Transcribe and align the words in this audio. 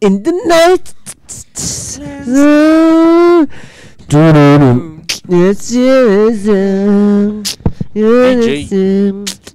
In 0.00 0.22
the 0.22 0.32
night. 0.46 0.94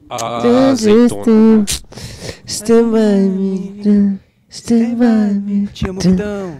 Ah, 0.09 0.69
azeitona. 0.71 1.65
Stand 2.45 2.91
by 2.91 3.29
me. 3.29 4.19
Stand 4.49 4.95
by 4.97 5.33
me. 5.33 5.67
Te 5.67 5.87
amo, 5.89 5.99
Vitão. 6.01 6.57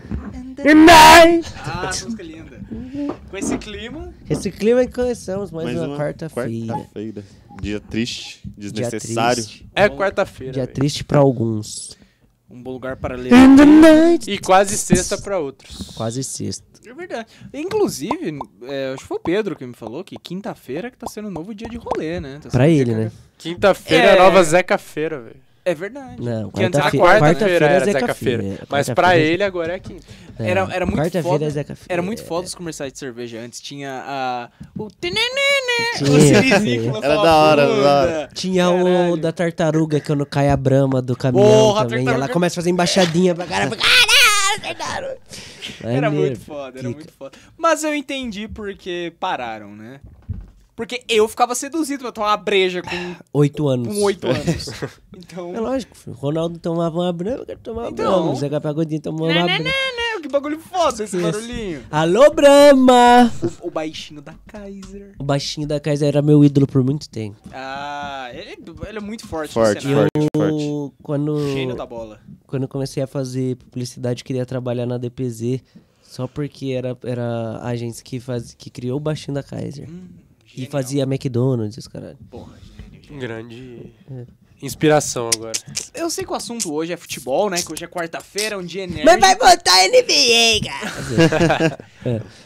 Night. 0.64 1.54
Ah, 1.66 1.92
música 2.04 2.24
linda. 2.24 2.60
Com 3.30 3.38
esse 3.38 3.58
clima. 3.58 4.14
Esse 4.30 4.52
clima 4.52 4.82
é 4.82 4.88
que 4.88 4.94
começamos 4.94 5.52
mais, 5.52 5.66
Mais 5.66 5.80
uma, 5.80 5.98
quarta-feira. 5.98 6.74
quarta-feira. 6.74 7.24
Dia 7.62 7.80
triste, 7.80 8.42
Dia 8.58 8.72
desnecessário. 8.72 9.44
triste. 9.44 9.68
É 9.76 9.90
quarta-feira. 9.90 10.54
Dia 10.54 10.64
velho. 10.64 10.74
triste 10.76 11.04
pra 11.04 11.20
alguns. 11.20 11.98
Um 12.54 12.62
bom 12.62 12.72
lugar 12.72 12.96
para 12.98 13.16
ler. 13.16 13.34
In 13.34 13.56
the 13.56 13.66
night. 13.66 14.30
E 14.32 14.38
quase 14.38 14.78
sexta 14.78 15.18
pra 15.18 15.40
outros. 15.40 15.92
Quase 15.96 16.24
sexta. 16.24 16.64
É 16.86 16.94
verdade. 16.94 17.28
Inclusive, 17.54 18.38
é, 18.64 18.92
acho 18.94 19.02
que 19.04 19.08
foi 19.08 19.18
o 19.18 19.20
Pedro 19.20 19.56
que 19.56 19.66
me 19.66 19.74
falou 19.74 20.04
que 20.04 20.18
quinta-feira 20.20 20.92
que 20.92 20.98
tá 20.98 21.08
sendo 21.08 21.30
um 21.30 21.32
novo 21.32 21.54
dia 21.56 21.68
de 21.68 21.78
rolê, 21.78 22.20
né? 22.20 22.40
Tá 22.44 22.50
Pra 22.50 22.68
ele, 22.68 22.94
né? 22.94 23.12
Quinta-feira 23.38 24.04
é 24.04 24.08
É. 24.16 24.20
a 24.20 24.24
nova 24.24 24.44
Zeca-feira, 24.44 25.20
velho. 25.20 25.36
É 25.66 25.74
verdade. 25.74 26.22
Não, 26.22 26.52
Que 26.52 26.64
antes 26.64 26.78
era 26.78 26.92
quarta-fe- 26.92 26.98
quarta, 26.98 27.22
né? 27.26 27.30
Quarta-feira 27.34 27.66
era 27.68 27.86
Zeca 27.86 28.00
Zeca-feira. 28.02 28.44
Feira. 28.44 28.64
Mas 28.70 28.86
pra 28.90 28.96
Quarta-feira- 28.96 29.30
ele 29.34 29.44
agora 29.44 29.74
é 29.76 29.80
quinta. 29.80 30.06
É, 30.40 30.50
Era- 30.50 30.68
era 30.74 30.86
muito 30.86 30.98
Quarta-feira 31.00 31.24
foda. 31.30 31.46
é 31.46 31.50
Zeca 31.50 31.76
Feira. 31.76 31.94
Era 31.94 32.02
muito 32.02 32.24
foda 32.26 32.48
os 32.48 32.56
comerciais 32.56 32.92
de 32.92 33.00
cerveja 33.00 33.40
antes. 33.40 33.62
Tinha 33.62 34.04
a. 34.06 34.50
O. 34.78 34.90
Tinenene, 35.00 35.24
Tinha. 35.98 36.10
o 36.12 36.20
Sirizinho 36.20 36.92
que 36.92 36.98
Era 37.06 37.16
da 37.16 37.36
hora, 37.38 37.66
da 37.68 37.74
hora. 38.02 38.30
Tinha 38.34 38.70
o 38.70 39.16
da 39.16 39.32
tartaruga 39.32 40.00
que 40.02 40.08
quando 40.08 40.26
cai 40.26 40.50
a 40.50 40.58
brama 40.58 41.02
do 41.02 41.16
caminhão 41.16 41.48
Porra, 41.48 41.82
a 41.82 41.84
também. 41.86 42.00
tartaruga- 42.04 42.26
Ela 42.26 42.34
começa 42.34 42.56
a 42.56 42.58
fazer 42.58 42.70
embaixadinha 42.70 43.34
pra. 43.34 43.46
Caralho, 43.46 43.72
tartaruga. 44.62 45.18
Era 45.82 46.10
Maneiro. 46.10 46.12
muito 46.12 46.40
foda, 46.42 46.80
era 46.80 46.90
muito 46.90 47.14
foda. 47.14 47.38
Mas 47.58 47.84
eu 47.86 47.94
entendi 47.96 48.48
porque 48.50 49.14
pararam, 49.20 49.74
né? 49.76 50.02
Porque 50.76 51.04
eu 51.08 51.28
ficava 51.28 51.54
seduzido 51.54 52.02
pra 52.04 52.12
tomar 52.12 52.32
uma 52.32 52.38
breja 52.38 52.82
com 52.82 53.16
Oito 53.34 53.68
anos. 53.68 53.88
com 53.96 54.04
oito 54.04 54.28
anos. 54.28 54.66
Então. 55.26 55.56
É 55.56 55.60
lógico, 55.60 55.96
filho. 55.98 56.16
Ronaldo 56.16 56.60
tomava 56.60 56.96
uma 56.98 57.14
brama, 57.14 57.38
eu 57.40 57.46
quero 57.46 57.60
tomar 57.60 57.82
uma 57.84 57.90
Então. 57.90 58.24
brama. 58.24 58.36
Zeca 58.36 58.60
Pagodinho 58.62 59.02
tomava 59.02 59.28
Né, 59.34 59.40
uma 59.40 59.48
né, 59.48 59.60
né, 59.60 59.64
né, 59.64 60.22
que 60.22 60.28
bagulho 60.30 60.60
foda 60.60 61.04
esse 61.04 61.18
Isso. 61.18 61.22
barulhinho. 61.26 61.84
Alô, 61.92 62.32
Brahma! 62.32 63.32
O, 63.62 63.68
o 63.68 63.72
baixinho 63.72 64.22
da 64.22 64.34
Kaiser. 64.48 65.16
O 65.20 65.24
baixinho 65.24 65.68
da 65.68 65.80
casa 65.80 66.06
era 66.06 66.22
meu 66.22 66.44
ídolo 66.44 66.66
por 66.68 66.84
muito 66.84 67.10
tempo. 67.10 67.38
Ah, 67.52 68.30
ele, 68.34 68.58
ele 68.88 68.98
é 68.98 69.02
muito 69.02 69.28
forte, 69.28 69.54
Forte, 69.54 69.86
forte, 69.88 70.28
forte. 70.36 70.94
Quando, 71.02 71.40
Gênio 71.54 71.76
da 71.76 71.86
bola. 71.86 72.20
quando 72.48 72.64
eu 72.64 72.70
comecei 72.70 73.02
a 73.04 73.08
fazer 73.08 73.56
publicidade, 73.58 74.24
queria 74.24 74.46
trabalhar 74.46 74.86
na 74.86 74.98
DPZ. 74.98 75.62
Só 76.04 76.28
porque 76.28 76.68
era, 76.68 76.96
era 77.04 77.58
a 77.58 77.70
agência 77.70 78.04
que, 78.04 78.20
faz, 78.20 78.54
que 78.54 78.70
criou 78.70 78.98
o 78.98 79.00
baixinho 79.00 79.34
da 79.34 79.42
Kaiser. 79.42 79.90
Hum, 79.90 80.10
E 80.56 80.68
fazia 80.68 81.04
McDonald's, 81.04 81.76
os 81.78 81.88
caralho. 81.88 82.18
Porra, 82.30 82.54
gênio, 82.78 83.04
gênio. 83.04 83.20
Grande 83.20 83.94
inspiração 84.62 85.30
agora. 85.34 85.54
Eu 85.94 86.10
sei 86.10 86.24
que 86.26 86.32
o 86.32 86.36
assunto 86.36 86.74
hoje 86.74 86.94
é 86.94 86.98
futebol, 86.98 87.50
né? 87.50 87.62
Que 87.62 87.72
hoje 87.72 87.84
é 87.84 87.88
quarta-feira, 87.88 88.58
um 88.58 88.64
dia 88.64 88.84
enérgico. 88.84 89.06
Mas 89.06 89.20
vai 89.20 89.36
botar 89.36 89.88
NBA, 89.88 90.62
cara! 90.66 91.80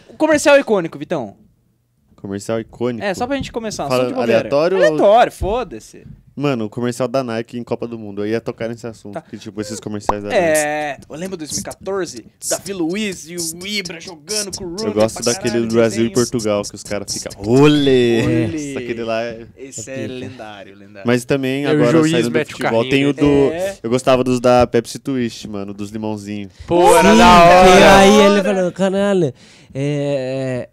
O 0.09 0.13
comercial 0.17 0.57
icônico, 0.59 0.97
Vitão. 0.97 1.37
Comercial 2.15 2.59
icônico. 2.59 3.03
É, 3.05 3.13
só 3.13 3.27
pra 3.27 3.35
gente 3.35 3.51
começar. 3.51 3.87
Fala 3.87 4.11
aleatório 4.21 4.77
ou- 4.77 4.83
Aleatório, 4.83 5.31
foda-se. 5.31 6.05
Mano, 6.37 6.65
o 6.65 6.69
comercial 6.69 7.07
da 7.07 7.23
Nike 7.23 7.57
em 7.57 7.63
Copa 7.63 7.87
do 7.87 7.97
Mundo. 7.97 8.23
Eu 8.23 8.27
ia 8.27 8.39
tocar 8.39 8.69
nesse 8.69 8.85
assunto. 8.85 9.15
Tá. 9.15 9.21
Que, 9.21 9.39
tipo, 9.39 9.59
esses 9.59 9.79
comerciais 9.79 10.21
da 10.21 10.29
Nike. 10.29 10.39
É, 10.39 10.99
eu 11.09 11.15
lembro 11.15 11.35
2014, 11.35 12.25
Davi 12.47 12.73
Luiz 12.73 13.27
e 13.27 13.35
o 13.37 13.65
Ibra 13.65 13.99
jogando 13.99 14.55
com 14.55 14.63
o 14.63 14.67
Rooney 14.67 14.85
Eu 14.85 14.93
gosto 14.93 15.23
daquele 15.23 15.53
caralho, 15.53 15.67
do 15.67 15.73
Brasil 15.73 16.05
e. 16.05 16.11
Portugal, 16.11 16.61
que 16.61 16.75
os 16.75 16.83
caras 16.83 17.11
ficam. 17.11 17.31
Olê! 17.43 18.21
Olê. 18.23 18.55
Esse 18.55 18.77
Aquele 18.77 19.03
lá 19.03 19.23
é. 19.23 19.47
Esse 19.57 19.89
É 19.89 20.03
é, 20.03 20.07
lendário, 20.07 20.75
lendário. 20.75 21.07
Mas 21.07 21.25
também, 21.25 21.63
E 21.63 21.65
o 21.65 21.69
agora 21.71 21.91
juiz 21.91 22.11
saindo 22.11 22.29
do 22.29 22.39
o 22.39 22.45
futebol, 22.45 22.71
carrinho 22.71 22.89
tem 22.91 23.05
o 23.07 23.13
do. 23.13 23.51
É. 23.51 23.77
Eu 23.81 23.89
gostava 23.89 24.23
dos 24.23 24.39
da 24.39 24.67
Pepsi 24.67 24.99
Twist, 24.99 25.47
mano, 25.47 25.73
dos 25.73 25.89
limãozinhos. 25.89 26.53
Pô, 26.67 26.95
era 26.95 27.13
Sim, 27.13 27.17
da 27.17 27.43
hora. 27.43 27.97
aí 27.97 28.15
ele 28.15 28.43
falou, 28.43 28.71
caralho, 28.71 29.33
é... 29.73 30.69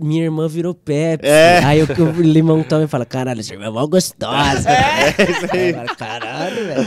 Minha 0.00 0.24
irmã 0.24 0.48
virou 0.48 0.74
Pepsi. 0.74 1.28
É. 1.28 1.60
Aí 1.64 1.82
o, 1.82 1.86
o 2.18 2.22
limão 2.22 2.62
toma 2.62 2.84
e 2.84 2.86
fala, 2.88 3.04
caralho, 3.04 3.42
sua 3.44 3.54
irmã 3.54 3.66
é 3.66 3.70
mó 3.70 3.86
gostosa. 3.86 4.68
É, 4.70 5.14
aí. 5.52 5.72
Caralho, 5.96 6.66
velho. 6.66 6.86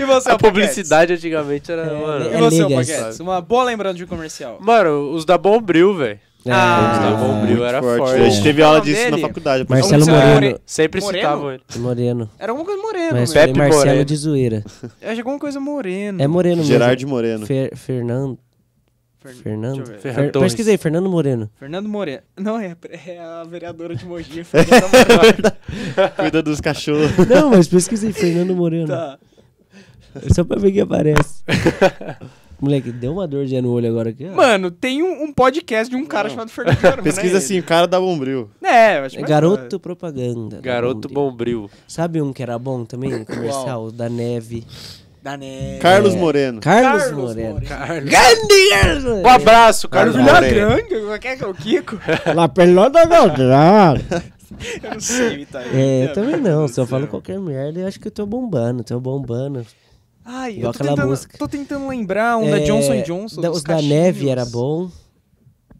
E 0.00 0.04
você, 0.04 0.30
A 0.30 0.38
publicidade 0.38 1.12
antigamente 1.12 1.70
era, 1.70 1.82
É, 1.82 1.94
mano... 2.00 2.24
E 2.30 2.34
é 2.34 2.38
você, 2.38 2.62
ligas. 2.64 2.88
Paquetes? 2.90 3.20
Uma 3.20 3.40
boa 3.40 3.64
lembrança 3.64 3.94
de 3.96 4.04
um 4.04 4.06
comercial. 4.06 4.58
Mano, 4.60 5.12
os 5.12 5.24
da 5.24 5.36
Bombril, 5.36 5.94
velho. 5.96 6.18
Ah, 6.48 6.92
os 6.92 6.98
da 7.10 7.16
Bombril 7.26 7.66
era 7.66 7.82
forte. 7.82 8.14
A 8.14 8.28
gente 8.30 8.40
teve 8.42 8.62
aula 8.62 8.78
o 8.78 8.80
disso 8.80 9.02
na 9.04 9.10
dele? 9.10 9.22
faculdade. 9.22 9.66
Marcelo 9.68 10.06
Moreno. 10.06 10.60
Sempre 10.64 11.00
Moreno? 11.00 11.20
citavam 11.22 11.52
ele. 11.52 11.62
Moreno. 11.78 12.30
Era 12.38 12.52
alguma 12.52 12.64
coisa 12.64 12.80
moreno, 12.80 13.12
Mas 13.18 13.32
Pepe 13.32 13.58
Marcelo 13.58 13.84
Moreno. 13.84 14.04
de 14.04 14.16
zoeira. 14.16 14.64
Era 15.00 15.18
alguma 15.18 15.38
coisa 15.40 15.58
moreno. 15.58 16.22
É 16.22 16.26
Moreno 16.28 16.58
mesmo. 16.58 16.70
Gerard 16.72 17.04
Moreno. 17.04 17.46
Fer- 17.46 17.74
Fernando. 17.76 18.38
Fer- 19.26 19.42
Fernando. 19.42 19.84
Fer- 19.86 20.32
pesquisei, 20.32 20.76
Fernando 20.76 21.08
Moreno. 21.08 21.50
Fernando 21.58 21.88
Moreno. 21.88 22.22
Não, 22.36 22.58
é, 22.58 22.76
é 23.06 23.18
a 23.18 23.44
vereadora 23.44 23.94
de 23.94 24.04
Mogi. 24.06 24.42
Fernanda 24.44 24.86
Moreno. 25.16 26.12
Cuida 26.16 26.42
dos 26.42 26.60
cachorros. 26.60 27.10
Não, 27.28 27.50
mas 27.50 27.68
pesquisei 27.68 28.12
Fernando 28.12 28.54
Moreno. 28.54 28.88
tá. 28.88 29.18
Só 30.34 30.44
pra 30.44 30.58
ver 30.58 30.72
quem 30.72 30.80
aparece. 30.82 31.42
Moleque, 32.58 32.90
deu 32.90 33.12
uma 33.12 33.28
dor 33.28 33.44
de 33.44 33.60
no 33.60 33.70
olho 33.70 33.86
agora 33.90 34.08
aqui. 34.08 34.26
ó. 34.26 34.34
Mano, 34.34 34.70
tem 34.70 35.02
um, 35.02 35.24
um 35.24 35.32
podcast 35.32 35.90
de 35.90 35.96
um 35.96 36.06
cara 36.06 36.30
chamado 36.30 36.48
Fernando 36.50 36.80
Moreno. 36.82 37.02
Pesquisa 37.02 37.32
né? 37.34 37.38
assim, 37.38 37.58
o 37.58 37.62
cara 37.62 37.86
da 37.86 38.00
Bombril. 38.00 38.48
É, 38.64 38.98
eu 38.98 39.04
acho 39.04 39.16
É 39.16 39.20
mais 39.20 39.30
Garoto 39.30 39.78
Propaganda. 39.78 40.56
da 40.56 40.62
Garoto 40.62 41.06
Bombril. 41.08 41.60
Bombril. 41.60 41.70
Sabe 41.86 42.22
um 42.22 42.32
que 42.32 42.42
era 42.42 42.58
bom 42.58 42.86
também? 42.86 43.24
Comercial 43.28 43.90
da 43.92 44.08
neve. 44.08 44.64
Da. 45.26 45.38
Carlos 45.38 45.42
É. 45.42 45.78
Carlos 45.80 46.12
Carlos, 46.12 46.14
Moreno. 46.14 47.50
Moreno. 47.54 47.60
Carlos. 47.66 48.10
Grande 48.10 48.68
Carlos 48.70 49.04
Moreno. 49.04 49.22
Um 49.22 49.28
abraço, 49.28 49.88
Carlos 49.88 50.14
Carlos 50.16 50.32
Moreno. 50.32 50.68
Moreno. 50.70 50.88
Grande, 50.88 51.18
quem 51.20 51.30
é 51.32 51.36
que 51.36 51.44
é 51.44 51.46
o 51.46 51.54
Kiko? 51.54 51.98
La 52.34 52.48
pelota 52.48 53.06
quadrada. 53.08 54.24
Eu 54.82 54.90
não 54.92 55.00
sei, 55.00 55.44
tá 55.46 55.58
aí. 55.58 55.70
É, 55.74 56.04
eu 56.06 56.12
também 56.12 56.36
não. 56.40 56.68
Se 56.68 56.80
eu 56.80 56.86
falo 56.86 57.06
qualquer 57.08 57.38
merda, 57.40 57.80
eu 57.80 57.86
acho 57.88 57.98
que 57.98 58.06
eu 58.06 58.12
tô 58.12 58.24
bombando. 58.24 58.84
Tô 58.84 59.00
bombando. 59.00 59.66
Ai, 60.24 60.52
Igual 60.58 60.72
eu 60.72 60.72
tô 60.72 60.82
aquela 60.82 60.90
tentando, 60.96 61.08
música. 61.10 61.38
tô 61.38 61.48
tentando 61.48 61.88
lembrar 61.88 62.36
um 62.36 62.48
da 62.50 62.58
É, 62.58 62.64
Johnson 62.64 63.02
Johnson. 63.02 63.40
da- 63.40 63.50
Os 63.50 63.62
da 63.62 63.74
cachinhos. 63.74 63.94
neve 63.94 64.28
era 64.28 64.44
bom. 64.44 64.88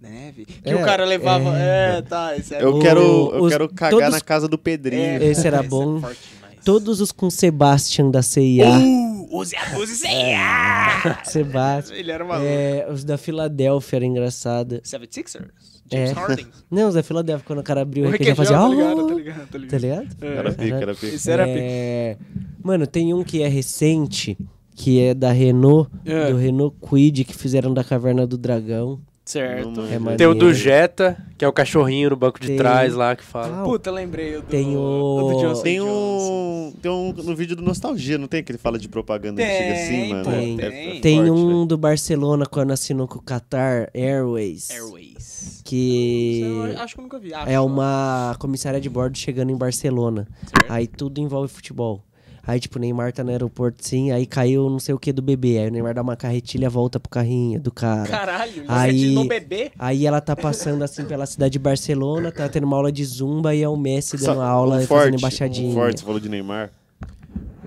Neve. 0.00 0.44
Que 0.44 0.70
É, 0.70 0.74
o 0.76 0.84
cara 0.84 1.04
levava. 1.04 1.56
é. 1.58 1.98
É, 1.98 2.02
tá. 2.02 2.36
Esse 2.36 2.54
é 2.54 2.62
Eu 2.62 2.76
O- 2.76 2.80
quero, 2.80 3.00
eu 3.00 3.42
os- 3.44 3.52
quero 3.52 3.68
cagar 3.68 3.90
todos- 3.92 4.10
na 4.10 4.20
casa 4.20 4.46
do 4.48 4.58
Pedrinho. 4.58 5.02
É, 5.22 5.24
Esse 5.24 5.46
era 5.46 5.60
esse 5.60 5.68
bom. 5.68 5.94
É 5.94 5.94
demais. 5.96 6.16
Todos 6.64 7.00
os 7.00 7.12
com 7.12 7.30
Sebastian 7.30 8.10
da 8.10 8.22
CIA. 8.22 8.68
Uh, 8.68 9.16
use 9.41 9.54
a 9.56 9.78
use 9.78 9.97
C&A. 9.97 11.20
Sebastian. 11.24 11.97
Ele 11.97 12.10
era 12.10 12.24
maluco. 12.24 12.47
É, 12.48 12.86
os 12.91 13.04
da 13.04 13.16
Filadélfia 13.19 13.97
era 13.97 14.04
engraçado. 14.04 14.80
76ers. 14.82 15.50
É. 15.91 16.06
James 16.06 16.12
Harden. 16.12 16.47
Não, 16.70 16.88
os 16.88 16.94
da 16.94 17.02
Filadélfia, 17.02 17.46
quando 17.46 17.58
o 17.60 17.62
cara 17.62 17.82
abriu 17.82 18.06
o 18.06 18.10
requeijão, 18.10 18.34
fazia... 18.36 18.56
tá 18.58 18.69
ligado, 18.69 19.06
tá 19.06 19.14
ligado, 19.14 19.48
tá 19.48 19.58
ligado. 19.58 19.70
Tá 19.70 19.78
ligado? 19.78 20.16
É. 20.20 20.26
Era 20.36 20.52
pica, 20.52 20.76
era 20.76 20.94
pica. 20.94 21.06
Esse 21.14 21.30
era 21.30 21.44
pica. 21.46 21.58
É, 21.60 22.16
Mano, 22.62 22.86
tem 22.86 23.14
um 23.14 23.22
que 23.22 23.42
é 23.42 23.48
recente, 23.48 24.36
que 24.75 25.00
é 25.00 25.14
da 25.14 25.30
Renault, 25.30 25.88
É. 26.04 26.30
do 26.30 26.36
Renault 26.36 26.76
Quid, 26.80 27.25
que 27.25 27.34
fizeram 27.36 27.72
da 27.72 27.84
Caverna 27.84 28.26
do 28.26 28.36
Dragão. 28.36 29.00
Certo. 29.26 29.69
Não 30.00 30.12
É. 30.12 30.16
Tem 30.16 30.26
o 30.28 30.34
do. 30.34 30.54
Jetta, 30.54 31.16
que 31.37 31.44
é 31.44 31.48
o 31.48 31.53
cachorrinho 31.53 32.10
no 32.10 32.16
banco 32.16 32.41
de 32.41 32.47
Tem- 32.47 32.56
trás 32.56 32.94
lá 32.94 33.16
que 33.16 33.25
fala. 33.25 33.60
Ah, 33.60 33.64
Puta, 33.64 33.91
lembrei 33.91 34.37
o 34.37 34.41
do, 34.41 34.47
Tem 34.47 34.76
o- 34.76 35.32
do 35.32 35.41
Johnson 35.41 35.62
Tem 35.62 35.81
um, 35.81 36.72
tem 36.81 36.91
um 36.91 37.12
no 37.12 37.34
vídeo 37.34 37.56
do 37.56 37.62
Nostalgia, 37.62 38.16
não 38.19 38.28
tem 38.28 38.44
que 38.44 38.53
ele 38.53 38.59
fala 38.59 38.78
de 38.78 38.88
propaganda 38.88 39.42
Tem, 39.42 39.50
antiga 39.50 39.75
assim, 39.75 40.09
mano? 40.12 40.25
Tem. 40.31 40.60
É- 40.60 40.64
é 40.66 40.70
tem. 40.70 41.00
Tem 41.00 41.16
forte, 41.26 41.31
um 41.32 41.61
né? 41.62 41.67
do 41.67 41.76
Barcelona 41.76 42.46
quando 42.46 42.70
assinou 42.70 43.08
com 43.08 43.19
o 43.19 43.23
Qatar 43.23 43.90
Airways. 43.93 44.70
Airways. 44.70 45.61
Que 45.64 46.43
Eu 46.43 46.81
Acho 46.81 46.94
que 46.94 47.00
eu 47.00 47.02
nunca 47.02 47.19
vi. 47.19 47.34
acho. 47.34 47.50
é 47.50 47.58
uma 47.61 48.37
comissária 48.38 48.81
de 48.81 48.88
bordo 48.88 49.19
chegando 49.19 49.50
em 49.50 49.56
Barcelona. 49.56 50.28
Certo. 50.46 50.70
Aí 50.73 50.87
tudo 50.87 51.20
envolve 51.20 51.52
futebol. 51.52 52.00
Aí, 52.46 52.60
tipo, 52.60 52.78
o 52.78 52.81
Neymar 52.81 53.12
tá 53.12 53.25
no 53.25 53.31
aeroporto, 53.31 53.84
sim, 53.84 54.12
aí 54.12 54.25
caiu 54.25 54.70
não 54.70 54.78
sei 54.78 54.94
o 54.94 54.98
que 54.98 55.12
do 55.12 55.20
bebê. 55.20 55.58
Aí 55.58 55.69
o 55.69 55.72
Neymar 55.72 55.94
dá 55.94 56.02
uma 56.02 56.14
carretilha, 56.14 56.70
volta 56.70 57.00
pro 57.00 57.10
carrinho 57.10 57.58
do 57.58 57.72
cara. 57.72 58.08
Caralho, 58.08 58.62
Aí- 58.69 58.90
aí... 59.06 59.14
no 59.14 59.25
bebê? 59.25 59.72
Aí 59.78 60.06
ela 60.06 60.20
tá 60.20 60.37
passando 60.37 60.82
assim 60.84 61.04
pela 61.04 61.26
cidade 61.26 61.52
de 61.54 61.58
Barcelona, 61.58 62.31
tá 62.31 62.48
tendo 62.48 62.64
uma 62.64 62.76
aula 62.76 62.93
de 62.93 63.04
zumba 63.04 63.52
e 63.54 63.62
é 63.62 63.69
o 63.69 63.76
Messi 63.76 64.16
dando 64.16 64.37
Só- 64.37 64.43
aula 64.43 64.76
um 64.76 64.82
forte, 64.87 64.98
fazendo 65.00 65.19
embaixadinha. 65.19 65.70
um 65.70 65.75
forte, 65.75 65.98
você 66.00 66.06
falou 66.06 66.20
de 66.20 66.28
Neymar. 66.28 66.70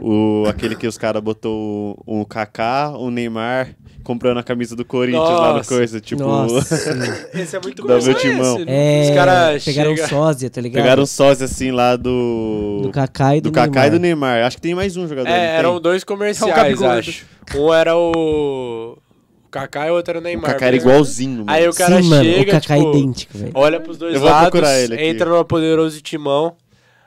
O, 0.01 0.45
aquele 0.47 0.77
que 0.77 0.87
os 0.87 0.97
caras 0.97 1.21
botou 1.21 1.97
o, 2.07 2.21
o 2.21 2.25
Kaká, 2.25 2.97
o 2.97 3.11
Neymar 3.11 3.75
comprando 4.09 4.39
a 4.39 4.43
camisa 4.43 4.75
do 4.75 4.83
Corinthians 4.83 5.23
lá 5.29 5.49
no 5.49 5.57
Nossa. 5.57 5.69
coisa. 5.69 5.99
Tipo, 6.01 6.23
Nossa. 6.23 6.75
Esse 7.33 7.55
é 7.55 7.59
muito 7.61 7.83
bom. 7.85 8.01
meu 8.01 8.13
timão. 8.15 8.57
é, 8.65 9.01
Os 9.03 9.15
cara 9.15 9.59
pegaram 9.63 9.95
chega- 9.95 10.07
sósia, 10.07 10.49
tá 10.49 10.59
ligado? 10.59 10.81
pegaram 10.81 11.05
sócio 11.05 11.45
assim 11.45 11.69
lá 11.69 11.95
do. 11.95 12.79
do 12.81 12.89
Kaká 12.91 13.35
e 13.37 13.41
do, 13.41 13.51
do 13.51 13.53
Kaká 13.53 13.85
e 13.85 13.91
do 13.91 13.99
Neymar. 13.99 14.31
Neymar. 14.31 14.47
Acho 14.47 14.57
que 14.57 14.61
tem 14.63 14.73
mais 14.73 14.97
um 14.97 15.07
jogador. 15.07 15.29
É, 15.29 15.33
tem? 15.33 15.57
eram 15.57 15.79
dois 15.79 16.01
É 16.01 16.03
o 16.03 16.07
comerciais, 16.07 16.55
Gabigol. 16.55 16.89
acho. 16.89 17.25
Um 17.55 17.71
era 17.71 17.95
o... 17.95 18.97
o 19.45 19.49
Kaká 19.51 19.87
e 19.87 19.91
o 19.91 19.93
outro 19.93 20.11
era 20.11 20.17
o 20.17 20.21
O 20.21 20.23
Neymar. 20.23 20.51
Kaká 20.53 20.65
era 20.65 20.75
igualzinho, 20.75 21.45
mano. 21.45 21.51
Aí 21.51 21.67
o 21.67 21.73
cara 21.73 22.01
Sim, 22.01 22.09
mano, 22.09 22.23
chega, 22.23 22.41
o 22.41 22.45
Kaká 22.45 22.59
tipo, 22.61 22.73
é 22.73 22.79
idêntico, 22.79 23.37
velho. 23.37 23.51
olha 23.53 23.79
pros 23.79 23.97
dois 23.99 24.15
Eu 24.15 24.21
vou 24.21 24.29
lados, 24.31 24.49
procurar 24.49 24.79
ele 24.79 24.95
aqui. 24.95 25.03
entra 25.05 25.29
no 25.29 25.45
poderoso 25.45 26.01
timão, 26.01 26.55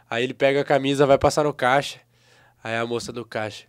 aí 0.08 0.22
ele 0.22 0.34
pega 0.34 0.60
a 0.60 0.64
camisa, 0.64 1.04
vai 1.04 1.19
passar 1.19 1.43
no 1.43 1.52
caixa. 1.52 1.96
Aí 2.62 2.76
a 2.76 2.87
moça 2.87 3.12
do 3.12 3.25
caixa, 3.25 3.64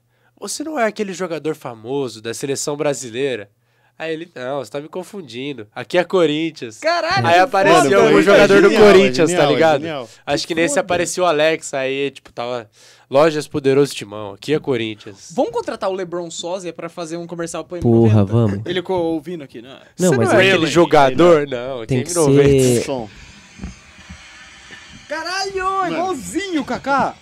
você 0.47 0.63
não 0.63 0.79
é 0.79 0.85
aquele 0.85 1.13
jogador 1.13 1.55
famoso 1.55 2.21
da 2.21 2.33
seleção 2.33 2.75
brasileira? 2.77 3.49
Aí 3.97 4.11
ele, 4.11 4.31
não, 4.33 4.57
você 4.57 4.71
tá 4.71 4.81
me 4.81 4.87
confundindo. 4.89 5.67
Aqui 5.73 5.99
é 5.99 6.03
Corinthians. 6.03 6.79
Caralho, 6.79 7.27
Aí 7.27 7.33
que 7.35 7.39
apareceu 7.39 7.83
foda, 7.83 8.01
velho. 8.07 8.21
jogador 8.23 8.61
do 8.61 8.69
genial, 8.69 8.83
é 8.83 8.91
Corinthians, 8.91 9.29
genial, 9.29 9.45
tá 9.45 9.51
é 9.51 9.53
ligado? 9.53 9.81
genial. 9.81 10.09
Acho 10.25 10.47
que 10.47 10.55
nesse 10.55 10.69
foda. 10.73 10.81
apareceu 10.81 11.23
o 11.23 11.27
Alex, 11.27 11.73
aí, 11.75 12.09
tipo, 12.11 12.31
tava. 12.33 12.69
Lojas 13.09 13.47
Poderoso 13.47 13.93
Timão, 13.93 14.33
aqui 14.33 14.53
é 14.55 14.59
Corinthians. 14.59 15.31
Vamos 15.35 15.51
contratar 15.51 15.87
o 15.91 15.93
LeBron 15.93 16.31
Sósia 16.31 16.73
pra 16.73 16.89
fazer 16.89 17.17
um 17.17 17.27
comercial 17.27 17.63
pro 17.63 17.77
M90? 17.77 17.81
Porra, 17.83 18.25
vamos. 18.25 18.59
Ele 18.65 18.79
ficou 18.81 18.99
ouvindo 19.13 19.43
aqui, 19.43 19.61
né? 19.61 19.77
Não, 19.99 20.09
Você 20.09 20.17
mas 20.17 20.29
não 20.29 20.39
é 20.39 20.43
ele- 20.45 20.53
aquele 20.55 20.71
jogador? 20.71 21.47
Não, 21.47 21.85
Tem 21.85 22.03
tem 22.03 22.03
que 22.03 22.11
M90. 22.19 22.43
ser- 22.79 22.83
Som. 22.85 23.07
Caralho, 25.07 25.87
igualzinho, 25.93 26.63
Kaká. 26.65 27.15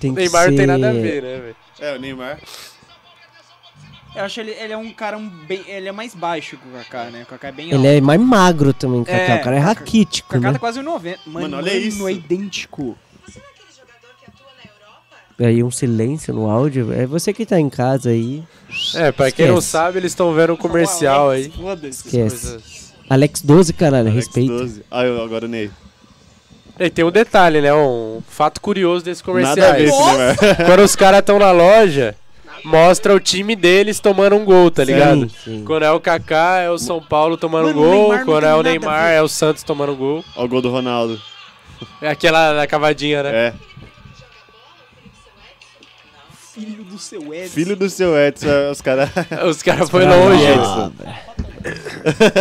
Tem 0.00 0.10
O 0.10 0.14
que 0.14 0.20
Neymar 0.22 0.44
ser... 0.44 0.50
não 0.50 0.56
tem 0.56 0.66
nada 0.66 0.90
a 0.90 0.92
ver, 0.92 1.22
né, 1.22 1.38
velho? 1.38 1.56
É, 1.80 1.94
o 1.94 1.98
Neymar. 1.98 2.38
Eu 4.16 4.24
acho 4.24 4.40
ele, 4.40 4.50
ele 4.52 4.72
é 4.72 4.76
um 4.76 4.90
cara 4.92 5.16
um 5.16 5.28
bem. 5.28 5.62
Ele 5.68 5.88
é 5.88 5.92
mais 5.92 6.14
baixo 6.14 6.56
que 6.56 6.66
o 6.68 6.72
Kaká, 6.72 7.04
né? 7.10 7.22
O 7.22 7.26
Kaká 7.26 7.48
é 7.48 7.52
bem 7.52 7.66
Ele 7.66 7.76
alto. 7.76 7.86
é 7.86 8.00
mais 8.00 8.20
magro 8.20 8.72
também, 8.72 9.04
Kaká. 9.04 9.18
É, 9.18 9.36
o 9.40 9.44
cara 9.44 9.56
é 9.56 9.60
raquítico, 9.60 10.28
O 10.28 10.32
Kaká 10.32 10.48
né? 10.48 10.52
tá 10.54 10.58
quase 10.58 10.80
1,90. 10.80 11.18
Mano, 11.26 11.40
Mano, 11.42 11.56
olha 11.58 11.76
isso. 11.76 12.08
é 12.08 12.12
idêntico. 12.12 12.96
Aí 15.40 15.62
um 15.62 15.70
silêncio 15.70 16.34
no 16.34 16.50
áudio. 16.50 16.92
É 16.92 17.06
você 17.06 17.32
que 17.32 17.46
tá 17.46 17.60
em 17.60 17.70
casa 17.70 18.10
aí. 18.10 18.42
É, 18.96 19.12
pra 19.12 19.30
quem 19.30 19.46
não 19.46 19.58
Esquece. 19.58 19.70
sabe, 19.70 19.98
eles 19.98 20.10
estão 20.10 20.34
vendo 20.34 20.54
um 20.54 20.56
comercial 20.56 21.30
aí. 21.30 21.48
Foda-se. 21.50 22.06
Esquece. 22.08 22.46
Coisas- 22.50 22.94
Alex 23.08 23.40
12, 23.42 23.72
caralho, 23.72 24.08
Alex 24.10 24.26
respeita. 24.26 24.52
12. 24.52 24.84
Ah, 24.90 25.04
eu- 25.04 25.22
agora 25.22 25.44
o 25.44 25.48
Ney. 25.48 25.70
E 26.78 26.90
tem 26.90 27.04
um 27.04 27.10
detalhe, 27.10 27.60
né? 27.60 27.74
Um 27.74 28.22
fato 28.28 28.60
curioso 28.60 29.04
desse 29.04 29.22
comercial. 29.22 29.56
Nada 29.56 29.70
a 29.70 29.72
ver. 29.76 30.66
Quando 30.66 30.80
os 30.82 30.94
caras 30.94 31.20
estão 31.20 31.38
na 31.38 31.50
loja, 31.50 32.14
mostra 32.64 33.14
o 33.14 33.18
time 33.20 33.56
deles 33.56 33.98
tomando 33.98 34.36
um 34.36 34.44
gol, 34.44 34.70
tá 34.70 34.84
ligado? 34.84 35.28
Sim, 35.28 35.34
sim. 35.44 35.64
Quando 35.64 35.82
é 35.84 35.90
o 35.90 35.98
Kaká, 35.98 36.58
é 36.58 36.70
o 36.70 36.78
São 36.78 37.02
Paulo 37.02 37.36
tomando 37.36 37.66
Mano, 37.74 37.80
um 37.80 37.82
o 37.82 37.84
gol. 37.90 38.00
Neymar 38.00 38.18
não 38.18 38.24
Quando 38.26 38.44
é 38.46 38.54
o 38.54 38.62
Neymar, 38.62 39.10
é 39.10 39.22
o 39.22 39.28
Santos 39.28 39.62
tomando 39.64 39.92
um 39.92 39.96
gol. 39.96 40.24
Olha 40.36 40.44
o 40.44 40.48
gol 40.48 40.62
do 40.62 40.70
Ronaldo. 40.70 41.20
É 42.00 42.08
aquela 42.10 42.52
da 42.54 42.66
cavadinha, 42.66 43.22
né? 43.22 43.30
É. 43.48 43.54
Filho 46.54 46.82
do 46.84 46.98
seu 46.98 47.34
Edson. 47.34 47.54
Filho 47.54 47.76
do 47.76 47.88
seu 47.90 48.18
Edson, 48.18 48.48
é, 48.48 48.70
os 48.70 48.80
caras. 48.80 49.10
Os 49.48 49.62
caras 49.62 49.88
foi 49.88 50.04
Ah, 50.04 50.14
longe. 50.14 50.42
Edson. 50.44 50.92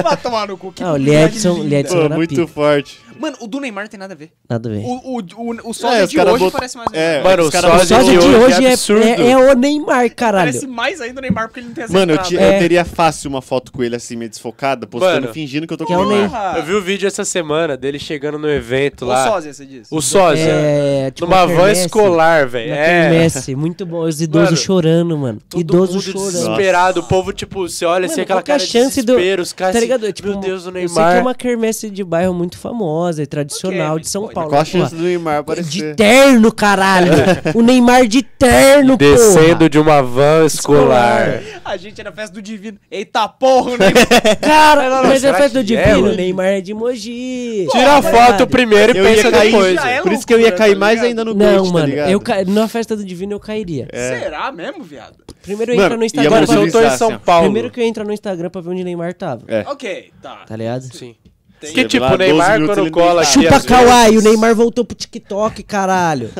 Vai 0.04 0.18
tomar 0.18 0.48
no 0.48 0.58
cu. 0.58 0.72
que 0.72 0.82
Ah, 0.84 0.94
o 0.94 0.98
Pô, 0.98 2.00
era 2.02 2.16
muito 2.16 2.30
pica. 2.36 2.48
forte. 2.48 3.00
Mano, 3.20 3.38
o 3.42 3.48
do 3.48 3.60
Neymar 3.60 3.88
tem 3.88 4.00
nada 4.00 4.14
a 4.14 4.18
ver. 4.18 4.32
Nada 4.50 4.70
a 4.70 4.72
ver. 4.72 4.80
O, 4.86 5.18
o, 5.18 5.20
o, 5.20 5.70
o 5.70 5.74
sósia 5.74 5.98
É, 6.00 6.04
os 6.04 6.10
de 6.10 6.16
cara 6.16 6.32
hoje 6.32 6.44
bot- 6.44 6.54
parece 6.54 6.78
mais 6.78 6.88
o 6.92 6.96
É, 6.96 7.14
Neymar. 7.16 7.24
Mano, 7.32 7.44
os 7.44 7.50
o 7.50 7.52
caras 7.52 7.70
O 7.70 7.78
sósia 7.88 7.98
de 7.98 8.04
de 8.12 8.18
hoje 8.18 8.36
hoje 8.36 8.66
é 8.66 8.70
é, 8.70 8.74
absurdo. 8.74 9.04
é, 9.04 9.30
é 9.32 9.38
o 9.38 9.54
Neymar, 9.56 10.16
caralho. 10.16 10.46
Parece 10.52 10.68
mais 10.68 11.02
ainda 11.02 11.20
o 11.20 11.22
Neymar 11.22 11.48
porque 11.48 11.60
ele 11.60 11.68
não 11.68 11.76
tem 11.76 11.84
Mano, 11.90 12.12
eu, 12.14 12.20
acertado. 12.20 12.28
ti- 12.30 12.38
É. 12.38 12.56
eu 12.56 12.60
teria 12.60 12.86
fácil 12.86 13.30
uma 13.30 13.42
foto 13.42 13.72
com 13.72 13.84
ele 13.84 13.96
assim, 13.96 14.16
meio 14.16 14.30
desfocada, 14.30 14.86
postando, 14.88 15.22
Mano, 15.22 15.34
fingindo 15.34 15.66
que 15.68 15.74
eu 15.74 15.78
tô 15.78 15.86
que 15.86 15.94
é 15.94 15.96
com 15.96 16.02
o 16.04 16.06
o 16.06 16.10
Ney. 16.10 16.20
Neymar. 16.20 16.58
Eu 16.58 16.64
vi 16.64 16.74
o 16.74 16.82
vídeo 16.82 17.08
essa 17.08 17.26
semana 17.26 17.76
dele 17.78 18.00
chegando 18.00 18.38
no 18.38 18.50
evento 18.50 19.04
O 19.06 19.08
lá. 19.08 19.28
sósia, 19.28 19.54
você 19.54 19.66
disse. 19.66 19.94
O 19.94 20.02
sósia. 20.02 20.44
É, 20.50 21.12
tipo 21.12 21.26
numa 21.30 21.38
uma 21.44 21.48
van 21.48 21.56
quermesse. 21.58 21.82
escolar, 21.86 22.48
velho. 22.48 22.70
Na 22.70 22.76
É. 22.78 23.10
quermesse, 23.10 23.56
muito 23.56 23.86
bom. 23.86 24.02
Os 24.02 24.22
idosos 24.22 24.50
Mano, 24.52 24.58
chorando, 24.58 25.18
mano. 25.18 25.40
Todo 25.50 25.60
Idoso 25.60 25.94
mundo 25.94 26.02
chorando. 26.04 26.32
desesperado. 26.32 27.00
O 27.02 27.04
povo, 27.04 27.34
tipo, 27.34 27.68
você 27.68 27.86
olha 27.86 28.06
assim, 28.06 28.22
aquela 28.22 28.40
qual 28.42 28.46
que 28.46 28.52
é 28.52 28.56
a 28.56 28.58
cara 28.58 28.66
de 28.66 28.72
chance 28.72 29.02
do- 29.02 29.14
desespero. 29.14 29.42
Os 29.42 29.54
caras 29.54 29.74
Tá 29.74 29.80
assim, 29.80 29.88
ligado? 29.88 30.14
Tipo, 30.14 30.30
meu 30.30 30.38
Deus, 30.40 30.66
o 30.66 30.70
Eu 30.70 30.74
sei 30.74 30.82
que 30.88 30.94
Neymar. 30.96 31.16
é 31.18 31.22
uma 31.22 31.36
quermesse 31.36 31.90
de 31.90 32.04
bairro 32.04 32.34
muito 32.34 32.58
famosa 33.08 33.24
e 33.24 33.28
tradicional 33.28 33.92
Ok, 33.94 34.02
de 34.02 34.10
São 34.10 34.28
Paulo. 34.28 34.50
Qual 34.50 34.62
a 34.62 34.66
chance 34.66 34.94
do 34.94 35.02
Neymar 35.04 35.44
De 35.64 35.96
terno, 35.96 36.52
caralho! 36.52 37.12
o 37.56 37.62
Neymar 37.62 38.06
de 38.08 38.22
terno, 38.22 38.98
Descendo 38.98 39.58
porra! 39.58 39.70
de 39.70 39.80
uma 39.80 40.02
van 40.02 40.46
escolar. 40.46 41.42
A 41.64 41.78
gente 41.78 42.00
era 42.00 42.12
festa 42.12 42.34
do 42.36 42.42
Divino. 42.42 42.78
Eita 42.92 43.28
porra, 43.28 43.72
o 43.72 43.78
Neymar. 43.78 44.08
Cara, 44.42 44.90
Não, 44.90 45.04
não, 45.04 45.10
mas 45.10 45.24
é 45.24 45.34
festa 45.34 45.50
do 45.50 45.60
é, 45.60 45.64
Divino, 45.64 46.10
o 46.12 46.16
Neymar 46.16 46.46
é 46.48 46.62
de 46.62 46.74
Mogi. 46.74 47.68
Tira 47.72 47.98
a 47.98 48.02
Tá 48.02 48.12
foto 48.12 48.48
primeiro 48.48 48.96
e 48.96 49.00
Eu 49.00 49.06
pensa 49.06 49.28
ia 49.28 49.32
cair, 49.32 49.52
depois. 49.52 49.86
é 49.86 50.02
por 50.02 50.12
isso 50.14 50.28
que 50.28 50.34
eu 50.34 50.40
ia 50.40 50.52
cair 50.52 50.74
tá 50.74 50.80
mais 50.80 51.02
ainda 51.02 51.26
no 51.26 51.34
Não, 51.34 51.66
tá 51.66 51.72
mano, 51.72 51.88
ligado? 51.88 52.10
eu 52.10 52.20
ca... 52.20 52.44
na 52.46 52.68
festa 52.68 52.96
do 52.96 53.04
Divino 53.04 53.34
eu 53.34 53.40
cairia. 53.40 53.88
É. 53.92 54.20
Será 54.20 54.52
mesmo, 54.52 54.84
viado? 54.84 55.16
Primeiro 55.42 55.74
eu 55.74 55.82
entro 55.84 55.98
no 55.98 56.04
Instagram 56.04 56.32
Mano, 56.32 56.54
eu 56.54 56.66
ver... 56.66 56.72
tô 56.72 56.82
em 56.82 56.90
São. 56.92 57.18
Paulo. 57.20 57.44
Primeiro 57.46 57.72
que 57.72 57.80
eu 57.80 57.84
entro 57.84 58.04
no 58.04 58.14
Instagram 58.14 58.50
pra 58.50 58.62
ver 58.62 58.70
onde 58.70 58.82
o 58.82 58.86
Neymar 58.86 59.14
tava. 59.14 59.44
É. 59.48 59.66
Ok, 59.68 60.12
tá. 60.22 60.44
Tá 60.48 60.56
ligado? 60.56 60.84
Sim. 60.94 61.16
Tem- 61.60 61.74
Que 61.74 61.86
tipo, 61.86 62.06
o 62.06 62.18
Neymar 62.18 62.48
12 62.50 62.60
minutos 62.60 62.76
quando 62.78 62.92
cola 62.92 63.22
aqui 63.24 63.32
Chupa 63.32 63.60
Kawaii, 63.62 64.18
o 64.18 64.22
Neymar 64.22 64.54
voltou 64.56 64.86
pro 64.86 64.96
TikTok, 64.96 65.64
caralho. 65.64 66.30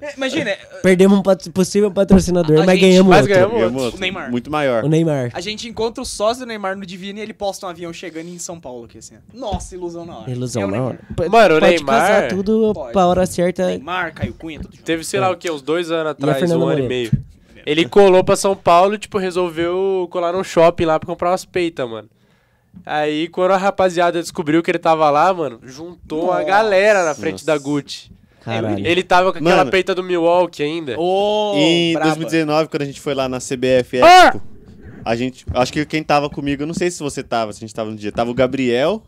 É, 0.00 0.14
Imagina, 0.16 0.50
é, 0.50 0.56
Perdemos 0.82 1.18
um 1.18 1.22
pat- 1.22 1.48
possível 1.50 1.90
patrocinador, 1.90 2.62
A 2.62 2.64
mas 2.64 2.78
gente- 2.78 2.88
ganhamos 2.90 3.10
mas 3.10 3.20
outro. 3.20 3.34
ganhamos 3.34 3.56
Ganhamos 3.58 3.82
outro. 3.82 3.98
O 3.98 4.00
Neymar. 4.00 4.30
Muito 4.30 4.50
maior. 4.50 4.84
O 4.84 4.88
Neymar. 4.88 5.30
a 5.34 5.40
gente 5.40 5.68
encontra 5.68 6.02
o 6.02 6.06
sócio 6.06 6.44
do 6.44 6.48
Neymar 6.48 6.76
no 6.76 6.86
Divino 6.86 7.18
e 7.18 7.22
ele 7.22 7.34
posta 7.34 7.66
um 7.66 7.68
avião 7.68 7.92
chegando 7.92 8.28
em 8.28 8.38
São 8.38 8.58
Paulo 8.58 8.84
aqui, 8.86 8.98
assim. 8.98 9.16
Nossa, 9.34 9.74
ilusão 9.74 10.06
na 10.06 10.18
hora. 10.18 10.30
Ilusão, 10.30 10.62
é. 10.62 10.66
Neymar. 10.66 10.98
P- 11.16 11.28
Mano, 11.28 11.56
o 11.56 11.60
Pode 11.60 11.72
Neymar 11.74 12.00
casar 12.00 12.28
tudo 12.28 12.72
Pode. 12.74 12.92
pra 12.92 13.06
hora 13.06 13.26
certa. 13.26 13.66
Neymar, 13.66 14.14
Caio 14.14 14.32
Cunha, 14.34 14.60
tudo 14.60 14.72
junto. 14.74 14.84
Teve, 14.84 15.04
sei 15.04 15.20
lá 15.20 15.30
o 15.30 15.36
que, 15.36 15.50
uns 15.50 15.60
dois 15.62 15.90
anos 15.90 16.12
atrás, 16.12 16.50
um 16.50 16.66
ano 16.66 16.80
e 16.84 16.88
meio. 16.88 17.10
Ele 17.66 17.86
colou 17.88 18.22
pra 18.22 18.36
São 18.36 18.54
Paulo 18.54 18.94
e, 18.94 18.98
tipo, 18.98 19.18
resolveu 19.18 20.06
colar 20.10 20.32
num 20.32 20.44
shopping 20.44 20.84
lá 20.84 20.98
pra 21.00 21.06
comprar 21.06 21.30
umas 21.32 21.44
peitas, 21.44 21.88
mano. 21.88 22.08
Aí, 22.84 23.28
quando 23.28 23.52
a 23.52 23.56
rapaziada 23.56 24.20
descobriu 24.20 24.62
que 24.62 24.70
ele 24.70 24.78
tava 24.78 25.10
lá, 25.10 25.32
mano, 25.32 25.60
juntou 25.64 26.26
Nossa. 26.26 26.44
galera 26.44 27.04
na 27.04 27.14
frente 27.14 27.44
Nossa. 27.44 27.46
da 27.46 27.58
Gucci. 27.58 28.10
Caralho. 28.40 28.86
Ele 28.86 29.02
tava 29.02 29.32
com 29.32 29.38
aquela 29.38 29.56
Mano. 29.56 29.70
peita 29.72 29.92
do 29.92 30.04
Milwaukee 30.04 30.62
ainda. 30.62 30.94
Ô, 30.98 31.54
em 31.56 31.94
braba. 31.94 32.10
2019, 32.10 32.68
quando 32.68 32.82
a 32.82 32.86
gente 32.86 33.00
foi 33.00 33.12
lá 33.12 33.28
na 33.28 33.38
CBF 33.38 34.00
Ah! 34.00 34.26
Expo, 34.28 34.42
a 35.04 35.16
gente. 35.16 35.44
Acho 35.52 35.72
que 35.72 35.84
quem 35.84 36.02
tava 36.02 36.30
comigo, 36.30 36.62
eu 36.62 36.66
não 36.66 36.74
sei 36.74 36.88
se 36.90 37.02
você 37.02 37.24
tava, 37.24 37.52
se 37.52 37.58
a 37.58 37.66
gente 37.66 37.74
tava 37.74 37.90
no 37.90 37.96
dia. 37.96 38.12
Tava 38.12 38.30
o 38.30 38.34
Gabriel. 38.34 39.02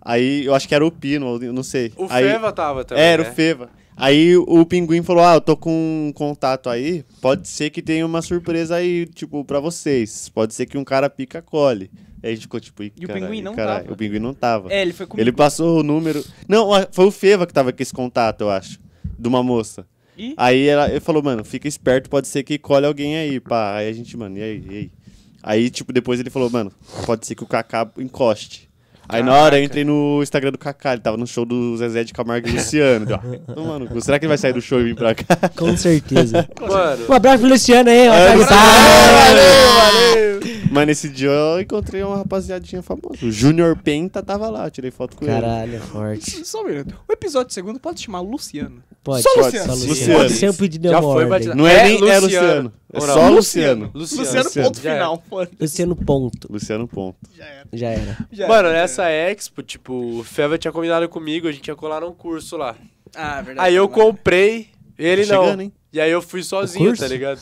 Aí 0.00 0.44
eu 0.44 0.54
acho 0.54 0.68
que 0.68 0.74
era 0.74 0.86
o 0.86 0.90
Pino, 0.90 1.42
eu 1.42 1.52
não 1.52 1.62
sei. 1.64 1.92
O 1.96 2.06
aí, 2.10 2.24
Feva 2.24 2.52
tava 2.52 2.84
também. 2.84 3.02
Era 3.02 3.24
né? 3.24 3.30
o 3.30 3.32
Feva. 3.32 3.70
Aí 3.96 4.36
o 4.36 4.64
Pinguim 4.66 5.02
falou: 5.02 5.24
Ah, 5.24 5.34
eu 5.34 5.40
tô 5.40 5.56
com 5.56 5.70
um 6.08 6.12
contato 6.12 6.68
aí. 6.68 7.04
Pode 7.20 7.48
ser 7.48 7.70
que 7.70 7.80
tenha 7.82 8.04
uma 8.04 8.22
surpresa 8.22 8.76
aí, 8.76 9.06
tipo, 9.06 9.44
pra 9.44 9.58
vocês. 9.60 10.28
Pode 10.28 10.54
ser 10.54 10.66
que 10.66 10.76
um 10.78 10.84
cara 10.84 11.08
pica 11.10 11.40
cole. 11.42 11.90
Aí 12.24 12.30
a 12.30 12.34
gente 12.34 12.42
ficou 12.42 12.58
tipo, 12.60 12.82
"Ih, 12.82 12.92
E 12.98 13.04
o 13.04 13.08
caralho, 13.08 13.26
Pinguim 13.26 13.42
não 13.42 13.54
caralho." 13.54 13.80
tava. 13.82 13.92
O 13.92 13.96
Pinguim 13.96 14.18
não 14.18 14.34
tava. 14.34 14.72
É, 14.72 14.82
ele 14.82 14.92
foi 14.92 15.06
comigo. 15.06 15.22
Ele 15.22 15.32
passou 15.32 15.80
o 15.80 15.82
número. 15.82 16.24
Não, 16.48 16.70
foi 16.90 17.04
o 17.06 17.10
Feva 17.10 17.46
que 17.46 17.52
tava 17.52 17.72
com 17.72 17.82
esse 17.82 17.92
contato, 17.92 18.40
eu 18.42 18.50
acho. 18.50 18.78
De 19.18 19.28
uma 19.28 19.42
moça. 19.42 19.86
E? 20.16 20.32
Aí 20.36 20.66
ela, 20.68 20.88
ele 20.90 21.00
falou, 21.00 21.22
mano, 21.22 21.44
fica 21.44 21.66
esperto, 21.68 22.08
pode 22.08 22.28
ser 22.28 22.42
que 22.44 22.56
colhe 22.58 22.86
alguém 22.86 23.16
aí, 23.16 23.40
pá. 23.40 23.74
Aí 23.76 23.88
a 23.88 23.92
gente, 23.92 24.16
mano, 24.16 24.38
e 24.38 24.42
aí, 24.42 24.64
e 24.70 24.74
aí? 24.76 24.90
Aí, 25.42 25.70
tipo, 25.70 25.92
depois 25.92 26.18
ele 26.18 26.30
falou, 26.30 26.48
mano, 26.48 26.72
pode 27.04 27.26
ser 27.26 27.34
que 27.34 27.42
o 27.44 27.46
Kaká 27.46 27.86
encoste. 27.98 28.68
Aí 29.06 29.22
na 29.22 29.34
hora 29.34 29.58
eu 29.60 29.64
entrei 29.64 29.84
no 29.84 30.20
Instagram 30.22 30.50
do 30.52 30.56
Kaká, 30.56 30.92
ele 30.94 31.02
tava 31.02 31.18
no 31.18 31.26
show 31.26 31.44
do 31.44 31.76
Zezé 31.76 32.04
de 32.04 32.14
Camargo 32.14 32.48
e 32.48 32.52
Luciano. 32.52 33.04
Então, 33.46 33.66
mano, 33.66 34.00
será 34.00 34.18
que 34.18 34.24
ele 34.24 34.28
vai 34.30 34.38
sair 34.38 34.54
do 34.54 34.62
show 34.62 34.80
e 34.80 34.84
vir 34.84 34.94
pra 34.96 35.14
cá? 35.14 35.36
Com 35.54 35.76
certeza. 35.76 36.48
Mano, 36.58 37.04
Um 37.10 37.12
abraço 37.12 37.40
pro 37.40 37.48
Luciano 37.50 37.90
aí, 37.90 38.08
ó. 38.08 38.14
É, 38.14 38.26
Tá 38.28 38.34
Luciano. 38.34 38.62
ligado? 39.34 40.53
Mas 40.74 40.86
nesse 40.86 41.08
dia 41.08 41.28
eu 41.30 41.60
encontrei 41.60 42.02
uma 42.02 42.16
rapaziadinha 42.16 42.82
famosa. 42.82 43.24
O 43.24 43.30
Junior 43.30 43.76
Penta 43.76 44.22
tava 44.22 44.48
lá, 44.50 44.68
tirei 44.70 44.90
foto 44.90 45.16
com 45.16 45.24
ele. 45.24 45.34
Caralho, 45.34 45.80
forte. 45.80 46.44
Só 46.44 46.62
um 46.62 46.66
minuto. 46.66 46.94
O 47.08 47.12
episódio 47.12 47.54
segundo 47.54 47.78
pode 47.78 48.02
chamar 48.02 48.20
Luciano. 48.20 48.82
Pode. 49.02 49.22
Só 49.22 49.30
Só 49.34 49.40
Luciano. 49.42 49.72
Luciano. 49.72 49.88
Luciano. 49.88 50.30
Seu 50.30 50.54
pedido 50.54 50.88
é 50.88 50.90
Já 50.90 51.02
foi 51.02 51.26
batizado. 51.26 51.56
Não 51.58 51.66
é, 51.66 51.74
É 51.74 51.84
nem 51.84 51.96
é 51.96 52.00
Luciano. 52.00 52.22
Luciano. 52.22 52.72
É 52.92 53.00
só? 53.00 53.28
Luciano. 53.28 53.30
Luciano. 53.30 53.90
Luciano, 53.94 54.44
Luciano. 54.44 54.66
ponto 54.68 54.80
Já 54.82 54.90
é. 54.90 54.94
final. 54.94 55.22
Foda. 55.28 55.50
Luciano 55.60 55.96
ponto. 55.96 56.52
Luciano 56.52 56.88
Ponto. 56.88 57.16
Já 57.36 57.44
era. 57.44 57.68
Já 57.72 57.88
era. 57.88 58.18
Já 58.32 58.48
Mano, 58.48 58.68
era. 58.68 58.80
nessa 58.80 59.08
expo, 59.10 59.62
tipo, 59.62 59.92
o 60.20 60.24
Feva 60.24 60.56
tinha 60.58 60.72
combinado 60.72 61.08
comigo, 61.08 61.48
a 61.48 61.52
gente 61.52 61.66
ia 61.68 61.74
colar 61.76 62.00
num 62.00 62.12
curso 62.12 62.56
lá. 62.56 62.74
Ah, 63.14 63.42
verdade. 63.42 63.66
Aí 63.68 63.74
eu 63.74 63.88
comprei, 63.88 64.68
ele 64.98 65.26
Tá 65.26 65.34
não. 65.34 65.44
chegando, 65.44 65.60
hein? 65.62 65.72
E 65.92 66.00
aí 66.00 66.10
eu 66.10 66.20
fui 66.20 66.42
sozinho, 66.42 66.96
tá 66.96 67.06
ligado? 67.06 67.38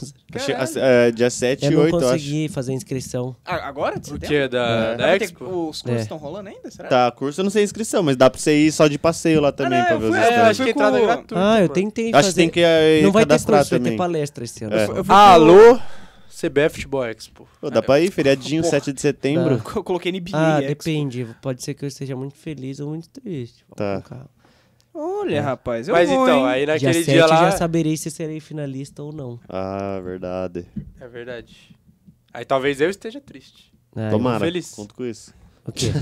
É, 0.76 1.10
dia 1.10 1.30
7 1.30 1.64
Eu 1.64 1.70
e 1.72 1.74
não 1.74 1.82
8, 1.84 1.92
eu 1.94 1.98
acho. 2.00 2.08
consegui 2.08 2.48
fazer 2.48 2.72
a 2.72 2.74
inscrição. 2.74 3.34
Ah, 3.44 3.66
agora? 3.66 3.98
O 3.98 4.04
setembro? 4.04 4.28
que? 4.28 4.48
Da, 4.48 4.66
É. 4.66 4.96
da 4.96 5.16
Expo? 5.16 5.44
Os 5.70 5.80
cursos 5.80 6.00
É. 6.00 6.02
estão 6.02 6.18
rolando 6.18 6.50
ainda, 6.50 6.70
será? 6.70 6.88
Tá, 6.88 7.10
curso 7.10 7.40
eu 7.40 7.44
não 7.44 7.50
sei 7.50 7.62
a 7.62 7.64
inscrição, 7.64 8.02
mas 8.02 8.14
dá 8.16 8.28
pra 8.28 8.38
você 8.38 8.54
ir 8.66 8.70
só 8.72 8.86
de 8.88 8.98
passeio 8.98 9.40
lá 9.40 9.52
também 9.52 9.78
não, 9.78 9.86
pra 9.86 9.94
eu 9.94 10.00
ver 10.00 10.08
os 10.10 10.16
É, 10.16 10.22
stands. 10.28 10.48
acho 10.50 10.64
que 10.64 10.70
entrada 10.70 10.98
com- 10.98 11.06
gratuita. 11.06 11.34
Ah, 11.38 11.60
eu 11.62 11.68
tentei 11.70 12.08
Acho 12.10 12.14
fazer. 12.14 12.28
que 12.30 12.34
tem 12.36 12.50
que 12.50 12.60
eh, 12.60 13.00
Não 13.02 13.10
vai 13.12 13.24
ter 13.24 13.34
curso, 13.38 13.46
vai 13.50 13.64
ter 13.64 13.78
também. 13.78 13.96
palestra 13.96 14.44
esse 14.44 14.64
ano. 14.64 14.74
É. 14.76 14.82
Eu 14.84 14.86
fui 14.96 15.04
com- 15.04 15.12
Alô? 15.12 15.80
CBF 16.28 16.74
Futebol 16.74 17.04
Expo. 17.06 17.48
Pô, 17.60 17.70
dá 17.70 17.80
pra 17.80 18.00
ir, 18.00 18.10
feriadinho, 18.10 18.62
Porra. 18.62 18.70
7 18.70 18.92
de 18.92 19.00
setembro. 19.00 19.58
Tá. 19.58 19.72
Eu 19.76 19.84
coloquei 19.84 20.10
NBA. 20.12 20.36
Ah, 20.36 20.58
Expo. 20.60 20.68
depende. 20.68 21.26
Pode 21.40 21.62
ser 21.62 21.72
que 21.74 21.84
eu 21.84 21.88
esteja 21.88 22.16
muito 22.16 22.34
feliz 22.34 22.80
ou 22.80 22.88
muito 22.90 23.08
triste. 23.08 23.64
Tá. 23.76 24.02
colocar. 24.02 24.26
Olha, 24.94 25.40
rapaz, 25.42 25.88
eu 25.88 25.94
Mas 25.94 26.08
vou, 26.10 26.22
então, 26.24 26.40
hein? 26.40 26.46
aí 26.46 26.64
Dia 26.66 26.74
naquele 26.74 27.04
7 27.04 27.10
dia 27.10 27.26
lá. 27.26 27.50
já 27.50 27.56
saberei 27.56 27.96
se 27.96 28.10
serei 28.10 28.40
finalista 28.40 29.02
ou 29.02 29.12
não. 29.12 29.40
Ah, 29.48 30.00
verdade. 30.04 30.66
É 31.00 31.08
verdade. 31.08 31.74
Aí 32.32 32.44
talvez 32.44 32.80
eu 32.80 32.90
esteja 32.90 33.20
triste. 33.20 33.72
Ah, 33.96 34.10
Tomara, 34.10 34.40
feliz. 34.44 34.70
conto 34.72 34.94
com 34.94 35.04
isso. 35.04 35.32
O 35.64 35.70
quê? 35.70 35.92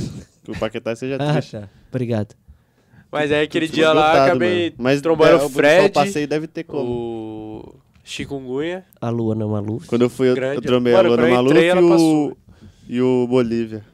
Que 0.43 0.51
o 0.53 0.59
Paquetá 0.59 0.97
seja 0.97 1.17
ah, 1.21 1.33
triste. 1.35 1.51
tá. 1.53 1.69
Obrigado. 1.91 2.35
Mas 3.13 3.31
aí 3.31 3.43
aquele 3.43 3.69
dia 3.69 3.93
lá, 3.93 4.07
esgotado, 4.07 4.31
acabei 4.31 4.65
mano. 4.71 4.75
Mas 4.79 5.03
trombando 5.03 5.33
é, 5.33 5.45
o 5.45 5.49
Fred, 5.51 5.93
passeio 5.93 6.27
deve 6.27 6.47
ter 6.47 6.65
como. 6.65 6.91
o 6.91 7.75
Chikungunya. 8.03 8.87
A 8.99 9.11
Luana 9.11 9.47
Maluf. 9.47 9.87
Quando 9.87 10.01
eu 10.03 10.09
fui, 10.09 10.31
eu, 10.31 10.35
Grande. 10.35 10.57
eu 10.57 10.63
trombei 10.63 10.95
a 10.95 11.03
Luana 11.03 11.29
Maluf 11.29 11.51
entrei, 11.53 11.69
e 11.69 11.75
o, 11.75 12.37
e 12.89 13.03
o 13.03 13.27
Bolívia. 13.29 13.85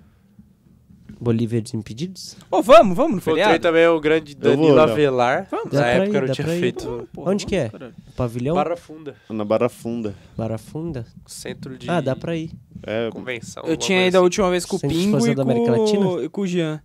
Bolívia 1.19 1.63
Desimpedidos? 1.63 2.37
Ô, 2.51 2.63
vamos, 2.63 2.95
vamos 2.97 3.13
no 3.13 3.17
Encontrei 3.19 3.35
feriado? 3.45 3.63
também 3.63 3.87
o 3.89 3.99
grande 4.01 4.35
Danilo. 4.35 4.79
Avelar. 4.79 5.47
Vamos. 5.51 5.73
Dá 5.73 5.81
Na 5.81 5.87
época 5.87 6.11
ir, 6.19 6.23
eu 6.23 6.27
não 6.29 6.35
tinha 6.35 6.47
feito 6.47 7.09
Porra, 7.13 7.31
Onde 7.33 7.47
que 7.47 7.57
é? 7.57 7.69
caralho. 7.71 7.95
Pavilhão? 8.15 8.55
Barra 8.55 8.77
Funda. 8.77 9.15
Na 9.31 9.45
Barra 9.45 9.69
Funda. 9.69 10.15
Barra 10.37 10.59
Funda? 10.59 11.07
Centro 11.27 11.79
de 11.79 11.89
Ah, 11.91 12.01
dá 12.03 12.15
pra 12.15 12.37
ir. 12.37 12.51
É, 12.83 13.09
convenção. 13.11 13.63
Eu 13.65 13.77
tinha 13.77 14.07
ido 14.07 14.17
a 14.17 14.19
assim. 14.19 14.25
última 14.25 14.51
vez 14.51 14.65
com 14.67 14.77
o 14.77 14.81
Pingo 14.81 15.27
e 15.27 15.35
da 15.35 15.43
América 15.43 15.73
com, 15.73 15.81
Latina? 15.81 16.23
e 16.25 16.29
com 16.29 16.41
o 16.43 16.47
Jean. 16.47 16.83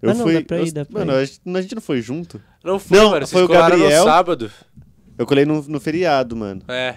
eu 0.00 0.10
Ah, 0.10 0.14
não, 0.14 0.24
fui. 0.24 0.34
dá 0.34 0.42
pra 0.42 0.60
ir, 0.62 0.72
dá 0.72 0.84
pra 0.84 0.98
mano, 1.00 1.12
ir. 1.12 1.16
a 1.16 1.24
gente, 1.24 1.40
a 1.46 1.60
gente 1.62 1.74
não 1.74 1.82
foi 1.82 2.00
junto? 2.00 2.40
Não 2.64 2.78
fui, 2.78 2.96
Não, 2.96 3.10
mano. 3.10 3.26
foi 3.26 3.40
Vocês 3.40 3.44
o 3.44 3.48
colaram 3.48 3.76
no 3.76 3.82
Gabriel. 3.82 4.04
sábado. 4.04 4.50
Eu 5.18 5.26
colei 5.26 5.44
no, 5.44 5.60
no 5.62 5.80
feriado, 5.80 6.36
mano. 6.36 6.62
É. 6.68 6.94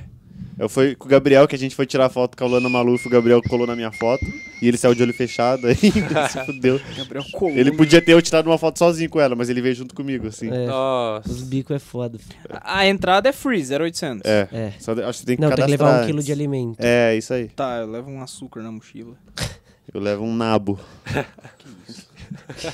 Eu 0.58 0.70
fui 0.70 0.94
com 0.96 1.06
o 1.06 1.10
Gabriel, 1.10 1.48
que 1.48 1.56
a 1.56 1.60
gente 1.60 1.76
foi 1.76 1.86
tirar 1.86 2.10
foto 2.10 2.38
com 2.38 2.44
a 2.44 2.48
Luana 2.48 2.70
Maluf, 2.70 3.08
o 3.08 3.10
Gabriel 3.10 3.42
colou 3.42 3.66
na 3.66 3.76
minha 3.76 3.92
foto. 3.92 4.24
E 4.62 4.68
ele 4.68 4.78
saiu 4.78 4.94
de 4.94 5.02
olho 5.02 5.14
fechado 5.14 5.66
ainda, 5.68 6.28
se 6.30 6.46
fudeu. 6.46 6.80
Gabriel 6.96 7.26
Colombo. 7.32 7.60
Ele 7.60 7.72
podia 7.72 8.00
ter 8.02 8.12
eu 8.12 8.22
tirado 8.22 8.46
uma 8.48 8.58
foto 8.58 8.78
sozinho 8.78 9.10
com 9.10 9.20
ela, 9.20 9.36
mas 9.36 9.50
ele 9.50 9.62
veio 9.62 9.74
junto 9.76 9.96
comigo, 9.96 10.28
assim. 10.28 10.52
É. 10.52 10.64
É, 10.64 10.68
Nossa. 10.68 11.30
os 11.30 11.42
bicos 11.42 11.76
é 11.76 11.80
foda. 11.80 12.20
A 12.62 12.86
entrada 12.88 13.28
é 13.30 13.32
free, 13.34 13.64
0800. 13.66 14.22
É. 14.24 14.74
Só 14.80 14.94
de- 14.94 15.02
acho 15.04 15.20
que 15.22 15.26
tem 15.26 15.36
que 15.38 15.42
Não, 15.42 15.50
tem 15.50 15.66
que 15.66 15.72
levar 15.72 16.04
um 16.04 16.06
quilo 16.06 16.22
de 16.22 16.32
alimento. 16.32 16.78
É, 16.80 17.16
isso 17.18 17.34
aí. 17.34 17.48
Tá, 17.50 17.78
eu 17.80 17.90
levo 17.92 18.12
um 18.12 18.22
açúcar 18.22 18.62
na 18.62 18.72
mochila. 18.72 19.16
Eu 19.94 20.00
levo 20.02 20.24
um 20.24 20.36
nabo. 20.36 20.80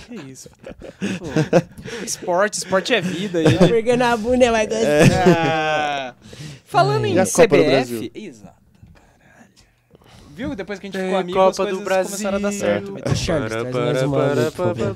Que 0.07 0.15
isso? 0.31 0.49
Pô, 1.17 1.25
esporte, 2.05 2.53
esporte 2.59 2.93
é 2.93 3.01
vida. 3.01 3.39
aí. 3.39 3.57
Porque 3.57 3.95
na 3.97 4.15
bunda 4.15 4.51
vai 4.51 4.65
Ah, 4.67 4.69
Falando 6.69 7.05
em 7.05 7.15
E 7.15 7.19
a 7.19 7.25
Copa 7.25 7.47
do 7.47 7.55
CBF... 7.55 7.65
Brasil? 7.71 8.11
Exato, 8.13 8.55
caralho. 8.93 9.51
Viu? 10.35 10.55
Depois 10.55 10.77
que 10.79 10.85
a 10.85 10.91
gente 10.91 11.01
ficou 11.01 11.17
amigo, 11.17 11.37
Copa 11.37 11.49
as 11.49 11.57
coisas 11.57 11.77
do 11.77 11.83
Brasil. 11.83 12.11
começaram 12.11 12.37
a 12.37 12.41
dar 12.41 12.51
certo. 12.51 13.15
Charles, 13.15 13.73
mais 13.73 14.03
uma 14.03 14.33
aí, 14.33 14.51
por 14.51 14.75
favor. 14.75 14.95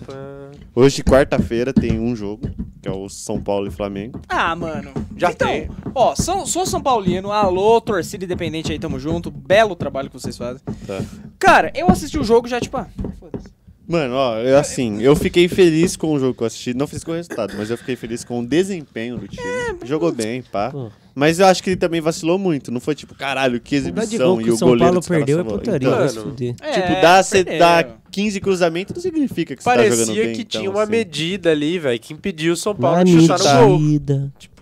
Hoje, 0.76 1.04
quarta-feira, 1.04 1.74
tem 1.74 2.00
um 2.00 2.16
jogo, 2.16 2.48
que 2.82 2.88
é 2.88 2.92
o 2.92 3.10
São 3.10 3.42
Paulo 3.42 3.68
e 3.68 3.72
Flamengo. 3.72 4.20
Ah, 4.30 4.56
mano. 4.56 4.92
Já 5.18 5.32
então, 5.32 5.48
tem. 5.48 5.70
ó, 5.96 6.16
sou, 6.16 6.46
sou 6.46 6.66
São 6.66 6.82
Paulino, 6.82 7.32
alô, 7.32 7.82
torcida 7.82 8.26
independente 8.26 8.72
aí, 8.72 8.80
tamo 8.80 9.00
junto. 9.00 9.30
Belo 9.32 9.76
trabalho 9.76 10.10
que 10.10 10.20
vocês 10.20 10.38
fazem. 10.38 10.62
Tá. 10.86 11.02
Cara, 11.40 11.72
eu 11.76 11.88
assisti 11.90 12.18
o 12.20 12.24
jogo 12.24 12.48
já, 12.48 12.60
tipo, 12.60 12.78
ah, 12.78 12.88
foda-se. 13.20 13.48
Mano, 13.88 14.16
ó, 14.16 14.38
eu, 14.38 14.58
assim, 14.58 15.02
eu 15.02 15.14
fiquei 15.16 15.48
feliz 15.50 15.98
com 15.98 16.14
o 16.14 16.20
jogo 16.20 16.34
que 16.34 16.44
eu 16.44 16.48
assisti. 16.48 16.74
Não 16.74 16.88
fiz 16.88 17.04
com 17.04 17.12
o 17.12 17.16
resultado, 17.16 17.54
mas 17.58 17.70
eu 17.70 17.78
fiquei 17.78 17.96
feliz 17.96 18.24
com 18.24 18.40
o 18.40 18.46
desempenho 18.46 19.18
do 19.18 19.28
time. 19.28 19.44
Jogou 19.84 20.12
bem, 20.12 20.42
pá. 20.42 20.72
Pô. 20.72 20.90
Mas 21.14 21.40
eu 21.40 21.46
acho 21.46 21.62
que 21.62 21.70
ele 21.70 21.78
também 21.78 22.00
vacilou 22.02 22.40
muito. 22.40 22.72
Não 22.72 22.80
foi 22.80 22.96
tipo, 22.96 23.14
caralho, 23.14 23.60
que 23.60 23.76
exibição. 23.76 24.40
E 24.40 24.46
que 24.46 24.52
o 24.52 24.54
o 24.54 24.58
São 24.58 24.70
goleiro 24.70 24.94
Paulo 24.94 25.08
caras 25.08 25.26
perdeu 25.26 25.40
é 25.40 25.44
putaria, 25.44 25.88
Então. 25.88 26.56
É, 26.62 26.72
tipo, 26.72 27.02
dá, 27.02 27.22
cê 27.22 27.44
dá 27.44 27.86
15 28.10 28.40
cruzamentos 28.40 28.96
não 28.96 29.02
significa 29.02 29.56
que 29.56 29.62
você 29.62 29.70
tá 29.70 29.84
jogando 29.84 29.98
Parecia 29.98 30.24
bem. 30.24 30.34
que 30.34 30.42
então, 30.42 30.62
tinha 30.62 30.72
uma 30.72 30.84
assim. 30.84 30.92
medida 30.92 31.52
ali, 31.52 31.78
velho, 31.78 32.00
que 32.00 32.14
impediu 32.14 32.54
o 32.54 32.58
São 32.58 32.74
Paulo 32.74 33.04
de 33.04 33.20
chutar 33.20 33.40
tá. 33.40 33.62
no 33.62 33.78
gol. 33.78 34.32
Tipo, 34.40 34.54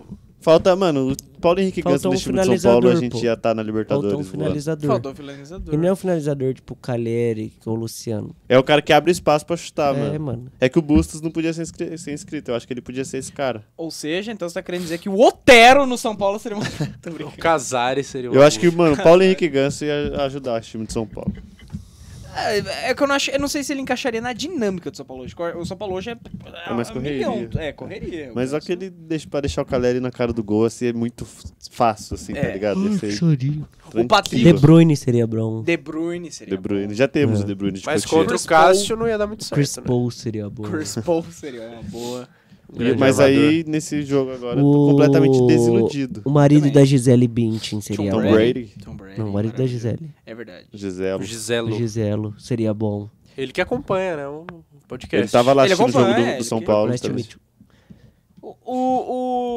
Falta, 0.42 0.74
mano, 0.74 1.12
o 1.12 1.16
Paulo 1.42 1.60
Henrique 1.60 1.82
Ganso 1.82 1.94
Faltou 2.04 2.10
um 2.10 2.14
desse 2.14 2.24
time 2.24 2.38
de 2.40 2.44
São 2.60 2.70
Paulo, 2.72 2.88
a 2.88 2.90
finalizador, 2.92 3.00
gente 3.02 3.12
pô. 3.12 3.26
ia 3.26 3.32
estar 3.34 3.48
na 3.54 3.62
Faltou 3.62 3.66
Libertadores. 3.66 4.12
um 4.14 4.16
voando. 4.22 4.30
finalizador. 4.30 4.86
Faltou 4.90 5.12
o 5.12 5.14
finalizador. 5.14 5.74
E 5.74 5.76
não 5.76 5.88
é 5.88 5.92
um 5.92 5.96
finalizador 5.96 6.54
tipo 6.54 6.74
Caleri 6.76 7.52
ou 7.66 7.74
Luciano. 7.74 8.34
É 8.48 8.58
o 8.58 8.62
cara 8.62 8.80
que 8.80 8.92
abre 8.92 9.10
espaço 9.12 9.44
pra 9.44 9.56
chutar, 9.56 9.94
é, 9.94 9.98
mano. 9.98 10.20
mano. 10.24 10.52
É 10.60 10.68
que 10.68 10.78
o 10.78 10.82
Bustos 10.82 11.20
não 11.20 11.30
podia 11.30 11.52
ser, 11.52 11.62
inscri- 11.62 11.98
ser 11.98 12.14
inscrito. 12.14 12.50
Eu 12.50 12.54
acho 12.54 12.66
que 12.66 12.72
ele 12.72 12.80
podia 12.80 13.04
ser 13.04 13.18
esse 13.18 13.32
cara. 13.32 13.62
Ou 13.76 13.90
seja, 13.90 14.32
então 14.32 14.48
você 14.48 14.54
tá 14.54 14.62
querendo 14.62 14.82
dizer 14.82 14.98
que 14.98 15.08
o 15.08 15.20
Otero 15.20 15.84
no 15.86 15.98
São 15.98 16.16
Paulo 16.16 16.38
seria 16.38 16.56
uma... 16.56 16.64
O. 17.26 17.36
Casares 17.36 18.06
seria 18.06 18.30
um 18.30 18.34
Eu 18.34 18.42
acho 18.42 18.58
que, 18.58 18.70
mano, 18.70 18.94
o 18.94 19.02
Paulo 19.02 19.22
Henrique 19.22 19.48
Ganso 19.48 19.84
ia 19.84 20.22
ajudar 20.24 20.58
esse 20.60 20.70
time 20.70 20.86
de 20.86 20.92
São 20.92 21.06
Paulo. 21.06 21.32
É, 22.34 22.90
é 22.90 22.94
que 22.94 23.02
eu 23.02 23.06
não, 23.06 23.14
acho, 23.14 23.30
eu 23.30 23.38
não 23.38 23.48
sei 23.48 23.62
se 23.62 23.72
ele 23.72 23.80
encaixaria 23.82 24.20
na 24.20 24.32
dinâmica 24.32 24.90
do 24.90 24.96
São 24.96 25.04
Paulo 25.04 25.22
hoje. 25.24 25.34
O 25.56 25.64
São 25.64 25.76
Paulo 25.76 25.94
hoje 25.94 26.10
é... 26.10 26.16
É 26.66 26.72
mais 26.72 26.88
um 26.90 26.94
correria. 26.94 27.28
milhão. 27.30 27.48
É, 27.60 27.72
correria. 27.72 28.32
Mas 28.34 28.50
só 28.50 28.60
que 28.60 28.72
ele 28.72 28.90
deixa, 28.90 29.28
pra 29.28 29.40
deixar 29.40 29.62
o 29.62 29.66
Caleri 29.66 30.00
na 30.00 30.10
cara 30.10 30.32
do 30.32 30.42
gol, 30.42 30.64
assim, 30.64 30.86
é 30.86 30.92
muito 30.92 31.26
fácil, 31.70 32.14
assim, 32.14 32.32
tá 32.32 32.40
É. 32.40 32.52
ligado? 32.52 32.98
Ser 32.98 33.12
Chorinho. 33.12 33.68
O 33.94 34.06
Patrick- 34.06 34.42
De 34.42 34.52
Bruyne 34.54 34.96
seria 34.96 35.26
bom. 35.26 35.62
De 35.62 35.76
Bruyne 35.76 36.30
seria 36.32 36.56
De 36.56 36.62
Bruyne. 36.62 36.88
bom. 36.88 36.94
Já 36.94 37.06
temos 37.08 37.40
É. 37.40 37.42
o 37.42 37.46
De 37.46 37.54
Bruyne 37.54 37.78
de 37.78 37.84
Mas 37.86 38.04
contra 38.06 38.36
o 38.36 38.40
Cássio 38.44 38.96
não 38.96 39.06
ia 39.06 39.18
dar 39.18 39.26
muito 39.26 39.44
certo, 39.44 39.54
Chris 39.54 39.76
né? 39.76 39.82
Paul 39.86 40.10
seria 40.10 40.48
bom. 40.48 40.62
Chris 40.62 40.94
Paul 41.04 41.24
seria 41.30 41.68
uma 41.68 41.82
boa. 41.82 42.28
Grande 42.74 42.98
Mas 42.98 43.20
armador. 43.20 43.48
aí, 43.48 43.64
nesse 43.66 44.02
jogo 44.02 44.32
agora, 44.32 44.58
eu 44.58 44.62
tô 44.64 44.86
O- 44.86 44.90
completamente 44.92 45.46
desiludido. 45.46 46.22
O 46.24 46.30
marido 46.30 46.60
Também. 46.60 46.72
da 46.72 46.84
Gisele 46.84 47.28
Bündchen 47.28 47.80
seria 47.82 48.10
Tom 48.10 48.22
bom. 48.22 48.32
Brady. 48.32 48.70
Tom 48.82 48.96
Brady. 48.96 49.18
Não, 49.20 49.28
o 49.28 49.32
marido 49.32 49.56
da. 49.56 49.66
Gisele. 49.66 50.10
É 50.24 50.34
verdade. 50.34 50.66
Giselo. 50.72 51.20
O 51.20 51.24
Giselo. 51.26 51.68
O 51.68 51.72
Giselo 51.78 52.34
seria 52.38 52.72
bom. 52.72 53.08
Ele 53.36 53.52
que 53.52 53.60
acompanha, 53.60 54.16
né? 54.16 54.26
O 54.28 54.46
podcast. 54.88 55.24
Ele 55.24 55.30
tava 55.30 55.52
lá 55.52 55.64
Ele 55.64 55.74
assistindo 55.74 55.94
o 55.96 56.00
jogo 56.00 56.14
do, 56.14 56.38
do 56.38 56.44
São 56.44 56.60
que- 56.60 56.66
Paulo. 56.66 56.92
You. 56.94 57.40
O... 58.42 58.56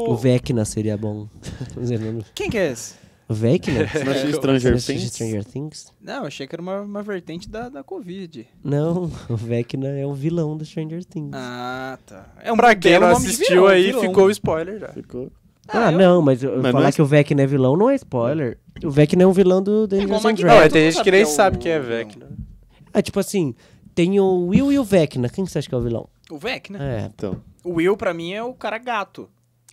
O... 0.08 0.12
O 0.12 0.16
Vecna 0.18 0.66
seria 0.66 0.98
bom. 0.98 1.28
Dizendo- 1.80 2.26
Quem 2.36 2.50
que 2.50 2.58
é 2.58 2.72
esse? 2.72 2.96
O 3.28 3.34
Vecna? 3.34 3.88
Você 3.88 4.04
não 4.04 4.34
Stranger 4.34 4.62
Você 4.80 4.92
assiste 4.94 4.96
Things? 4.96 5.14
Stranger 5.14 5.44
Things? 5.46 5.94
Não, 6.02 6.22
eu 6.22 6.26
achei 6.28 6.46
que 6.48 6.56
era 6.56 6.62
uma, 6.62 6.82
uma 6.82 7.02
vertente 7.04 7.50
da, 7.50 7.70
da 7.70 7.84
Covid. 7.84 8.48
Não, 8.64 9.12
o 9.30 9.36
Vecna 9.36 9.88
é 9.88 10.06
o 10.06 10.14
vilão 10.14 10.56
do 10.58 10.64
Stranger 10.66 11.04
Things. 11.06 11.32
Ah, 11.34 11.98
tá. 12.06 12.28
É 12.42 12.52
um 12.52 12.56
Pra 12.58 12.76
quem 12.76 13.00
não 13.00 13.08
assistiu 13.10 13.48
vilão, 13.56 13.68
aí, 13.68 13.84
vilão. 13.88 14.02
ficou 14.02 14.26
o 14.26 14.32
spoiler 14.32 14.80
já. 14.80 14.90
Ficou. 14.90 15.32
Ah, 15.68 15.88
Ah, 15.88 15.92
eu- 15.92 15.98
não, 15.98 16.22
mas, 16.22 16.44
eu 16.44 16.52
Mas 16.62 16.72
falar 16.72 16.82
não 16.84 16.90
é- 16.90 16.92
que 16.92 17.02
o 17.02 17.06
Vecna 17.06 17.42
é 17.42 17.48
vilão 17.48 17.76
não 17.76 17.90
é 17.90 17.96
spoiler. 17.96 18.60
O 18.84 18.92
Vecna 18.92 19.24
é 19.24 19.28
um 19.28 19.32
vilão 19.32 19.64
do 19.64 19.88
Dungeons 19.88 20.12
and 20.12 20.22
Magneto. 20.24 20.42
Não, 20.42 20.54
Dragons. 20.54 20.66
é, 20.66 20.70
tem 20.70 20.92
gente 20.92 21.04
que 21.04 21.12
nem 21.12 21.26
sabe 21.26 21.36
sabe 21.36 21.58
que 21.58 21.64
quem 21.64 21.72
é 21.72 21.76
é 21.76 21.80
Vecna. 21.80 22.30
Ah, 22.94 23.02
tipo 23.02 23.20
assim, 23.20 23.56
tem 23.96 24.20
o 24.20 24.46
Will 24.48 24.72
e 24.72 24.78
o 24.78 24.84
Vecna. 24.84 25.28
Quem 25.28 25.46
você 25.46 25.58
acha 25.58 25.68
que 25.68 25.74
é 25.74 25.78
o 25.78 25.82
vilão? 25.82 26.08
O 26.30 26.38
Vec, 26.38 26.70
né? 26.72 27.02
É. 27.04 27.06
Então. 27.14 27.42
O 27.64 27.74
Will, 27.76 27.98
pra 27.98 28.14
mim, 28.14 28.32
é 28.34 28.44
o 28.44 28.54
cara 28.54 28.78
gato. 28.78 29.28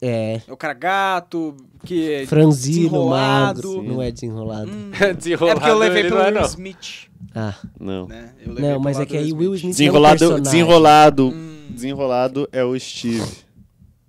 É. 0.05 0.41
É 0.49 0.53
o 0.53 0.57
cara 0.57 0.75
gato, 0.75 1.57
que 1.85 2.11
é 2.13 2.27
Franzino, 2.27 2.77
desenrolado. 2.89 3.69
magro. 3.69 3.83
Não 3.85 4.03
é 4.03 4.11
desenrolado. 4.11 4.69
Hum, 4.69 4.91
Desenrolado 5.17 5.51
é 5.59 5.61
porque 5.61 5.71
eu 5.71 5.79
levei 5.79 6.03
pelo 6.03 6.19
é, 6.21 6.31
Will. 6.33 6.43
Smith, 6.43 7.09
Ah, 7.33 7.55
Não. 7.79 8.09
né? 8.09 8.33
Eu 8.45 8.53
levei 8.53 8.71
não, 8.71 8.81
mas 8.81 8.99
é 8.99 9.07
que 9.07 9.17
aí 9.17 9.33
Will 9.33 9.55
Smith 9.55 9.71
Desenrolado, 9.77 10.25
é 10.25 10.29
um 10.35 10.41
desenrolado, 10.41 11.29
Hum, 11.29 11.67
desenrolado 11.71 12.49
é 12.51 12.65
o 12.65 12.77
Steve. 12.81 13.23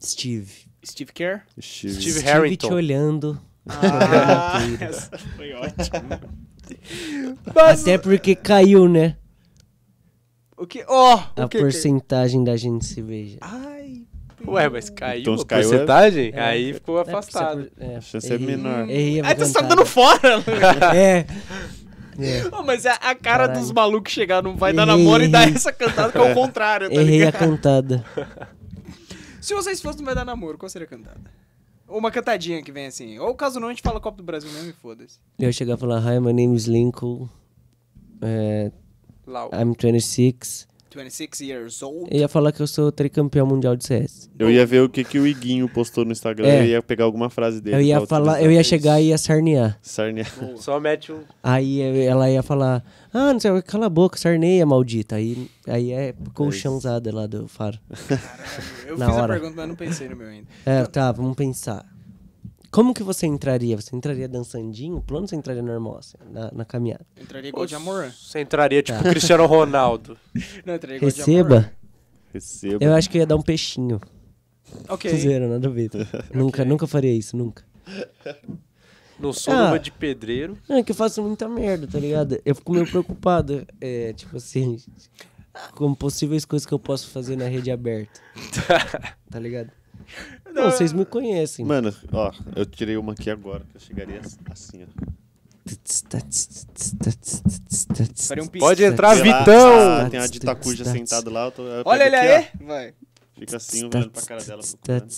Steve. 0.03 0.51
Steve 0.83 1.11
Kerr. 1.13 1.41
Steve. 1.61 1.93
Steve 1.93 2.11
Steve 2.11 2.25
Harrington. 2.25 2.67
te 2.67 2.73
olhando. 2.73 3.39
Ah, 3.67 4.59
essa 4.81 5.15
foi 5.37 5.53
ótima. 5.53 6.19
Até 7.55 7.97
porque 7.97 8.35
caiu, 8.35 8.89
né? 8.89 9.15
O 10.57 10.65
que? 10.65 10.83
Ó, 10.87 11.19
A 11.35 11.45
o 11.45 11.49
que? 11.49 11.59
porcentagem 11.59 12.43
da 12.43 12.57
gente 12.57 12.85
se 12.85 13.01
beija. 13.01 13.37
Ai. 13.41 14.02
Ué, 14.47 14.69
mas 14.69 14.89
caiu 14.89 15.21
Então, 15.21 15.33
a 15.35 15.45
caiu, 15.45 15.61
é- 15.61 15.69
porcentagem? 15.71 16.31
É. 16.33 16.39
aí 16.41 16.73
ficou 16.73 16.97
É, 16.97 17.01
afastado. 17.01 17.71
É, 17.79 17.95
A 17.97 18.01
chance 18.01 18.31
é 18.31 18.35
errei- 18.35 18.47
menor. 18.47 18.89
Errei 18.89 19.19
a 19.21 19.27
Ai, 19.27 19.35
tu 19.35 19.51
tá 19.53 19.61
dando 19.61 19.85
fora. 19.85 20.37
Lu. 20.37 20.43
É. 20.95 21.25
É. 22.19 22.55
Ô, 22.55 22.61
mas 22.61 22.85
a, 22.85 22.93
a 22.93 23.15
cara 23.15 23.47
Caralho. 23.47 23.59
dos 23.59 23.71
malucos 23.71 24.11
chegar 24.13 24.43
não 24.43 24.55
vai 24.55 24.71
dar 24.71 24.87
Errei, 24.87 24.97
namoro 25.03 25.23
e 25.23 25.27
dar 25.27 25.43
errei. 25.43 25.55
essa 25.55 25.71
cantada 25.73 26.11
que 26.11 26.17
é 26.19 26.21
o 26.21 26.33
contrário, 26.35 26.87
tá 26.89 26.93
Errei 27.01 27.23
a 27.23 27.25
ligado? 27.27 27.39
cantada. 27.39 28.05
Se 29.41 29.53
vocês 29.55 29.81
fossem 29.81 29.99
no 30.01 30.05
Vai 30.05 30.15
Dar 30.15 30.23
Namoro, 30.23 30.57
qual 30.57 30.69
seria 30.69 30.85
a 30.85 30.89
cantada? 30.89 31.19
Ou 31.87 31.97
uma 31.99 32.11
cantadinha 32.11 32.61
que 32.63 32.71
vem 32.71 32.85
assim. 32.85 33.19
Ou 33.19 33.33
caso 33.35 33.59
não, 33.59 33.67
a 33.67 33.71
gente 33.71 33.81
fala 33.81 33.99
Copa 33.99 34.15
do 34.17 34.23
Brasil 34.23 34.49
mesmo 34.51 34.69
e 34.69 34.73
foda-se. 34.73 35.17
Eu 35.37 35.47
ia 35.47 35.51
chegar 35.51 35.73
e 35.75 35.77
falar, 35.77 35.99
Hi, 35.99 36.19
my 36.19 36.31
name 36.31 36.55
is 36.55 36.65
Lincoln. 36.65 37.27
É, 38.21 38.71
I'm 39.51 39.73
26. 39.77 40.65
26 40.95 41.41
years 41.41 41.81
old. 41.81 42.07
Eu 42.11 42.21
ia 42.21 42.27
falar 42.27 42.51
que 42.51 42.61
eu 42.61 42.67
sou 42.67 42.91
tricampeão 42.91 43.45
mundial 43.45 43.75
de 43.75 43.85
CS. 43.85 44.29
Eu 44.37 44.49
ia 44.49 44.65
ver 44.65 44.81
o 44.81 44.89
que, 44.89 45.03
que 45.03 45.19
o 45.19 45.27
Iguinho 45.27 45.67
postou 45.69 46.05
no 46.05 46.11
Instagram. 46.11 46.47
É. 46.47 46.61
Eu 46.61 46.65
ia 46.65 46.81
pegar 46.81 47.05
alguma 47.05 47.29
frase 47.29 47.61
dele. 47.61 47.77
Eu 47.77 47.81
ia 47.81 48.05
falar, 48.05 48.41
eu 48.41 48.51
ia 48.51 48.63
chegar 48.63 48.99
e 49.01 49.07
ia 49.07 49.17
sarnear. 49.17 49.77
Sarnia. 49.81 50.25
Só 50.57 50.79
mete 50.79 51.11
um. 51.11 51.21
Aí 51.41 51.81
ela 52.05 52.29
ia 52.29 52.43
falar, 52.43 52.83
ah, 53.13 53.33
não 53.33 53.39
sei, 53.39 53.61
cala 53.61 53.85
a 53.85 53.89
boca, 53.89 54.17
sarneia, 54.17 54.65
maldita. 54.65 55.15
Aí, 55.15 55.49
aí 55.67 55.91
é 55.91 56.13
colchãozada 56.33 57.13
lá 57.13 57.27
do 57.27 57.47
faro. 57.47 57.77
Caralho, 58.07 58.23
eu 58.87 58.97
Na 58.99 59.05
fiz 59.07 59.15
hora. 59.15 59.33
a 59.33 59.39
pergunta, 59.39 59.55
mas 59.57 59.67
não 59.67 59.75
pensei 59.75 60.09
no 60.09 60.15
meu 60.15 60.27
ainda. 60.27 60.47
É, 60.65 60.83
tá, 60.85 61.11
vamos 61.11 61.35
pensar. 61.35 61.85
Como 62.73 62.91
que 62.91 63.03
você 63.03 63.27
entraria? 63.27 63.79
Você 63.79 63.95
entraria 63.95 64.27
dançandinho, 64.27 64.99
plano 64.99 65.25
ou 65.25 65.27
você 65.27 65.35
entraria 65.35 65.61
normal, 65.61 65.97
assim, 65.99 66.17
na, 66.31 66.51
na 66.51 66.65
caminhada? 66.65 67.05
Entraria 67.21 67.49
igual 67.49 67.67
de 67.67 67.75
amor. 67.75 68.11
Você 68.11 68.39
entraria 68.41 68.81
tipo 68.81 68.97
Tá. 69.03 69.09
Cristiano 69.11 69.45
Ronaldo. 69.45 70.17
Não, 70.65 70.73
entraria 70.73 70.97
igual 70.97 71.11
de 71.11 71.21
amor. 71.21 71.27
Receba. 71.31 71.71
Receba. 72.33 72.83
Eu 72.83 72.93
acho 72.95 73.09
que 73.11 73.17
eu 73.17 73.19
ia 73.19 73.27
dar 73.27 73.35
um 73.35 73.41
peixinho. 73.43 74.01
Ok. 74.89 75.09
Fizeram, 75.11 75.49
nada 75.49 75.67
a 75.67 75.71
ver. 75.71 75.91
Nunca, 76.33 76.65
nunca 76.65 76.87
faria 76.87 77.13
isso, 77.13 77.37
nunca. 77.37 77.63
Não 79.19 79.31
sou 79.31 79.53
Ah. 79.53 79.77
de 79.77 79.91
pedreiro. 79.91 80.57
Não, 80.67 80.77
é 80.77 80.83
que 80.83 80.91
eu 80.91 80.95
faço 80.95 81.21
muita 81.21 81.47
merda, 81.47 81.85
tá 81.85 81.99
ligado? 81.99 82.41
Eu 82.43 82.55
fico 82.55 82.73
meio 82.73 82.87
preocupado, 82.87 83.67
é, 83.79 84.13
tipo 84.13 84.35
assim, 84.35 84.77
com 85.75 85.93
possíveis 85.93 86.43
coisas 86.43 86.65
que 86.65 86.73
eu 86.73 86.79
posso 86.79 87.07
fazer 87.11 87.35
na 87.35 87.45
rede 87.47 87.69
aberta. 87.69 88.19
Tá 89.29 89.39
ligado? 89.39 89.69
Não, 90.53 90.69
vocês 90.71 90.93
me 90.93 91.05
conhecem. 91.05 91.65
Mano, 91.65 91.93
ó, 92.11 92.31
eu 92.55 92.65
tirei 92.65 92.95
uma 92.97 93.13
aqui 93.13 93.29
agora, 93.29 93.61
que 93.71 93.77
eu 93.77 93.81
chegaria 93.81 94.21
assim, 94.51 94.83
ó. 94.83 94.87
Faria 98.27 98.43
um. 98.43 98.47
Pode 98.47 98.83
entrar, 98.83 99.15
Sei 99.15 99.29
lá, 99.29 99.39
Vitão! 99.39 99.79
ah, 100.05 100.09
tem 100.09 100.19
a 100.19 100.27
dita 100.27 100.53
cuja 100.55 100.83
sentado 100.85 101.29
lá, 101.29 101.45
eu 101.45 101.51
tô, 101.51 101.63
eu 101.63 101.83
Olha 101.85 102.03
pego 102.05 102.15
ele 102.15 102.33
aqui, 102.33 102.49
aí. 102.61 102.65
Vai. 102.67 102.89
ó, 102.89 103.39
Fica 103.39 103.57
assim, 103.57 103.85
olhando 103.85 104.11
pra 104.11 104.21
cara 104.21 104.43
dela. 104.43 104.61
procurando. 104.61 105.09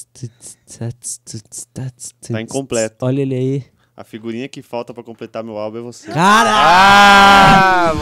Tá 2.23 2.33
Tá 2.33 2.41
incompleto. 2.41 3.05
Olha 3.05 3.21
ele 3.21 3.35
aí. 3.35 3.65
A 3.97 4.03
figurinha 4.03 4.47
que 4.49 4.61
falta 4.61 4.93
pra 4.93 5.01
completar 5.03 5.43
meu 5.43 5.57
álbum 5.57 5.77
é 5.77 5.81
você. 5.81 6.11
Cara! 6.11 6.49
Ah. 6.51 7.93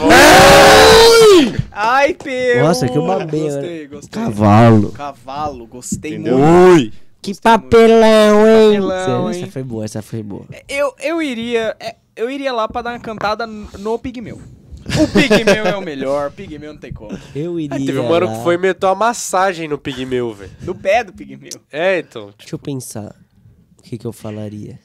Ai, 1.70 2.14
Pedro. 2.14 2.64
Nossa, 2.64 2.88
que 2.88 2.98
eu 2.98 3.06
babei, 3.06 3.42
Gostei, 3.42 3.86
gostei. 3.86 4.22
Cavalo. 4.22 4.90
Cavalo, 4.92 5.66
gostei 5.66 6.14
Entendeu? 6.14 6.38
muito. 6.38 6.80
Ui! 6.82 6.92
Que 7.22 7.34
papelão, 7.40 8.46
hein? 8.46 8.80
Papelão, 8.80 9.28
essa 9.30 9.38
hein? 9.40 9.50
foi 9.50 9.62
boa, 9.62 9.84
essa 9.84 10.02
foi 10.02 10.22
boa. 10.22 10.44
Eu, 10.68 10.94
eu 11.00 11.22
iria. 11.22 11.74
é, 11.80 11.96
Eu 12.14 12.28
iria 12.30 12.52
lá 12.52 12.68
pra 12.68 12.82
dar 12.82 12.90
uma 12.92 12.98
cantada 12.98 13.46
no 13.46 13.98
Pigmeu. 13.98 14.38
O 14.86 15.08
Pigmeu 15.08 15.64
é 15.64 15.74
o 15.76 15.80
melhor, 15.80 16.30
Pigmeu 16.32 16.74
não 16.74 16.80
tem 16.80 16.92
como. 16.92 17.16
Eu 17.34 17.58
iria. 17.58 17.78
Teve 17.78 17.98
um 17.98 18.08
mano 18.08 18.26
lá- 18.26 18.36
que 18.36 18.42
foi 18.42 18.56
e 18.56 18.58
meteu 18.58 18.88
uma 18.90 18.94
massagem 18.94 19.66
no 19.66 19.78
pigmeu, 19.78 20.34
velho. 20.34 20.50
No 20.60 20.74
pé 20.74 21.02
do 21.02 21.12
Pigmeu. 21.14 21.52
É, 21.72 22.00
então. 22.00 22.30
Deixa 22.36 22.54
eu 22.54 22.58
pensar. 22.58 23.14
O 23.78 23.82
que, 23.82 23.96
que 23.96 24.06
eu 24.06 24.12
falaria? 24.12 24.78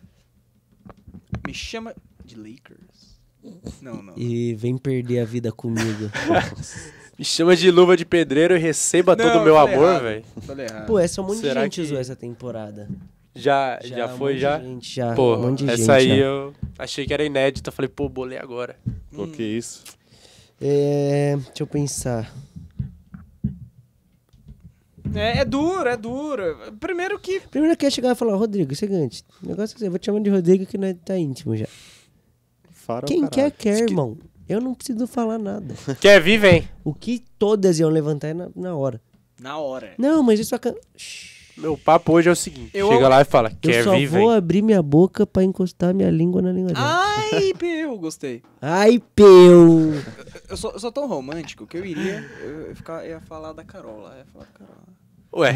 Me 1.46 1.54
chama 1.54 1.94
de 2.26 2.36
Lakers. 2.36 3.18
Não, 3.82 4.02
não. 4.04 4.14
E 4.18 4.54
vem 4.56 4.78
perder 4.78 5.20
a 5.20 5.26
vida 5.26 5.52
comigo. 5.52 6.10
Me 7.18 7.26
chama 7.26 7.54
de 7.54 7.70
luva 7.70 7.98
de 7.98 8.06
pedreiro 8.06 8.56
e 8.56 8.60
receba 8.60 9.14
Não, 9.14 9.26
todo 9.26 9.42
o 9.42 9.44
meu 9.44 9.58
amor, 9.58 10.02
velho. 10.02 10.24
Pô, 10.88 10.98
essa 10.98 11.22
um 11.22 11.26
monte 11.26 11.40
Será 11.40 11.56
de 11.56 11.66
gente 11.66 11.76
que- 11.76 11.82
usou 11.82 11.98
essa 12.00 12.16
temporada. 12.16 12.88
Já, 13.36 13.78
já, 13.84 14.06
um 14.08 14.18
foi, 14.18 14.34
monte 14.34 14.42
já? 14.42 14.60
Gente, 14.60 14.96
já. 14.96 15.14
Pô, 15.16 15.36
um 15.36 15.42
monte 15.42 15.66
de 15.66 15.70
essa 15.72 15.78
gente, 15.78 15.92
aí 15.92 16.08
já. 16.10 16.16
eu 16.26 16.54
achei 16.78 17.06
que 17.06 17.14
era 17.14 17.24
inédita. 17.24 17.72
Falei, 17.72 17.90
pô, 17.90 18.08
bolei 18.08 18.38
agora. 18.38 18.78
Pô, 19.14 19.28
que 19.28 19.44
isso? 19.44 19.84
É, 20.62 21.36
deixa 21.48 21.64
eu 21.64 21.68
pensar. 21.68 22.34
É, 25.16 25.40
é 25.40 25.46
duro, 25.46 25.88
é 25.90 25.98
duro. 25.98 26.58
Primeiro 26.80 27.20
que. 27.20 27.40
Primeiro 27.42 27.76
que 27.78 27.86
ia 27.86 27.92
chegar 27.92 28.12
e 28.12 28.16
falar, 28.16 28.36
Rodrigo, 28.36 28.74
seguinte, 28.76 29.24
o 29.44 29.48
negócio 29.48 29.74
é 29.74 29.78
assim, 29.78 29.86
eu 29.86 29.92
vou 29.92 30.00
te 30.00 30.06
chamar 30.06 30.20
de 30.22 30.30
Rodrigo 30.30 30.66
que 30.66 30.78
nós 30.78 30.96
tá 31.06 31.18
íntimo 31.18 31.56
já. 31.56 31.68
Fara 32.72 33.06
o 33.06 33.08
Quem 33.08 33.28
quer, 33.28 33.52
quer, 33.52 33.80
irmão. 33.84 34.18
Eu 34.48 34.60
não 34.60 34.74
preciso 34.74 35.06
falar 35.06 35.38
nada. 35.38 35.76
Quer 36.02 36.20
vir, 36.20 36.40
vem. 36.40 36.68
O 36.84 36.92
que 36.92 37.24
todas 37.38 37.78
iam 37.80 37.88
levantar 37.90 38.30
é 38.30 38.34
na, 38.34 38.50
na 38.56 38.76
hora. 38.76 39.00
Na 39.40 39.60
hora. 39.60 39.94
Não, 39.96 40.24
mas 40.24 40.40
isso 40.40 40.56
acaba... 40.56 40.76
Shhh. 40.98 41.38
Meu 41.56 41.78
papo 41.78 42.14
hoje 42.14 42.30
é 42.30 42.32
o 42.32 42.36
seguinte. 42.36 42.72
Eu- 42.74 42.88
Chega 42.88 43.08
lá 43.10 43.22
e 43.22 43.26
fala, 43.26 43.50
Eu 43.50 43.58
quer 43.62 43.84
só 43.84 43.92
vir, 43.96 44.08
vou 44.08 44.30
vem. 44.30 44.34
abrir 44.38 44.62
minha 44.62 44.82
boca 44.82 45.28
pra 45.28 45.44
encostar 45.44 45.94
minha 45.94 46.10
língua 46.10 46.42
na 46.42 46.52
língua 46.54 46.72
dela. 46.74 46.86
Ai, 47.06 47.54
Peu, 47.60 47.98
gostei. 47.98 48.42
Ai, 48.62 49.00
peu! 49.14 49.92
Eu 50.50 50.58
sou, 50.58 50.72
eu 50.72 50.80
sou 50.80 50.92
tão 50.92 51.08
romântico 51.08 51.68
que 51.68 51.78
eu 51.78 51.86
iria. 51.86 52.22
Eu 52.42 52.70
ia, 52.70 52.76
ficar, 52.76 53.06
ia 53.06 53.22
falar 53.22 53.54
da 53.54 53.64
Carol 53.64 54.02
lá. 54.02 54.18
Ia 54.18 54.26
falar 54.26 54.46
da 54.46 54.52
Carol. 54.52 54.76
Ué, 55.36 55.54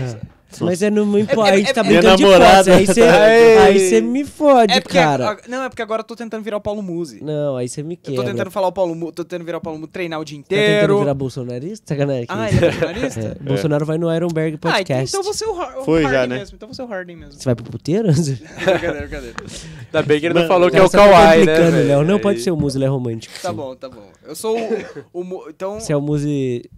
Mas 0.62 0.84
é 0.84 0.92
no 0.92 1.18
importa, 1.18 1.50
é- 1.50 1.54
a 1.56 1.58
gente 1.58 1.74
tá 1.74 1.82
é- 1.82 1.84
brincando 1.84 2.16
de 2.18 2.22
namorada. 2.24 2.62
hipótese, 2.62 2.72
Aí 2.72 2.86
você 2.86 3.02
Ai. 3.02 3.58
aí 3.58 3.80
você 3.90 4.02
me 4.02 4.24
fode, 4.24 4.72
É 4.72 4.82
porque, 4.82 5.00
cara. 5.00 5.32
a- 5.32 5.38
não, 5.50 5.64
é 5.64 5.68
porque 5.70 5.82
agora 5.82 6.02
eu 6.02 6.04
tô 6.04 6.16
tentando 6.16 6.44
virar 6.44 6.58
o 6.58 6.62
Paulo 6.62 6.84
Musi. 6.84 7.24
Não, 7.24 7.58
aí 7.58 7.68
você 7.68 7.82
me 7.82 7.96
Eu 7.96 8.00
quebra. 8.04 8.22
tô 8.24 8.30
tentando 8.30 8.52
falar 8.52 8.68
o 8.68 8.72
Paulo 8.72 8.94
Mu, 8.94 9.12
tô 9.12 9.24
tentando 9.24 9.46
virar 9.48 9.58
o 9.58 9.62
Paulo 9.62 9.80
Mu, 9.80 9.88
treinar 9.88 10.20
o 10.20 10.24
dia 10.24 10.38
Tá 10.38 10.46
tentando 10.50 10.64
inteiro. 10.64 11.00
virar 11.00 11.14
bolsonarista? 11.16 11.96
Sacanagem. 11.96 12.26
Ah, 12.30 12.50
ele 12.52 12.58
é 12.58 12.70
bolsonarista? 12.72 13.20
É, 13.42 13.44
Bolsonaro 13.44 13.84
vai 13.84 13.98
no 13.98 14.14
Ironberg 14.16 14.54
Ah, 14.54 14.58
então, 14.60 14.72
Podcast. 14.72 15.16
então 15.18 15.24
você 15.34 15.44
é 15.44 15.48
o, 15.48 15.60
Har 15.60 15.78
o 15.80 15.84
Foi 15.86 16.04
já, 16.04 16.10
Harden 16.10 16.28
né? 16.28 16.38
mesmo. 16.38 16.56
Então 16.56 16.72
você 16.72 16.82
é 16.82 16.86
o 16.86 16.88
Harden 16.88 17.16
mesmo. 17.16 17.34
Você 17.34 17.46
vai 17.46 17.56
pro 17.56 17.66
puteiro? 17.66 18.10
brincadeira, 18.14 19.00
brincadeira. 19.08 19.36
ainda 19.88 20.02
bem 20.04 20.20
que 20.20 20.26
ele 20.28 20.34
não 20.36 20.48
falou 20.48 20.70
que 20.70 20.78
é 20.78 20.84
o 20.84 20.88
você 20.88 20.98
tá 20.98 21.10
Kawhi, 21.10 21.46
né? 21.48 21.70
Léo. 21.88 22.04
Não 22.04 22.16
Aí- 22.18 22.22
pode 22.22 22.42
ser 22.42 22.52
o 22.52 22.56
Muso, 22.58 22.78
ele 22.78 22.86
é 22.86 22.90
romântico. 22.90 23.34
Tá 23.42 23.52
bom, 23.52 23.76
tá 23.76 23.90
bom. 23.90 24.06
Eu 24.24 24.36
sou 24.36 24.56
o, 25.12 25.50
então 25.50 25.80
Você 25.80 25.92
é 25.92 25.98
o 25.98 26.02
Muse... 26.02 26.70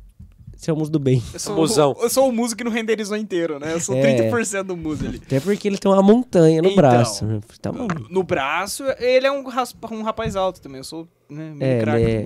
Você 0.66 0.72
é 0.72 0.74
o 0.74 0.78
Muso 0.78 0.92
do 0.92 0.98
bem. 1.00 1.22
eu 1.32 1.40
sou, 1.40 1.56
Musão. 1.56 1.96
o, 1.98 2.02
eu 2.04 2.10
sou 2.10 2.28
o 2.28 2.32
músico 2.32 2.58
que 2.58 2.64
não 2.64 2.72
renderizou 2.72 3.16
inteiro, 3.16 3.60
né? 3.60 3.72
Eu 3.74 3.80
sou 3.80 3.96
É. 3.96 4.30
30% 4.32 4.64
do 4.64 4.76
muso 4.76 5.06
ali. 5.06 5.22
Até 5.24 5.40
porque 5.40 5.68
ele 5.68 5.78
tem 5.78 5.92
uma 5.92 6.02
montanha 6.02 6.60
no 6.62 6.70
Então. 6.70 6.76
braço. 6.78 7.24
né? 7.26 7.40
Tá 7.62 7.72
maluco. 7.72 8.08
No 8.10 8.24
braço, 8.24 8.84
ele 8.98 9.28
é 9.28 9.32
um, 9.32 9.48
raspa- 9.48 9.94
um 9.94 10.02
rapaz 10.02 10.36
alto 10.36 10.60
também. 10.60 10.80
Eu 10.80 10.84
sou 10.84 11.08
né, 11.30 11.52
meio 11.56 11.72
É, 11.72 11.80
craque 11.82 12.04
é. 12.04 12.24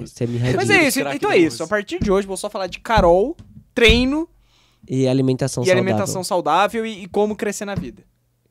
Mas 0.56 0.70
é 0.70 0.88
isso, 0.88 1.00
então 1.02 1.30
é 1.32 1.38
isso. 1.38 1.46
música. 1.48 1.64
A 1.66 1.68
partir 1.68 2.00
de 2.02 2.10
hoje, 2.12 2.26
vou 2.26 2.38
só 2.38 2.50
falar 2.50 2.68
de 2.68 2.80
Carol, 2.80 3.36
treino 3.76 4.28
E 4.88 5.06
alimentação 5.08 5.64
e 5.64 5.66
saudável. 5.68 5.84
alimentação 5.84 6.24
saudável 6.24 6.86
e, 6.86 7.04
e 7.04 7.08
como 7.08 7.36
crescer 7.36 7.66
na 7.66 7.76
vida. 7.76 8.04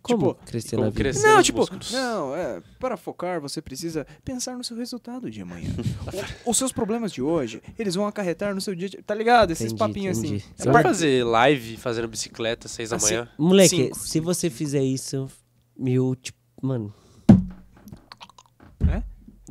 Como 0.09 0.33
tipo, 0.35 0.47
crescer 0.47 0.71
como 0.77 0.83
na 0.85 0.91
vida? 0.91 1.01
crescer. 1.01 1.27
Não, 1.27 1.43
tipo, 1.43 1.59
músculos. 1.59 1.93
não, 1.93 2.35
é, 2.35 2.61
para 2.79 2.97
focar 2.97 3.41
você 3.41 3.61
precisa 3.63 4.07
pensar 4.25 4.57
no 4.57 4.65
seu 4.65 4.77
resultado 4.77 5.31
de 5.31 5.41
amanhã. 5.43 5.69
O- 6.47 6.51
os 6.51 6.57
seus 6.59 6.73
problemas 6.73 7.13
de 7.13 7.21
hoje, 7.23 7.63
eles 7.79 7.95
vão 7.95 8.07
acarretar 8.07 8.55
no 8.55 8.61
seu 8.61 8.75
dia, 8.75 8.89
de, 8.89 8.97
tá 9.03 9.15
ligado? 9.15 9.51
Esses 9.51 9.67
Entendi, 9.73 9.79
papinhos 9.79 10.19
entendi. 10.19 10.37
assim. 10.37 10.45
Você 10.57 10.63
Você 10.63 10.69
É 10.69 10.73
vai 10.73 10.83
fazer 10.83 11.25
live 11.25 11.77
fazendo 11.77 12.09
bicicleta 12.09 12.67
às 12.67 12.73
seis 12.73 12.91
da 12.91 12.97
Assim, 12.97 13.15
manhã? 13.15 13.29
Moleque, 13.39 13.69
Cinco, 13.77 13.99
se 13.99 14.21
você 14.21 14.49
fizer 14.51 14.83
isso, 14.83 15.29
meu, 15.77 16.15
tipo, 16.17 16.39
mano... 16.63 16.93
É? 18.89 19.03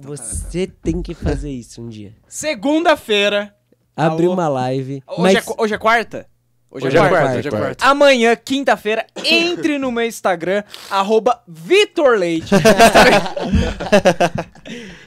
Você 0.01 0.67
tem 0.67 1.01
que 1.01 1.13
fazer 1.13 1.51
isso 1.51 1.81
um 1.81 1.89
dia. 1.89 2.15
Segunda-feira. 2.27 3.53
Abrir 3.95 4.25
Alô? 4.25 4.33
uma 4.35 4.47
live. 4.47 5.01
Hoje, 5.07 5.21
mas 5.21 5.35
é, 5.35 5.43
hoje 5.57 5.73
é 5.73 5.77
quarta? 5.77 6.29
Hoje 6.69 6.87
é 6.87 6.91
quarta, 6.91 7.37
hoje 7.37 7.47
é 7.47 7.51
quarta. 7.51 7.65
quarta. 7.67 7.85
Amanhã, 7.85 8.35
quinta-feira, 8.35 9.05
entre 9.23 9.77
no 9.77 9.89
meu 9.91 10.05
Instagram, 10.05 10.63
arroba 10.91 11.41
Vitor 11.47 12.17
Leite. 12.17 12.53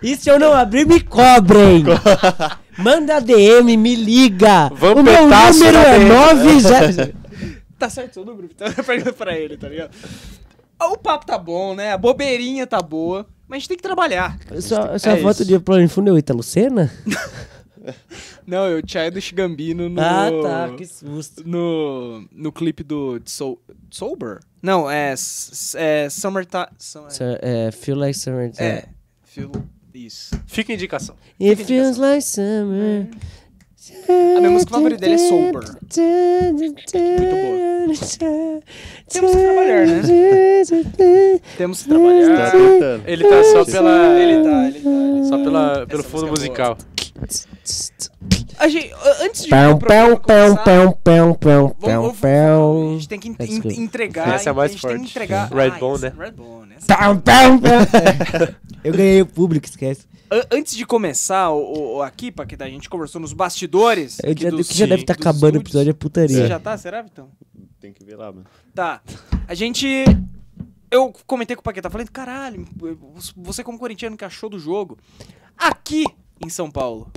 E 0.03 0.17
se 0.17 0.31
eu 0.31 0.39
não 0.39 0.55
abrir, 0.55 0.87
me 0.87 1.01
cobrem. 1.01 1.85
Manda 2.79 3.21
DM, 3.21 3.77
me 3.77 3.95
liga. 3.95 4.69
o 4.73 5.03
meu 5.03 5.29
número 5.29 5.79
é 5.79 5.99
DM. 5.99 6.09
90... 6.09 7.13
tá 7.79 7.91
certo 7.91 8.15
seu 8.15 8.25
número? 8.25 8.49
Então 8.51 8.73
pergunta 8.83 9.13
pra 9.13 9.37
ele, 9.37 9.59
tá 9.59 9.69
ligado? 9.69 9.91
O 10.81 10.97
papo 10.97 11.27
tá 11.27 11.37
bom, 11.37 11.75
né? 11.75 11.93
A 11.93 11.99
bobeirinha 11.99 12.67
tá 12.67 12.81
boa. 12.81 13.27
Mas 13.47 13.57
a 13.57 13.59
gente 13.59 13.69
tem 13.69 13.77
que 13.77 13.83
trabalhar. 13.83 14.39
Sua, 14.61 14.99
sua 14.99 15.13
É 15.13 15.17
foto 15.21 15.43
isso. 15.43 15.45
de 15.45 15.59
plano 15.59 15.87
de 15.87 15.93
fundo 15.93 16.09
é 16.09 16.13
o 16.13 16.19
Italo 16.19 16.43
Senna? 16.43 16.91
Não, 18.47 18.67
eu 18.67 18.83
tinha 18.83 19.11
do 19.11 19.19
Gambino 19.35 19.89
no. 19.89 20.01
Ah, 20.01 20.29
tá, 20.43 20.75
que 20.77 20.85
susto. 20.87 21.43
No, 21.49 22.25
no 22.33 22.53
clipe 22.53 22.83
do 22.83 23.21
Soul, 23.25 23.61
Sober? 23.91 24.41
Não, 24.63 24.91
é, 24.91 25.15
é 25.77 26.09
Summertime. 26.11 26.67
Summer, 26.79 27.11
Sir, 27.11 27.39
É, 27.43 27.71
feel 27.71 27.97
like 27.99 28.17
summer. 28.19 28.51
é, 28.59 28.85
feel, 29.25 29.51
isso. 29.95 30.35
Fica 30.47 30.73
a 30.73 30.75
indicação. 30.75 31.17
It 31.41 31.65
feels 31.65 31.97
like 31.97 32.23
summer. 32.23 33.09
A 34.37 34.39
minha 34.41 34.51
música 34.51 34.73
favorita 34.73 35.01
dele 35.01 35.15
é 35.15 35.19
Sober. 35.19 35.65
boa. 35.65 35.79
Temos 39.09 39.31
que 39.33 39.39
trabalhar, 39.43 39.87
né? 39.87 40.03
Temos 41.57 41.83
que 41.83 41.89
Tá 41.89 41.95
trabalhar. 41.95 42.51
tentando. 42.53 43.03
Ele 43.09 43.25
tá 43.25 43.45
só 43.45 43.65
pela. 43.65 44.21
Ele 44.21 44.45
tá, 44.45 44.67
ele 44.69 44.81
tá. 44.81 44.91
Ele 44.91 45.25
Só 45.29 45.39
tá. 45.39 45.45
pela, 45.45 45.87
pelo 45.87 46.01
Essa 46.01 46.09
fundo 46.09 46.27
é 46.27 46.31
musical. 46.31 46.79
A 48.59 48.69
gente, 48.69 48.91
antes 49.23 49.43
de 49.45 49.49
Pão, 49.49 49.79
pão, 49.79 50.17
pão, 50.17 50.57
começar, 50.57 50.57
pão, 50.65 50.93
pão, 50.93 51.35
pão, 51.35 51.77
Vamos, 51.79 51.79
pão, 51.81 52.03
vamos- 52.03 52.19
a 52.19 52.21
pão. 52.21 52.93
gente 52.95 53.09
tem 53.09 53.19
que 53.21 53.29
en- 53.29 53.83
entregar. 53.83 54.35
Essa 54.35 54.51
é 54.51 54.53
a 54.53 54.55
mais 54.55 54.73
gente 54.73 54.83
tem 54.83 54.91
que 54.91 54.97
forte. 54.99 55.11
entregar. 55.11 55.51
Red 55.53 55.71
Ah, 55.71 55.79
né? 56.11 56.13
Red 56.19 56.31
Bone. 56.33 56.75
essa- 56.75 56.97
Pão, 56.97 57.19
pão, 57.21 57.59
pão. 57.59 57.71
Eu 58.85 58.93
ganhei 58.93 59.23
o 59.23 59.27
público, 59.27 59.67
esquece. 59.67 60.07
An- 60.31 60.45
Antes 60.53 60.77
de 60.77 60.85
começar 60.87 61.51
o, 61.51 61.97
o- 61.99 62.03
aqui, 62.03 62.31
que 62.47 62.55
a 62.63 62.69
gente 62.69 62.89
conversou 62.89 63.21
nos 63.21 63.33
bastidores. 63.33 64.19
Eu 64.23 64.35
já, 64.37 64.51
dos- 64.51 64.69
que 64.69 64.75
já 64.79 64.87
deve 64.87 65.03
estar 65.03 65.15
dos 65.15 65.21
acabando 65.27 65.57
o 65.57 65.61
episódio 65.61 65.91
é 65.91 65.93
Você 65.93 65.99
putaria. 65.99 66.47
já 66.47 66.59
tá? 66.61 66.77
Será, 66.77 67.03
Vitão? 67.03 67.29
Tem 67.81 67.93
que 67.93 68.05
ver 68.05 68.17
lá, 68.17 68.31
mano. 68.31 68.47
Tá. 68.75 69.01
A 69.49 69.55
gente. 69.55 70.05
Eu 70.91 71.13
comentei 71.27 71.55
com 71.55 71.61
o 71.61 71.63
Paquetá, 71.63 71.89
falei, 71.89 72.07
caralho, 72.13 72.67
você 73.37 73.63
como 73.63 73.79
corintiano 73.79 74.17
que 74.17 74.25
achou 74.25 74.51
do 74.51 74.59
jogo. 74.59 74.99
Aqui 75.57 76.05
em 76.41 76.49
São 76.49 76.71
Paulo. 76.71 77.11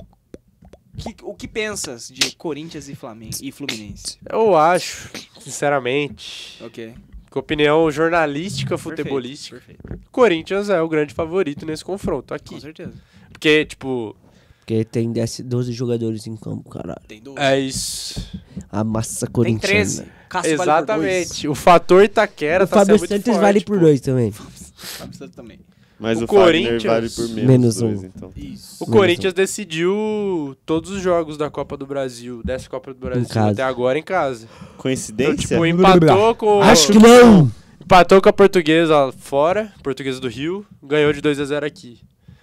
que- 0.96 1.16
o 1.24 1.34
que 1.34 1.48
pensas 1.48 2.08
de 2.08 2.36
Corinthians 2.36 2.88
e 2.88 2.94
Flamengo 2.94 3.34
e 3.42 3.50
Fluminense? 3.50 4.16
Eu 4.30 4.56
acho, 4.56 5.10
sinceramente, 5.40 6.62
Ok. 6.64 6.94
Com 7.30 7.40
opinião 7.40 7.90
jornalística, 7.90 8.78
futebolística. 8.78 9.56
Perfeito. 9.56 10.00
Corinthians 10.12 10.68
é 10.70 10.80
o 10.80 10.88
grande 10.88 11.12
favorito 11.12 11.66
nesse 11.66 11.84
confronto 11.84 12.28
Com 12.28 12.34
aqui. 12.34 12.60
certeza. 12.60 12.92
Porque, 13.32 13.64
tipo, 13.64 14.14
Porque 14.60 14.84
tem 14.84 15.10
10, 15.12 15.40
12 15.40 15.72
jogadores 15.72 16.28
em 16.28 16.36
campo, 16.36 16.70
caralho. 16.70 17.02
Tem 17.08 17.20
dois. 17.20 17.36
é 17.40 17.58
isso. 17.58 18.40
A 18.70 18.84
massa 18.84 19.26
Tem 19.26 19.32
corintiana. 19.32 19.74
13. 19.74 20.04
Cássio 20.28 20.56
vale 20.58 20.70
por 20.86 20.86
dois. 20.86 21.10
Exatamente. 21.10 21.48
O 21.48 21.54
fator 21.56 22.04
Itaquera 22.04 22.64
O 22.64 22.68
tá 22.68 22.76
Fábio 22.76 22.86
sendo 22.94 22.98
muito 23.00 23.10
Santos 23.10 23.24
forte, 23.26 23.40
vale 23.40 23.60
por 23.62 23.78
pô. 23.78 23.84
dois 23.84 24.00
também. 24.00 24.30
Fábio 24.76 25.14
Santos 25.16 25.34
também. 25.34 25.58
Mas 25.98 26.20
O 26.20 26.24
o, 26.24 26.26
Corinthians- 26.26 26.82
vale 26.82 27.08
por 27.08 27.28
menos, 27.28 27.44
Menos 27.44 27.76
dois, 27.76 28.02
um. 28.02 28.06
então. 28.06 28.32
Isso. 28.36 28.82
O 28.82 28.86
Menos 28.86 29.00
Corinthians 29.00 29.32
decidiu 29.32 30.56
todos 30.66 30.90
os 30.90 31.00
jogos 31.00 31.36
da 31.36 31.48
Copa 31.50 31.76
do 31.76 31.86
Brasil, 31.86 32.42
dessa 32.44 32.68
Copa 32.68 32.92
do 32.92 32.98
Brasil 33.00 33.26
até 33.42 33.62
agora 33.62 33.98
em 33.98 34.02
casa. 34.02 34.46
Então, 34.52 34.76
Coincidência? 34.78 35.36
tipo, 35.36 35.64
empatou 35.66 36.34
com, 36.34 36.60
Acho 36.62 36.92
que 36.92 36.98
não! 36.98 37.50
empatou 37.80 38.20
com 38.20 38.28
a 38.28 38.32
portuguesa 38.32 39.12
fora, 39.18 39.72
portuguesa 39.82 40.20
do 40.20 40.28
Rio, 40.28 40.66
ganhou 40.82 41.12
de 41.12 41.20
2 41.20 41.38
a 41.38 41.44
0 41.44 41.64
aqui. 41.66 42.00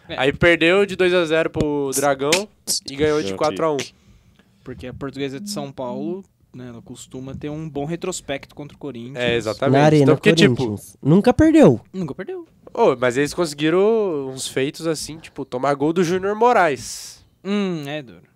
É. 0.08 0.16
Aí 0.18 0.34
perdeu 0.34 0.86
de 0.86 0.96
2 0.96 1.14
a 1.14 1.26
0 1.26 1.50
pro 1.50 1.92
Dragão 1.96 2.32
e 2.90 2.96
ganhou 2.96 3.22
de 3.22 3.30
Gente. 3.30 3.38
4 3.38 3.66
a 3.66 3.74
1 3.74 3.78
Porque 4.64 4.88
a 4.88 4.94
portuguesa 4.94 5.40
de 5.40 5.50
São 5.50 5.72
Paulo, 5.72 6.24
né, 6.54 6.68
ela 6.70 6.82
costuma 6.82 7.34
ter 7.36 7.50
um 7.50 7.68
bom 7.70 7.86
retrospecto 7.86 8.54
contra 8.56 8.76
o 8.76 8.80
Corinthians. 8.80 9.18
É, 9.18 9.36
exatamente. 9.36 9.78
Na 9.80 9.86
Arena 9.86 10.04
então, 10.04 10.16
porque, 10.16 10.34
tipo, 10.34 10.56
Corinthians. 10.56 10.98
Nunca 11.02 11.34
perdeu. 11.34 11.80
Nunca 11.94 12.14
perdeu. 12.16 12.46
Ô, 12.74 12.96
mas 12.96 13.18
eles 13.18 13.34
conseguiram 13.34 14.30
uns 14.30 14.48
feitos 14.48 14.88
assim, 14.88 15.18
tipo, 15.18 15.46
tomar 15.46 15.74
gol 15.76 15.94
do 15.94 16.04
Júnior 16.04 16.36
Moraes. 16.36 17.24
Hum, 17.44 17.84
é 17.88 18.02
duro. 18.02 18.30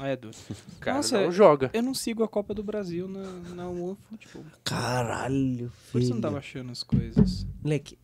É 0.00 0.16
duro. 0.16 0.34
O 0.76 0.80
cara 0.80 0.96
Nossa, 0.96 1.20
não 1.20 1.30
joga. 1.30 1.70
Eu 1.72 1.82
não 1.82 1.94
sigo 1.94 2.24
a 2.24 2.28
Copa 2.28 2.54
do 2.54 2.62
Brasil 2.62 3.06
na, 3.06 3.22
na 3.54 3.68
OneFootball. 3.68 4.44
Caralho, 4.64 5.70
Por 5.92 6.00
isso 6.00 6.10
eu 6.10 6.14
filho. 6.14 6.14
não 6.14 6.20
tava 6.20 6.38
achando 6.38 6.72
as 6.72 6.82
coisas. 6.82 7.46
Moleque, 7.62 7.98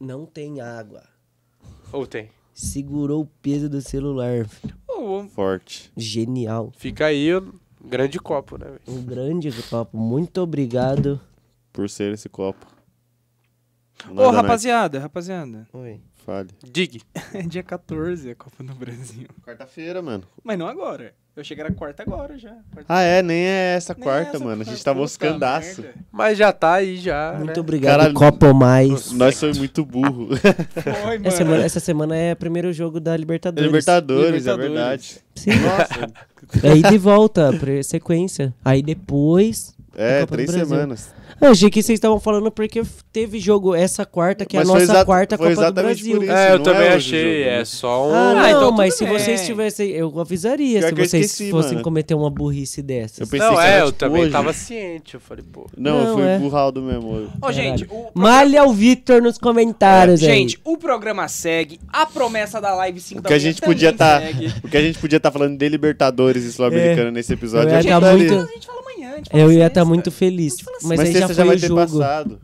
não 0.00 0.24
tem 0.24 0.60
água. 0.60 1.02
Ou 1.92 2.06
tem. 2.06 2.30
Segurou 2.54 3.22
o 3.22 3.26
peso 3.26 3.68
do 3.68 3.80
celular. 3.82 4.46
Ô, 4.88 5.24
Forte. 5.28 5.92
Genial. 5.96 6.72
Fica 6.76 7.06
aí 7.06 7.34
o 7.34 7.54
grande 7.84 8.18
copo, 8.18 8.56
né? 8.58 8.66
velho? 8.66 8.80
Um 8.88 9.02
grande 9.04 9.50
copo. 9.62 9.96
Muito 9.96 10.40
obrigado. 10.40 11.20
Por 11.72 11.88
ser 11.88 12.14
esse 12.14 12.28
copo. 12.28 12.66
Ô, 14.10 14.14
mais. 14.14 14.36
rapaziada, 14.36 14.98
rapaziada. 14.98 15.66
Oi. 15.72 16.00
Fale. 16.24 16.50
Dig. 16.62 17.00
É 17.32 17.42
dia 17.48 17.62
14 17.62 18.30
a 18.30 18.34
Copa 18.34 18.62
do 18.62 18.74
Brasil. 18.74 19.26
Quarta-feira, 19.44 20.02
mano. 20.02 20.24
Mas 20.44 20.58
não 20.58 20.66
agora. 20.68 21.14
Eu 21.34 21.42
cheguei 21.44 21.62
na 21.64 21.70
quarta 21.70 22.02
agora 22.02 22.36
já. 22.36 22.50
Quarta- 22.72 22.84
Ah, 22.88 23.00
é? 23.00 23.22
Nem 23.22 23.38
é 23.38 23.76
essa 23.76 23.94
Nem 23.94 24.02
quarta, 24.02 24.36
essa 24.36 24.44
mano. 24.44 24.60
A 24.60 24.64
gente 24.64 24.84
tá 24.84 24.92
moscandaço. 24.92 25.84
Mas 26.10 26.36
já 26.36 26.52
tá 26.52 26.74
aí 26.74 26.96
já. 26.96 27.32
Muito 27.38 27.54
né? 27.54 27.60
obrigado, 27.60 27.98
Caralho. 27.98 28.14
Copo 28.14 28.52
Mais. 28.52 29.12
Nós 29.12 29.38
foi 29.38 29.52
muito 29.54 29.84
burro. 29.86 30.28
Foi, 30.82 31.18
mano. 31.18 31.26
Essa 31.28 31.36
semana, 31.36 31.64
essa 31.64 31.80
semana 31.80 32.16
é 32.16 32.32
o 32.32 32.36
primeiro 32.36 32.72
jogo 32.72 32.98
da 33.00 33.16
Libertadores. 33.16 33.66
Libertadores, 33.66 34.46
é 34.46 34.50
Libertadores. 34.50 34.72
verdade. 34.72 35.18
Sim. 35.36 35.50
Nossa. 35.60 36.68
Aí 36.72 36.82
de 36.82 36.98
volta, 36.98 37.50
sequência. 37.84 38.52
Aí 38.64 38.82
depois. 38.82 39.77
É, 39.98 40.24
três 40.26 40.50
semanas. 40.50 41.12
Eu 41.40 41.50
achei 41.50 41.70
que 41.70 41.80
vocês 41.82 41.96
estavam 41.96 42.18
falando 42.18 42.50
porque 42.50 42.82
teve 43.12 43.38
jogo 43.38 43.72
essa 43.74 44.04
quarta, 44.04 44.44
que 44.44 44.56
é 44.56 44.60
a 44.60 44.64
Mas 44.64 44.88
nossa 44.88 45.04
quarta 45.04 45.36
foi 45.38 45.50
Copa 45.50 45.60
do 45.60 45.62
exatamente 45.64 46.02
Brasil. 46.02 46.16
por 46.16 46.24
isso. 46.24 46.32
É, 46.32 46.52
eu 46.52 46.56
não 46.56 46.64
também 46.64 46.82
é 46.88 46.94
achei. 46.94 47.22
jogo, 47.44 47.50
É 47.50 47.58
né? 47.58 47.64
só 47.64 48.08
um. 48.08 48.12
Ah, 48.14 48.30
Ah, 48.30 48.34
não, 48.34 48.48
então 48.48 48.72
mas 48.72 48.94
se 48.94 49.04
bem. 49.04 49.12
vocês 49.12 49.46
tivessem. 49.46 49.90
Eu 49.90 50.18
avisaria 50.20 50.80
Pior 50.80 50.88
se 50.88 50.94
que 50.94 51.00
eu 51.00 51.06
vocês 51.08 51.26
esqueci, 51.26 51.50
fossem 51.50 51.72
mano. 51.74 51.84
cometer 51.84 52.14
uma 52.14 52.28
burrice 52.30 52.82
dessas. 52.82 53.18
Eu 53.20 53.26
pensei 53.28 53.46
Não, 53.46 53.54
que 53.54 53.60
é, 53.60 53.66
era, 53.68 53.80
eu 53.80 53.86
tipo, 53.86 53.98
também 53.98 54.22
hoje. 54.22 54.32
tava 54.32 54.52
ciente. 54.52 55.14
Eu 55.14 55.20
falei, 55.20 55.44
pô. 55.52 55.66
Não, 55.76 56.04
Não, 56.06 56.14
foi 56.14 56.26
é. 56.26 56.38
burraldo 56.38 56.82
mesmo. 56.82 57.30
Ô, 57.40 57.52
gente, 57.52 57.84
o 57.88 58.06
Malha 58.14 58.64
o 58.64 58.72
Victor 58.72 59.22
nos 59.22 59.38
comentários, 59.38 60.20
aí. 60.22 60.28
Gente, 60.28 60.58
o 60.64 60.76
programa 60.76 61.28
segue. 61.28 61.78
A 61.92 62.04
promessa 62.04 62.60
da 62.60 62.74
live 62.74 63.00
5 63.00 63.20
O 63.20 63.22
da 63.22 63.28
que 63.28 63.34
a 63.34 63.38
gente 63.38 63.60
podia 63.60 63.92
tá, 63.92 64.20
segue. 64.20 64.52
o 64.64 64.68
que 64.68 64.76
a 64.76 64.82
gente 64.82 64.98
podia 64.98 65.18
estar 65.18 65.30
falando 65.30 65.56
de 65.56 65.68
Libertadores 65.68 66.42
e 66.44 66.52
Sul-Americana 66.52 67.10
nesse 67.12 67.32
episódio. 67.32 67.68
Eu 67.70 67.76
eu 67.78 68.00
tá 68.00 68.10
A 68.10 68.16
gente 68.18 68.66
fala 68.66 68.87
gente 69.18 69.30
fala 69.30 69.42
Eu 69.42 69.52
ia 69.52 69.66
estar 69.66 69.80
sexta. 69.80 69.84
muito 69.88 70.10
feliz. 70.10 70.56
Mas 70.64 70.82
Mas, 70.84 70.98
Mas 70.98 71.00
aí 71.00 71.12
já 71.12 71.26
foi 71.26 71.34
já 71.34 71.44
vai 71.44 71.56
o 71.56 71.60
ter 71.60 71.66
jogo. 71.68 71.80
passado. 71.80 72.40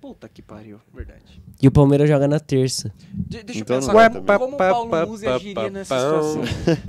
Puta 0.00 0.28
que 0.28 0.42
pariu, 0.42 0.78
verdade. 0.94 1.42
E 1.62 1.66
o 1.66 1.70
Palmeiras 1.70 2.08
joga 2.08 2.28
na 2.28 2.38
terça. 2.38 2.92
De- 3.12 3.42
deixa 3.42 3.60
Então 3.60 3.76
eu 3.76 3.80
pensar 3.80 3.92
vai 3.92 4.10
como, 4.10 4.24
como 4.38 4.54
o 4.54 4.58
Paulo 4.58 5.06
Muzi 5.08 5.26
agiria 5.26 5.70
nessa 5.70 5.94
situação. 5.96 6.42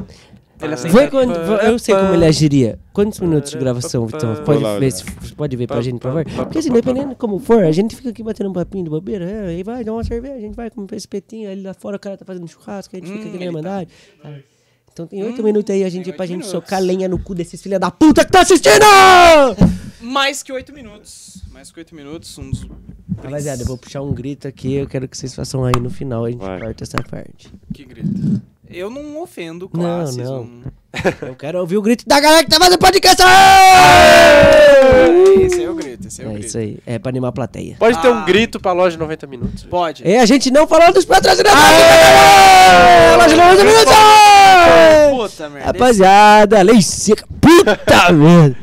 Aceitaria. 0.60 1.10
quando, 1.12 1.36
eu 1.36 1.78
sei 1.78 1.94
como 1.96 2.13
ele 2.16 2.26
agiria. 2.26 2.80
Quantos 2.92 3.20
minutos 3.20 3.52
de 3.52 3.58
gravação, 3.60 4.08
Vitão? 4.08 4.36
Pode 4.44 4.63
ver, 4.80 4.94
pode 5.36 5.56
ver 5.56 5.68
pra 5.68 5.82
gente, 5.82 6.00
por 6.00 6.08
favor? 6.08 6.26
Porque 6.26 6.58
assim, 6.58 6.72
dependendo 6.72 7.10
de 7.10 7.16
como 7.16 7.38
for, 7.38 7.63
a 7.63 7.72
gente 7.72 7.96
fica 7.96 8.10
aqui 8.10 8.24
batendo 8.24 8.50
um 8.50 8.54
papinho 8.54 8.84
de 8.84 8.90
bobeira, 8.90 9.24
é, 9.24 9.48
aí 9.50 9.62
vai 9.63 9.84
dar 9.84 9.94
uma 9.94 10.04
cerveja, 10.04 10.34
a 10.34 10.40
gente 10.40 10.56
vai 10.56 10.72
comer 10.72 10.88
espetinho, 10.96 11.50
ali 11.52 11.62
lá 11.62 11.76
fora 11.76 11.98
o 11.98 12.00
cara 12.00 12.18
tá 12.18 12.26
fazendo 12.26 12.48
churrasco, 12.48 12.96
a 12.96 13.00
gente 13.00 13.08
fica 13.12 13.28
aqui 13.30 13.38
na 13.38 13.46
ele 13.46 13.62
tá. 13.62 13.86
Então 14.98 15.06
tem 15.06 15.24
oito 15.24 15.44
minutos 15.44 15.72
aí 15.76 15.84
a 15.84 15.90
gente, 15.90 16.12
pra 16.12 16.24
oito 16.24 16.30
gente 16.30 16.40
minutos. 16.40 16.50
socar 16.50 16.82
lenha 16.82 17.08
no 17.08 17.20
cu 17.20 17.36
desses 17.36 17.62
filha 17.62 17.78
da 17.78 17.92
puta 17.92 18.26
que 18.26 18.32
tá 18.32 18.42
assistindo! 18.42 18.84
Mais 20.02 20.42
que 20.42 20.52
8 20.52 20.74
minutos. 20.74 21.44
Mais 21.52 21.72
que 21.72 21.78
8 21.80 21.94
minutos. 21.94 22.36
Um 22.40 22.50
dos... 22.50 22.66
Rapaziada, 23.22 23.62
eu 23.62 23.68
vou 23.68 23.78
puxar 23.78 24.02
um 24.02 24.12
grito 24.12 24.48
aqui, 24.48 24.74
eu 24.74 24.88
quero 24.88 25.08
que 25.08 25.16
vocês 25.16 25.36
façam 25.36 25.64
aí 25.64 25.74
no 25.80 25.92
final, 25.92 26.26
a 26.26 26.32
gente 26.32 26.40
Vai. 26.40 26.60
corta 26.60 26.84
essa 26.84 26.98
parte. 27.04 27.54
Que 27.72 27.86
grito. 27.86 28.42
Eu 28.68 28.90
não 28.90 29.22
ofendo 29.22 29.70
Não, 29.72 29.80
classes. 29.80 30.18
não. 30.18 30.50
Eu 31.22 31.36
quero 31.36 31.60
ouvir 31.60 31.78
o 31.78 31.82
grito 31.82 32.04
da 32.08 32.20
galera 32.20 32.44
que 32.44 32.50
tá 32.50 32.58
fazendo 32.58 32.80
podcast! 32.80 33.22
É, 34.88 35.42
esse 35.44 35.64
é 35.64 35.70
o 35.70 35.76
grito, 35.76 35.97
esse 36.08 36.22
é 36.22 36.26
o 36.26 36.30
É 36.30 36.34
grito. 36.34 36.48
isso 36.48 36.58
aí, 36.58 36.78
é 36.86 36.98
pra 37.00 37.10
animar 37.10 37.30
a 37.30 37.32
plateia. 37.32 37.76
Pode 37.80 38.02
ter 38.02 38.08
Ah. 38.08 38.12
um 38.12 38.26
grito 38.26 38.60
pra 38.60 38.72
loja 38.72 38.91
de 38.91 38.98
90 39.00 39.28
minutos. 39.28 39.63
Pode. 39.65 40.04
E 40.06 40.15
a 40.17 40.26
gente 40.26 40.50
não 40.52 40.67
falou 40.67 40.91
dos 40.93 41.06
patrocinadores! 41.06 41.58
Loja 43.17 43.36
90 43.36 43.63
minutos! 43.63 43.93
Puta 45.34 45.50
merda. 45.50 45.65
Rapaziada, 45.67 46.62
lei 46.62 46.82
seca. 46.82 47.26
Puta 47.41 48.12
merda! 48.13 48.58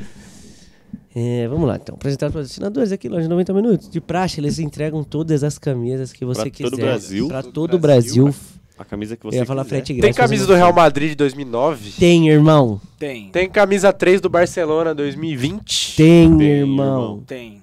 É, 1.16 1.46
vamos 1.46 1.68
lá, 1.68 1.76
então. 1.76 1.94
Apresentar 1.94 2.26
os 2.26 2.32
patrocinadores 2.32 2.90
aqui, 2.90 3.08
loja 3.08 3.28
90 3.28 3.52
minutos. 3.52 3.88
De 3.88 4.00
praxe, 4.00 4.40
eles 4.40 4.58
entregam 4.58 5.04
todas 5.04 5.44
as 5.44 5.56
camisas 5.58 6.12
que 6.12 6.24
você 6.24 6.42
Pra 6.42 6.50
quiser. 6.50 6.70
todo 6.70 6.74
o 6.74 6.82
Brasil? 6.82 7.28
Pra 7.28 7.42
Todo 7.42 7.52
todo 7.52 7.74
o 7.74 7.78
Brasil. 7.78 8.24
Brasil. 8.24 8.40
A 8.76 8.84
camisa 8.84 9.16
que 9.16 9.24
Eu 9.26 9.30
você 9.30 9.38
ia 9.38 9.46
falar 9.46 9.62
quiser. 9.64 9.76
frete 9.76 9.92
Tem 9.92 10.00
grátis. 10.00 10.16
camisa 10.16 10.42
mas 10.42 10.46
do 10.48 10.54
Real 10.54 10.72
tem. 10.72 10.82
Madrid 10.82 11.08
de 11.10 11.14
2009? 11.14 11.90
Tem, 11.92 12.28
irmão. 12.28 12.80
Tem. 12.98 13.28
Tem 13.30 13.48
camisa 13.48 13.92
3 13.92 14.20
do 14.20 14.28
Barcelona 14.28 14.92
2020? 14.94 15.94
Tem, 15.96 16.36
Tem, 16.36 16.46
irmão. 16.48 16.86
irmão. 17.02 17.22
Tem. 17.26 17.62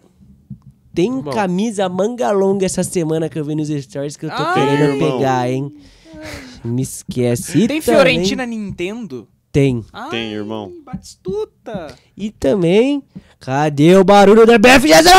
Tem 0.94 1.06
Irmão. 1.18 1.34
camisa 1.34 1.88
manga 1.88 2.32
longa 2.32 2.66
essa 2.66 2.84
semana 2.84 3.30
que 3.30 3.40
eu 3.40 3.46
vi 3.46 3.56
nos 3.56 3.70
stories 3.70 4.18
que 4.18 4.26
eu 4.26 4.30
tô 4.30 4.36
Ah, 4.42 4.54
querendo 4.54 4.94
irmão. 4.94 5.18
pegar, 5.18 5.50
hein? 5.50 5.74
Me 6.66 6.82
esquece. 6.82 7.58
E 7.60 7.68
Tem 7.68 7.82
também- 7.82 7.82
Fiorentina 7.82 8.46
Nintendo? 8.46 9.28
Tem. 9.54 9.84
Ai, 9.92 10.10
Tem, 10.10 10.32
irmão. 10.34 10.72
Batistuta. 10.86 11.94
E 12.16 12.30
também, 12.30 13.04
cadê 13.40 13.96
o 13.98 14.04
barulho 14.04 14.46
da 14.46 14.58
BFGS? 14.58 15.10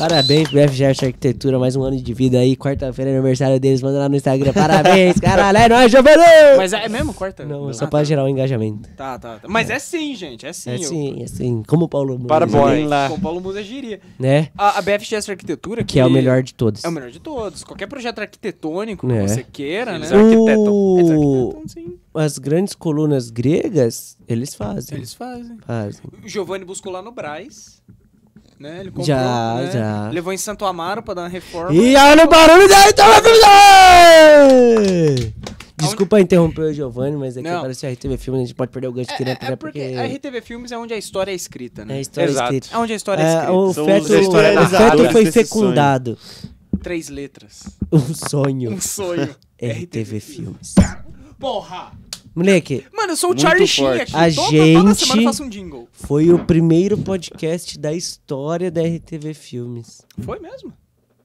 Parabéns, 0.00 0.48
BFGS 0.50 1.04
Arquitetura, 1.04 1.58
mais 1.58 1.76
um 1.76 1.82
ano 1.82 1.94
de 2.00 2.14
vida 2.14 2.38
aí. 2.38 2.56
Quarta-feira 2.56 3.10
é 3.10 3.14
aniversário 3.14 3.60
deles, 3.60 3.82
manda 3.82 3.98
lá 3.98 4.08
no 4.08 4.16
Instagram. 4.16 4.50
Parabéns, 4.50 5.16
caralho, 5.20 5.58
é 5.58 5.68
nóis, 5.68 5.90
Giovanni! 5.92 6.22
Mas 6.56 6.72
é 6.72 6.88
mesmo, 6.88 7.12
quarta? 7.12 7.44
Não, 7.44 7.66
é 7.68 7.70
Ah, 7.70 7.74
só 7.74 7.80
tá. 7.84 7.88
pra 7.90 8.04
gerar 8.04 8.24
o 8.24 8.28
engajamento. 8.28 8.88
Tá, 8.96 9.18
tá, 9.18 9.38
tá. 9.40 9.46
Mas 9.48 9.68
é 9.68 9.78
sim, 9.78 10.14
gente. 10.14 10.46
É 10.46 10.54
sim. 10.54 10.70
É 10.70 10.74
eu- 10.76 10.82
sim, 10.84 11.22
é 11.22 11.26
sim. 11.26 11.62
Como 11.66 11.84
o 11.84 11.88
Paulo 11.88 12.14
Nunes, 12.14 12.26
Parabéns. 12.28 12.88
lá. 12.88 13.10
Com 13.10 13.20
Paulo 13.20 13.42
Musa 13.42 13.62
giria. 13.62 14.00
Né? 14.18 14.48
A, 14.56 14.78
a 14.78 14.82
BFGS 14.82 15.30
Arquitetura, 15.30 15.84
Que 15.84 16.00
é 16.00 16.06
o 16.06 16.10
melhor 16.10 16.42
de 16.42 16.54
todos. 16.54 16.82
É 16.82 16.88
o 16.88 16.92
melhor 16.92 17.10
de 17.10 17.20
todos. 17.20 17.62
Qualquer 17.62 17.86
projeto 17.86 18.20
arquitetônico 18.20 19.06
É. 19.12 19.20
que 19.24 19.28
você 19.28 19.44
queira, 19.44 19.96
Eles 19.96 20.10
né? 20.10 20.16
arquitetam. 20.16 20.98
Eles 20.98 21.10
O... 21.10 21.48
arquitetam, 21.56 21.68
sim. 21.68 21.98
As 22.14 22.38
grandes 22.38 22.74
colunas 22.74 23.28
gregas, 23.28 24.16
eles 24.26 24.54
fazem. 24.54 24.96
Eles 24.96 25.12
fazem. 25.12 25.58
fazem. 25.66 26.00
O 26.24 26.28
Giovanni 26.28 26.64
buscou 26.64 26.90
lá 26.90 27.02
no 27.02 27.12
Braz. 27.12 27.82
Né? 28.60 28.80
Ele 28.80 28.90
comprou, 28.90 29.06
Já, 29.06 29.54
né? 29.54 29.70
já. 29.72 30.10
Levou 30.10 30.34
em 30.34 30.36
Santo 30.36 30.66
Amaro 30.66 31.02
pra 31.02 31.14
dar 31.14 31.22
uma 31.22 31.28
reforma. 31.28 31.72
E 31.74 31.96
olha 31.96 32.24
o 32.26 32.28
barulho 32.28 32.68
daí, 32.68 32.90
então 32.90 33.06
vai 33.08 33.22
Desculpa 35.78 36.20
interromper 36.20 36.60
o 36.60 36.72
Giovanni, 36.74 37.16
mas 37.16 37.38
é 37.38 37.42
que 37.42 37.48
Não. 37.48 37.60
apareceu 37.60 37.88
a 37.88 37.92
RTV 37.94 38.18
Filme, 38.18 38.38
a 38.40 38.42
gente 38.42 38.54
pode 38.54 38.70
perder 38.70 38.88
o 38.88 38.92
gancho 38.92 39.10
aqui, 39.12 39.24
né? 39.24 39.34
É, 39.40 39.52
é 39.52 39.56
porque 39.56 39.80
a 39.80 40.04
RTV 40.04 40.42
Filmes 40.42 40.70
é 40.72 40.76
onde 40.76 40.92
a 40.92 40.98
história 40.98 41.32
é 41.32 41.34
escrita, 41.34 41.82
É 41.82 41.84
né? 41.86 41.94
a 41.94 42.00
história 42.02 42.28
Exato. 42.28 42.52
escrita. 42.52 42.76
É 42.76 42.78
onde 42.78 42.92
a 42.92 42.96
história 42.96 43.22
é, 43.22 43.24
É, 43.24 43.28
escrita. 43.34 43.52
o 43.52 43.72
feto, 43.72 44.04
o 44.12 44.68
feto 44.68 45.12
foi 45.12 45.32
fecundado. 45.32 46.18
Três 46.82 47.08
letras. 47.08 47.62
Um 47.90 48.14
sonho. 48.14 48.72
Um 48.72 48.80
sonho. 48.80 49.34
RTV 49.58 50.20
Filmes. 50.20 50.74
Porra! 51.38 51.92
Moleque, 52.34 52.84
Mano, 52.94 53.12
eu 53.12 53.16
sou 53.16 53.32
o 53.34 53.38
Charlie 53.38 53.66
Sheen 53.66 53.88
aqui. 53.88 54.14
A 54.14 54.30
toda, 54.32 54.34
toda 54.34 54.88
gente- 54.88 54.96
semana 55.00 55.20
eu 55.22 55.24
faço 55.24 55.42
um 55.42 55.48
jingle. 55.48 55.88
foi 55.92 56.30
o 56.30 56.38
primeiro 56.44 56.96
podcast 56.98 57.78
da 57.78 57.92
história 57.92 58.70
da 58.70 58.82
RTV 58.82 59.34
Filmes. 59.34 60.02
Foi 60.20 60.38
mesmo? 60.38 60.72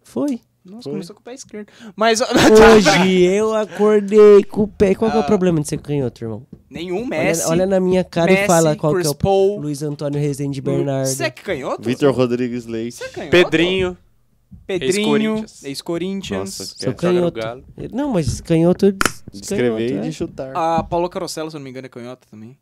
Foi. 0.03 0.39
Nossa, 0.63 0.81
Foi. 0.83 0.93
começou 0.93 1.15
com 1.15 1.21
o 1.21 1.23
pé 1.23 1.35
esquerdo. 1.35 1.67
Mas. 1.95 2.21
Hoje 2.25 3.21
eu 3.21 3.53
acordei 3.53 4.43
com 4.45 4.63
o 4.63 4.67
pé. 4.67 4.95
Qual 4.95 5.11
que 5.11 5.17
é 5.17 5.19
o 5.19 5.23
Ah. 5.23 5.25
problema 5.27 5.61
de 5.61 5.67
ser 5.67 5.77
canhoto, 5.77 6.23
irmão? 6.23 6.41
Nenhum 6.67 7.05
Messi. 7.05 7.43
Olha, 7.43 7.51
olha 7.51 7.65
na 7.67 7.79
minha 7.79 8.03
cara 8.03 8.31
Messi, 8.31 8.43
e 8.45 8.47
fala 8.47 8.75
qual 8.75 8.93
Chris 8.93 9.03
que 9.03 9.07
é 9.09 9.11
o 9.11 9.15
Paul. 9.15 9.59
Luiz 9.59 9.83
Antônio 9.83 10.19
Rezende 10.19 10.59
Bernardo. 10.61 11.07
Você 11.07 11.25
é 11.25 11.29
canhoto? 11.29 11.83
Vitor 11.87 12.11
Rodrigues 12.11 12.65
Leite. 12.65 12.95
Você 12.95 13.03
é 13.03 13.09
canhoto? 13.09 13.29
Pedrinho. 13.31 13.95
Pedrinho. 14.65 15.45
Ex-Corinthians. 15.63 16.75
Joga 16.79 17.11
no 17.11 17.31
canhoto. 17.31 17.63
Não, 17.93 18.09
mas 18.11 18.41
canhoto... 18.41 18.91
de 18.91 18.97
escrever 19.33 19.75
canhoto, 19.75 19.93
e 19.93 19.97
é. 19.97 20.01
de 20.01 20.11
chutar. 20.11 20.55
A 20.55 20.83
Paula 20.83 21.09
Carosella, 21.09 21.49
se 21.49 21.55
eu 21.55 21.59
não 21.59 21.63
me 21.63 21.69
engano, 21.69 21.85
é 21.85 21.89
canhota 21.89 22.27
também. 22.29 22.57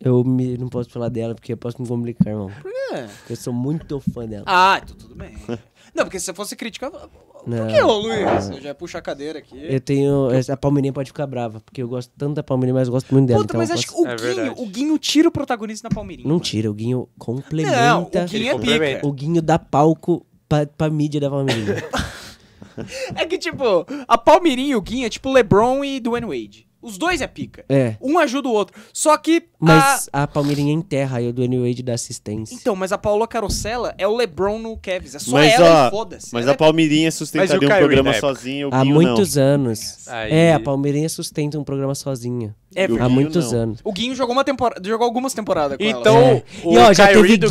Eu 0.00 0.24
me- 0.24 0.58
não 0.58 0.68
posso 0.68 0.90
falar 0.90 1.08
dela 1.08 1.34
porque 1.34 1.52
eu 1.52 1.56
posso 1.56 1.80
me 1.80 1.86
complicar, 1.86 2.28
irmão. 2.28 2.50
É. 2.92 3.02
Porque 3.02 3.32
eu 3.32 3.36
sou 3.36 3.52
muito 3.52 4.00
fã 4.00 4.26
dela. 4.26 4.44
Ah, 4.46 4.80
então 4.82 4.96
tudo 4.96 5.14
bem. 5.14 5.36
Não, 5.94 6.02
porque 6.04 6.18
se 6.18 6.26
você 6.26 6.34
fosse 6.34 6.56
criticar. 6.56 6.90
Por 6.90 7.08
Não. 7.46 7.68
que, 7.68 7.80
ô 7.80 7.98
Luiz? 7.98 8.50
Eu 8.50 8.60
já 8.60 8.68
ia 8.70 8.74
puxar 8.74 8.98
a 8.98 9.02
cadeira 9.02 9.38
aqui. 9.38 9.56
Eu 9.56 9.80
tenho... 9.80 10.28
A 10.50 10.56
Palmeirinha 10.56 10.92
pode 10.92 11.10
ficar 11.10 11.24
brava, 11.26 11.60
porque 11.60 11.80
eu 11.80 11.86
gosto 11.86 12.10
tanto 12.18 12.34
da 12.34 12.42
Palmeirinha, 12.42 12.74
mas 12.74 12.88
eu 12.88 12.92
gosto 12.92 13.12
muito 13.14 13.28
dela. 13.28 13.40
Puta, 13.42 13.52
então 13.52 13.60
mas 13.60 13.70
acho 13.70 13.86
que 13.86 13.92
posso- 13.92 14.02
o 14.04 14.08
É 14.08 14.16
Guinho, 14.16 14.34
verdade. 14.34 14.60
o 14.60 14.66
Guinho 14.66 14.98
tira 14.98 15.28
o 15.28 15.30
protagonista 15.30 15.88
na 15.88 15.94
Palmeirinha. 15.94 16.26
Não 16.26 16.34
mano. 16.36 16.44
tira, 16.44 16.68
o 16.68 16.74
Guinho 16.74 16.98
Não, 16.98 17.08
complementa... 17.16 17.96
o 17.96 18.26
Guinho 18.26 18.50
é 18.50 18.58
pica. 18.94 19.06
O 19.06 19.12
Guinho 19.12 19.40
dá 19.42 19.56
palco 19.58 20.26
pra, 20.54 20.66
pra 20.66 20.90
mídia 20.90 21.20
da 21.20 21.30
Palmeirinha. 21.30 21.82
É 23.14 23.24
que, 23.24 23.38
tipo, 23.38 23.86
a 24.08 24.18
Palmeirinha 24.18 24.72
e 24.72 24.74
o 24.74 24.82
Guinho 24.82 25.06
é 25.06 25.08
tipo 25.08 25.32
LeBron 25.32 25.84
e 25.84 26.00
Dwayne 26.00 26.26
Wade. 26.26 26.66
Os 26.84 26.98
dois 26.98 27.20
é 27.20 27.26
pica. 27.26 27.64
é. 27.68 27.96
Um 28.00 28.18
ajuda 28.18 28.48
o 28.48 28.52
outro. 28.52 28.78
Só 28.92 29.16
que. 29.16 29.42
Mas 29.58 30.08
A... 30.12 30.24
a 30.24 30.26
Palmeirinha 30.26 30.72
enterra 30.72 31.20
e 31.22 31.28
o 31.28 31.32
Dwayne 31.32 31.58
Wade 31.58 31.82
dá 31.82 31.94
assistência. 31.94 32.54
Então, 32.54 32.76
mas 32.76 32.92
a 32.92 32.98
Paula 32.98 33.26
Carosella 33.26 33.94
é 33.96 34.06
o 34.06 34.14
LeBron 34.14 34.58
no 34.58 34.76
Cavs. 34.76 35.14
É 35.14 35.18
só 35.18 35.30
Mas, 35.32 35.54
ela 35.54 35.84
ó, 35.84 35.88
e 35.88 35.90
foda-se. 35.90 36.28
Mas 36.32 36.44
Ela 36.44 36.52
a 36.52 36.56
Palmeirinha 36.56 37.06
Mas 37.06 37.14
sustentaria 37.14 37.54
o 37.54 37.64
um 37.64 37.68
programa 37.78 38.10
o 38.68 38.74
Há 38.74 38.82
Guinho 38.82 38.94
muitos 38.94 39.36
não. 39.36 39.42
anos. 39.42 40.08
Aí- 40.08 40.30
É, 40.32 40.52
a 40.54 40.60
Palmeirinha 40.60 41.08
sustenta 41.08 41.58
um 41.58 41.64
programa 41.64 41.94
sozinha. 41.94 42.54
É, 42.76 42.82
o 42.86 42.94
Há 42.96 42.98
Guinho 43.06 43.10
muitos 43.10 43.52
não. 43.52 43.60
anos. 43.60 43.80
O 43.82 43.92
Guinho 43.92 44.14
jogou 44.14 44.34
uma 44.34 44.44
temporada, 44.44 44.86
jogou 44.86 45.06
algumas 45.06 45.32
temporadas 45.32 45.78
com 45.78 45.84
Então, 45.84 46.16
ela. 46.18 46.26
É. 46.36 46.42
o 46.64 46.72
e 46.74 46.78
ó, 46.78 46.92
já 46.92 47.06
Kyrie 47.08 47.38
teve 47.38 47.48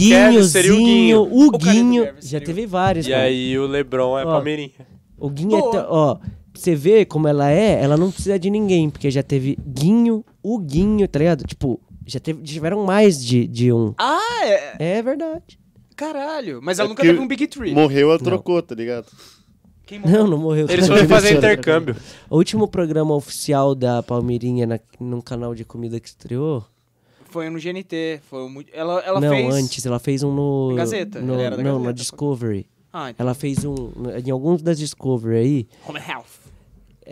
seria 0.47 0.73
o 0.73 0.77
Guinhozinho, 0.77 0.77
Guinho. 0.85 1.19
o 1.21 1.23
O 1.23 1.29
Kyrie 1.29 1.49
do 1.51 1.57
Guinho. 1.57 2.13
Já 2.21 2.37
o- 2.37 2.41
teve 2.41 2.65
vários. 2.67 3.07
E 3.07 3.09
mano. 3.11 3.23
aí 3.23 3.57
o 3.57 3.65
LeBron 3.65 4.19
é 4.19 4.25
Ó. 4.25 4.31
Palmeirinha. 4.33 4.71
O 5.17 5.29
Guinho 5.29 5.55
é. 5.57 5.59
Boa. 5.61 5.71
tão- 5.71 5.85
Ó, 5.89 6.17
você 6.53 6.75
ver 6.75 7.05
como 7.05 7.27
ela 7.27 7.49
é, 7.49 7.81
ela 7.81 7.97
não 7.97 8.11
precisa 8.11 8.37
de 8.37 8.49
ninguém, 8.49 8.89
porque 8.89 9.09
já 9.09 9.23
teve 9.23 9.57
Guinho, 9.67 10.23
o 10.41 10.59
Guinho, 10.59 11.07
tá 11.07 11.19
ligado? 11.19 11.43
Tipo, 11.45 11.79
já 12.05 12.19
teve, 12.19 12.41
tiveram 12.43 12.83
mais 12.85 13.23
de, 13.23 13.47
de 13.47 13.71
um. 13.73 13.93
Ah, 13.97 14.45
é. 14.45 14.97
É 14.97 15.01
verdade. 15.01 15.59
Caralho. 15.95 16.59
Mas 16.61 16.79
ela 16.79 16.87
É 16.87 16.89
nunca 16.89 17.03
teve 17.03 17.19
um 17.19 17.27
Big 17.27 17.47
Three. 17.47 17.73
Morreu, 17.73 18.09
ela 18.09 18.19
trocou, 18.19 18.61
tá 18.61 18.75
ligado? 18.75 19.07
Quem 19.85 19.99
morreu? 19.99 20.19
Não, 20.23 20.27
não 20.27 20.37
morreu. 20.37 20.67
Eles 20.69 20.87
foram 20.87 21.07
fazer 21.07 21.37
intercâmbio. 21.37 21.95
O 22.29 22.37
último 22.37 22.67
programa 22.67 23.13
oficial 23.15 23.75
da 23.75 24.01
Palmeirinha 24.01 24.65
na, 24.65 24.79
num 24.99 25.21
canal 25.21 25.53
de 25.53 25.63
comida 25.65 25.99
que 25.99 26.07
estreou. 26.07 26.63
Foi 27.29 27.49
no 27.49 27.59
GNT. 27.59 28.21
Foi 28.29 28.47
muito... 28.49 28.69
Ela, 28.73 28.99
ela 29.01 29.19
não, 29.19 29.29
fez. 29.29 29.53
antes, 29.53 29.85
ela 29.85 29.99
fez 29.99 30.23
um 30.23 30.33
no. 30.33 30.69
Na 30.71 30.77
Gazeta? 30.77 31.19
no- 31.21 31.33
Ela 31.33 31.41
era 31.43 31.57
da 31.57 31.63
não, 31.63 31.71
Gazeta, 31.73 31.85
na. 31.85 31.91
Discovery. 31.91 32.65
Ah, 32.91 33.09
então. 33.09 33.25
Ela 33.25 33.33
fez 33.33 33.65
um. 33.65 33.91
Em 34.25 34.29
alguns 34.31 34.61
das 34.61 34.77
Discovery 34.79 35.35
aí. 35.37 35.67
Home 35.87 35.99
Health. 35.99 36.42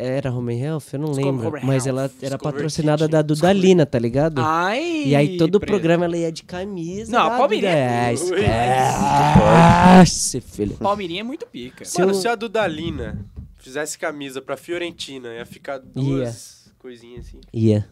Era 0.03 0.31
Home 0.31 0.59
Health? 0.59 0.83
Eu 0.93 0.99
não 0.99 1.11
lembro. 1.11 1.51
Mas 1.63 1.85
Health, 1.85 1.97
ela 1.99 2.11
era 2.21 2.37
patrocinada 2.37 3.07
da 3.07 3.21
Dudalina, 3.21 3.85
tá 3.85 3.99
ligado? 3.99 4.39
Ai. 4.41 5.03
E 5.07 5.15
aí 5.15 5.37
todo 5.37 5.55
o 5.55 5.59
programa 5.59 6.05
ela 6.05 6.17
ia 6.17 6.31
de 6.31 6.43
camisa. 6.43 7.11
Não, 7.11 7.27
a 7.27 7.37
Palmeirinha- 7.37 8.13
Duda. 8.17 8.35
Ui. 8.35 8.41
É, 8.45 10.01
esquece, 10.03 10.41
filho. 10.41 10.75
Palmeirinha 10.77 11.21
é 11.21 11.23
muito 11.23 11.45
pica. 11.45 11.85
Se 11.85 11.99
Mano, 11.99 12.11
eu- 12.11 12.15
se 12.15 12.27
a 12.27 12.35
Dudalina 12.35 13.25
fizesse 13.57 13.97
camisa 13.97 14.41
pra 14.41 14.57
Fiorentina, 14.57 15.29
ia 15.33 15.45
ficar 15.45 15.77
duas 15.79 16.71
coisinhas 16.79 17.27
assim. 17.27 17.39
Ia. 17.53 17.87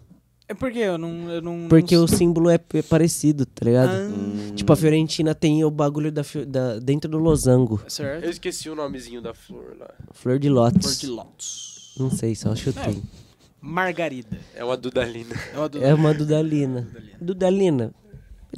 É 0.47 0.53
porque 0.55 0.79
eu 0.79 0.97
não. 0.97 1.29
Eu 1.29 1.41
não 1.43 1.67
Porque 1.69 1.95
não... 1.95 2.05
o 2.05 2.07
símbolo 2.07 2.49
é, 2.49 2.59
é 2.73 2.81
parecido, 2.81 3.45
tá 3.45 3.63
ligado? 3.63 3.91
Ah, 3.91 4.51
Tipo, 4.55 4.73
a 4.73 4.75
Fiorentina 4.75 5.35
tem 5.35 5.63
o 5.63 5.69
bagulho 5.69 6.11
da, 6.11 6.23
da- 6.47 6.79
dentro 6.79 7.07
do 7.07 7.19
losango. 7.19 7.79
certo. 7.87 8.23
Eu 8.23 8.31
esqueci 8.31 8.67
o 8.67 8.73
nomezinho 8.73 9.21
da 9.21 9.31
flor 9.35 9.75
lá. 9.79 9.91
Flor 10.11 10.39
de 10.39 10.49
lótus. 10.49 10.81
Flor 10.81 10.95
de 10.95 11.05
Lotus. 11.07 11.68
Não 11.99 12.09
sei, 12.09 12.33
só 12.35 12.55
chutei. 12.55 13.01
Margarida. 13.61 14.37
É 14.55 14.63
uma 14.63 14.77
Dudalina. 14.77 15.35
É 15.53 15.57
uma 15.57 15.69
do- 15.69 15.83
É 15.83 15.93
uma 15.93 16.13
Dudalina. 16.13 16.87
Dudalina. 17.19 17.91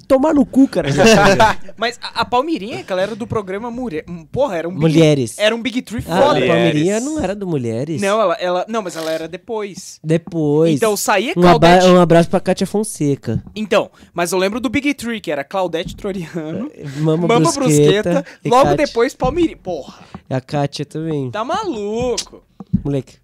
Tomar 0.07 0.33
no 0.33 0.45
cu, 0.45 0.69
cara. 0.69 0.87
Mas 1.75 1.99
a, 2.01 2.21
a 2.21 2.25
Palmeirinha, 2.25 2.81
que 2.81 2.93
ela 2.93 3.01
era 3.01 3.13
do 3.13 3.27
programa 3.27 3.69
Mulher. 3.69 4.05
Porra, 4.31 4.55
era 4.55 4.69
um 4.69 4.71
Big, 4.71 4.81
Mulheres. 4.81 5.37
Era 5.37 5.53
um 5.53 5.61
Big 5.61 5.81
Three 5.81 6.01
Ah, 6.07 6.17
a 6.17 6.21
foda. 6.21 6.33
Mulheres. 6.39 6.47
Palmeirinha 6.49 6.99
não 7.01 7.19
era 7.21 7.35
do 7.35 7.45
Mulheres. 7.45 8.01
Não, 8.01 8.21
ela, 8.21 8.33
ela. 8.35 8.65
Não, 8.69 8.81
mas 8.81 8.95
ela 8.95 9.11
era 9.11 9.27
depois. 9.27 9.99
Depois. 10.01 10.71
Então 10.75 10.95
saía 10.95 11.33
um, 11.35 11.41
Claudete. 11.41 11.85
um 11.87 11.99
abraço 11.99 12.29
pra 12.29 12.39
Kátia 12.39 12.65
Fonseca. 12.65 13.43
Então, 13.53 13.91
mas 14.13 14.31
eu 14.31 14.37
lembro 14.37 14.61
do 14.61 14.69
Big 14.69 14.93
Three, 14.93 15.19
que 15.19 15.29
era 15.29 15.43
Claudete 15.43 15.93
Troiano, 15.93 16.71
Mama, 16.99 17.27
Mama 17.27 17.51
Brusqueta. 17.51 17.59
Brusqueta, 18.21 18.25
e 18.45 18.49
logo 18.49 18.69
Kátia. 18.69 18.85
depois 18.85 19.13
Palmeirinha. 19.13 19.57
Porra, 19.57 19.99
A 20.29 20.39
Kátia 20.39 20.85
também. 20.85 21.29
tá 21.31 21.43
maluco. 21.43 22.41
Moleque. 22.81 23.15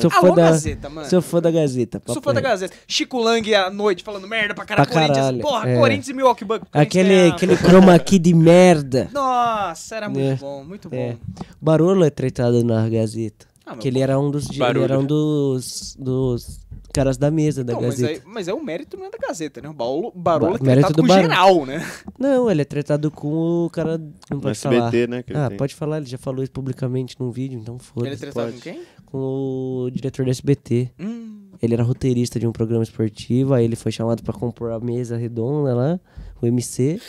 Sou 0.00 0.10
fã 0.10 0.18
Alô, 0.18 0.34
da, 0.34 0.42
Gazeta, 0.50 0.88
mano. 0.88 1.08
sou 1.08 1.22
fã 1.22 1.40
da 1.40 1.50
Gazeta. 1.50 2.02
Sou 2.06 2.20
fã 2.22 2.34
da. 2.34 2.40
Gazeta. 2.40 2.74
Chico 2.86 3.18
Lang 3.18 3.54
à 3.54 3.70
noite 3.70 4.02
falando 4.02 4.26
merda 4.26 4.54
pra 4.54 4.64
caralho. 4.64 4.86
Pra 4.88 4.94
Corinthians. 4.94 5.18
caralho, 5.18 5.40
Porra, 5.40 5.68
é. 5.70 5.76
Corinthians 5.78 6.08
e 6.08 6.12
Milwaukee 6.14 6.44
Bucks. 6.44 6.68
Aquele, 6.72 7.08
ganhava. 7.08 7.36
aquele 7.36 7.56
chroma 7.56 7.98
key 7.98 8.18
de 8.18 8.34
merda. 8.34 9.08
Nossa, 9.12 9.96
era 9.96 10.08
muito 10.08 10.24
É. 10.24 10.34
bom, 10.36 10.64
muito 10.64 10.88
bom. 10.88 10.96
É. 10.96 11.16
Barolo 11.60 12.04
é 12.04 12.10
tratado 12.10 12.62
na 12.64 12.88
Gazeta. 12.88 13.46
Ah, 13.64 13.72
mas 13.74 13.80
que 13.80 13.88
ele 13.88 14.00
era 14.00 14.18
um 14.18 14.30
dos, 14.30 14.48
ele 14.50 14.82
era 14.82 14.98
um 14.98 15.04
dos, 15.04 15.94
dos 15.98 16.60
caras 16.90 17.18
da 17.18 17.30
mesa 17.30 17.62
da 17.62 17.74
Não, 17.74 17.82
mas, 17.82 18.00
Gazeta. 18.00 18.22
aí, 18.26 18.32
mas 18.32 18.48
é 18.48 18.54
o 18.54 18.64
mérito 18.64 18.96
não 18.96 19.04
é 19.04 19.10
da 19.10 19.18
Gazeta, 19.18 19.60
né? 19.60 19.68
O 19.68 19.74
Barolo 19.74 20.08
é 20.08 20.58
Ba- 20.58 20.64
mérito 20.64 20.64
tratado 20.64 20.94
do 20.94 21.02
com 21.02 21.08
Barolo. 21.08 21.28
geral, 21.28 21.66
né? 21.66 21.86
Não, 22.18 22.50
ele 22.50 22.62
é 22.62 22.64
tratado 22.64 23.10
com 23.10 23.66
o 23.66 23.70
cara. 23.70 23.98
Não 24.30 24.40
pode 24.40 24.58
falar. 24.58 24.76
SBT, 24.86 25.06
né? 25.06 25.22
que 25.22 25.32
ele 25.34 25.38
Ah, 25.38 25.48
tem. 25.48 25.58
pode 25.58 25.74
falar, 25.74 25.98
ele 25.98 26.06
já 26.06 26.16
falou 26.16 26.42
isso 26.42 26.50
publicamente 26.50 27.14
num 27.20 27.30
vídeo, 27.30 27.60
então 27.60 27.74
Ele 27.74 27.82
é 27.82 28.16
foda-se. 28.16 28.20
tratado 28.22 28.46
pode. 28.52 28.56
com 28.56 28.62
quem? 28.62 28.80
Com 29.10 29.84
o 29.86 29.90
diretor 29.90 30.24
do 30.24 30.30
SBT. 30.30 30.90
Hum, 31.00 31.48
Ele 31.62 31.74
era 31.74 31.82
roteirista 31.82 32.38
de 32.38 32.46
um 32.46 32.52
programa 32.52 32.82
esportivo, 32.84 33.54
aí 33.54 33.64
ele 33.64 33.74
foi 33.76 33.90
chamado 33.90 34.22
pra 34.22 34.32
compor 34.34 34.70
a 34.70 34.78
mesa 34.78 35.16
redonda 35.16 35.74
lá, 35.74 35.98
o 36.42 36.46
MC. 36.46 37.00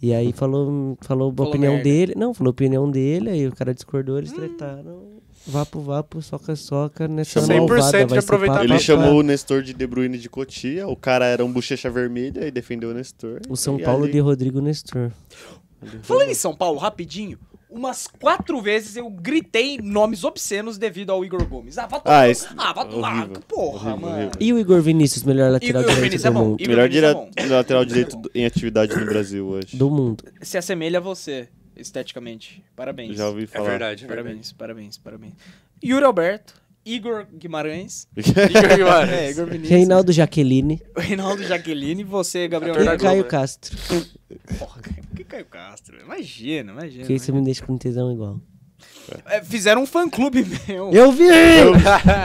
E 0.00 0.12
aí 0.12 0.32
falou, 0.32 0.96
falou 1.00 1.32
a 1.36 1.42
opinião 1.42 1.74
merda. 1.74 1.88
dele. 1.88 2.12
Não, 2.16 2.34
falou 2.34 2.50
a 2.50 2.52
opinião 2.52 2.90
dele, 2.90 3.30
aí 3.30 3.46
o 3.48 3.52
cara 3.54 3.72
discordou, 3.72 4.18
eles 4.18 4.30
tretaram. 4.32 5.10
Vapo, 5.46 5.80
vapo, 5.80 6.20
soca, 6.22 6.54
soca, 6.54 7.08
nessa 7.08 7.40
100% 7.40 7.56
malvada, 7.58 7.98
de 7.98 8.04
vai 8.04 8.08
ser 8.08 8.18
aproveitar 8.26 8.54
pá, 8.58 8.64
Ele 8.64 8.78
chamou 8.78 9.18
o 9.18 9.22
Nestor 9.22 9.62
de 9.62 9.72
De 9.74 9.86
Bruyne 9.86 10.16
de 10.18 10.28
Cotia, 10.28 10.86
o 10.86 10.94
cara 10.94 11.24
era 11.26 11.44
um 11.44 11.52
bochecha 11.52 11.90
vermelha 11.90 12.46
e 12.46 12.50
defendeu 12.52 12.90
o 12.90 12.94
Nestor. 12.94 13.40
O 13.48 13.56
São 13.56 13.76
Paulo 13.78 14.04
ali- 14.04 14.12
de 14.12 14.20
Rodrigo 14.20 14.60
Nestor. 14.60 15.10
Falando 16.02 16.28
em 16.30 16.34
São 16.34 16.54
Paulo, 16.54 16.78
rapidinho, 16.78 17.38
umas 17.72 18.06
quatro 18.06 18.60
vezes 18.60 18.96
eu 18.96 19.08
gritei 19.10 19.78
nomes 19.78 20.24
obscenos 20.24 20.78
devido 20.78 21.10
ao 21.10 21.24
Igor 21.24 21.44
Gomes. 21.46 21.78
Ah, 21.78 21.86
vá 21.86 22.00
tomar. 22.00 22.20
Ah, 22.20 22.28
esse- 22.28 22.46
ah, 22.56 22.72
vá 22.72 22.84
tomar. 22.84 23.28
Porra, 23.48 23.90
horrível, 23.92 23.96
mano. 23.96 24.14
horrível. 24.16 24.32
E 24.40 24.52
o 24.52 24.58
Igor 24.58 24.80
Vinícius, 24.82 25.24
melhor 25.24 25.50
lateral 25.50 25.82
Igor 25.82 25.94
direito 25.94 26.02
Vinícius 26.10 26.24
é 26.24 26.30
do 26.30 26.34
bom. 26.34 26.44
mundo. 26.50 26.60
Melhor 26.60 26.88
Vinícius 26.88 27.04
é 27.36 27.40
dire... 27.42 27.48
lateral 27.54 27.84
direito 27.84 28.30
em 28.34 28.44
atividade 28.46 28.96
no 28.96 29.04
Brasil 29.06 29.46
hoje. 29.46 29.76
Do 29.76 29.90
mundo. 29.90 30.24
Se 30.42 30.56
assemelha 30.58 30.98
a 30.98 31.00
você, 31.00 31.48
esteticamente. 31.76 32.62
Parabéns. 32.76 33.16
Já 33.16 33.28
ouvi 33.28 33.44
É 33.44 33.46
falar. 33.46 33.70
verdade, 33.70 34.04
é 34.04 34.06
verdade. 34.08 34.24
Parabéns, 34.24 34.52
parabéns, 34.52 34.96
parabéns. 34.98 35.32
Yuri 35.84 36.04
Alberto, 36.04 36.54
Igor 36.84 37.26
Guimarães. 37.32 38.08
Igor 38.16 38.76
Guimarães. 38.76 39.10
É, 39.12 39.30
Igor 39.30 39.46
Vinícius. 39.46 39.70
Reinaldo 39.70 40.12
Jaqueline 40.12 40.80
Reinaldo 40.96 41.42
Jaqueline, 41.44 42.02
você, 42.04 42.48
Gabriel 42.48 42.76
e. 42.82 42.98
Caio? 42.98 43.24
Castro. 43.24 43.76
Porra, 44.58 44.80
que 45.14 45.24
Caio 45.24 45.44
Castro? 45.46 46.00
Imagina, 46.00 46.72
imagina. 46.72 47.06
Que 47.06 47.12
isso 47.14 47.32
me 47.32 47.42
deixa 47.42 47.64
com 47.64 47.76
tesão 47.78 48.12
igual. 48.12 48.40
É, 49.26 49.42
fizeram 49.42 49.82
um 49.82 49.86
fã-clube 49.86 50.44
meu. 50.66 50.90
Eu 50.92 51.12
vi! 51.12 51.24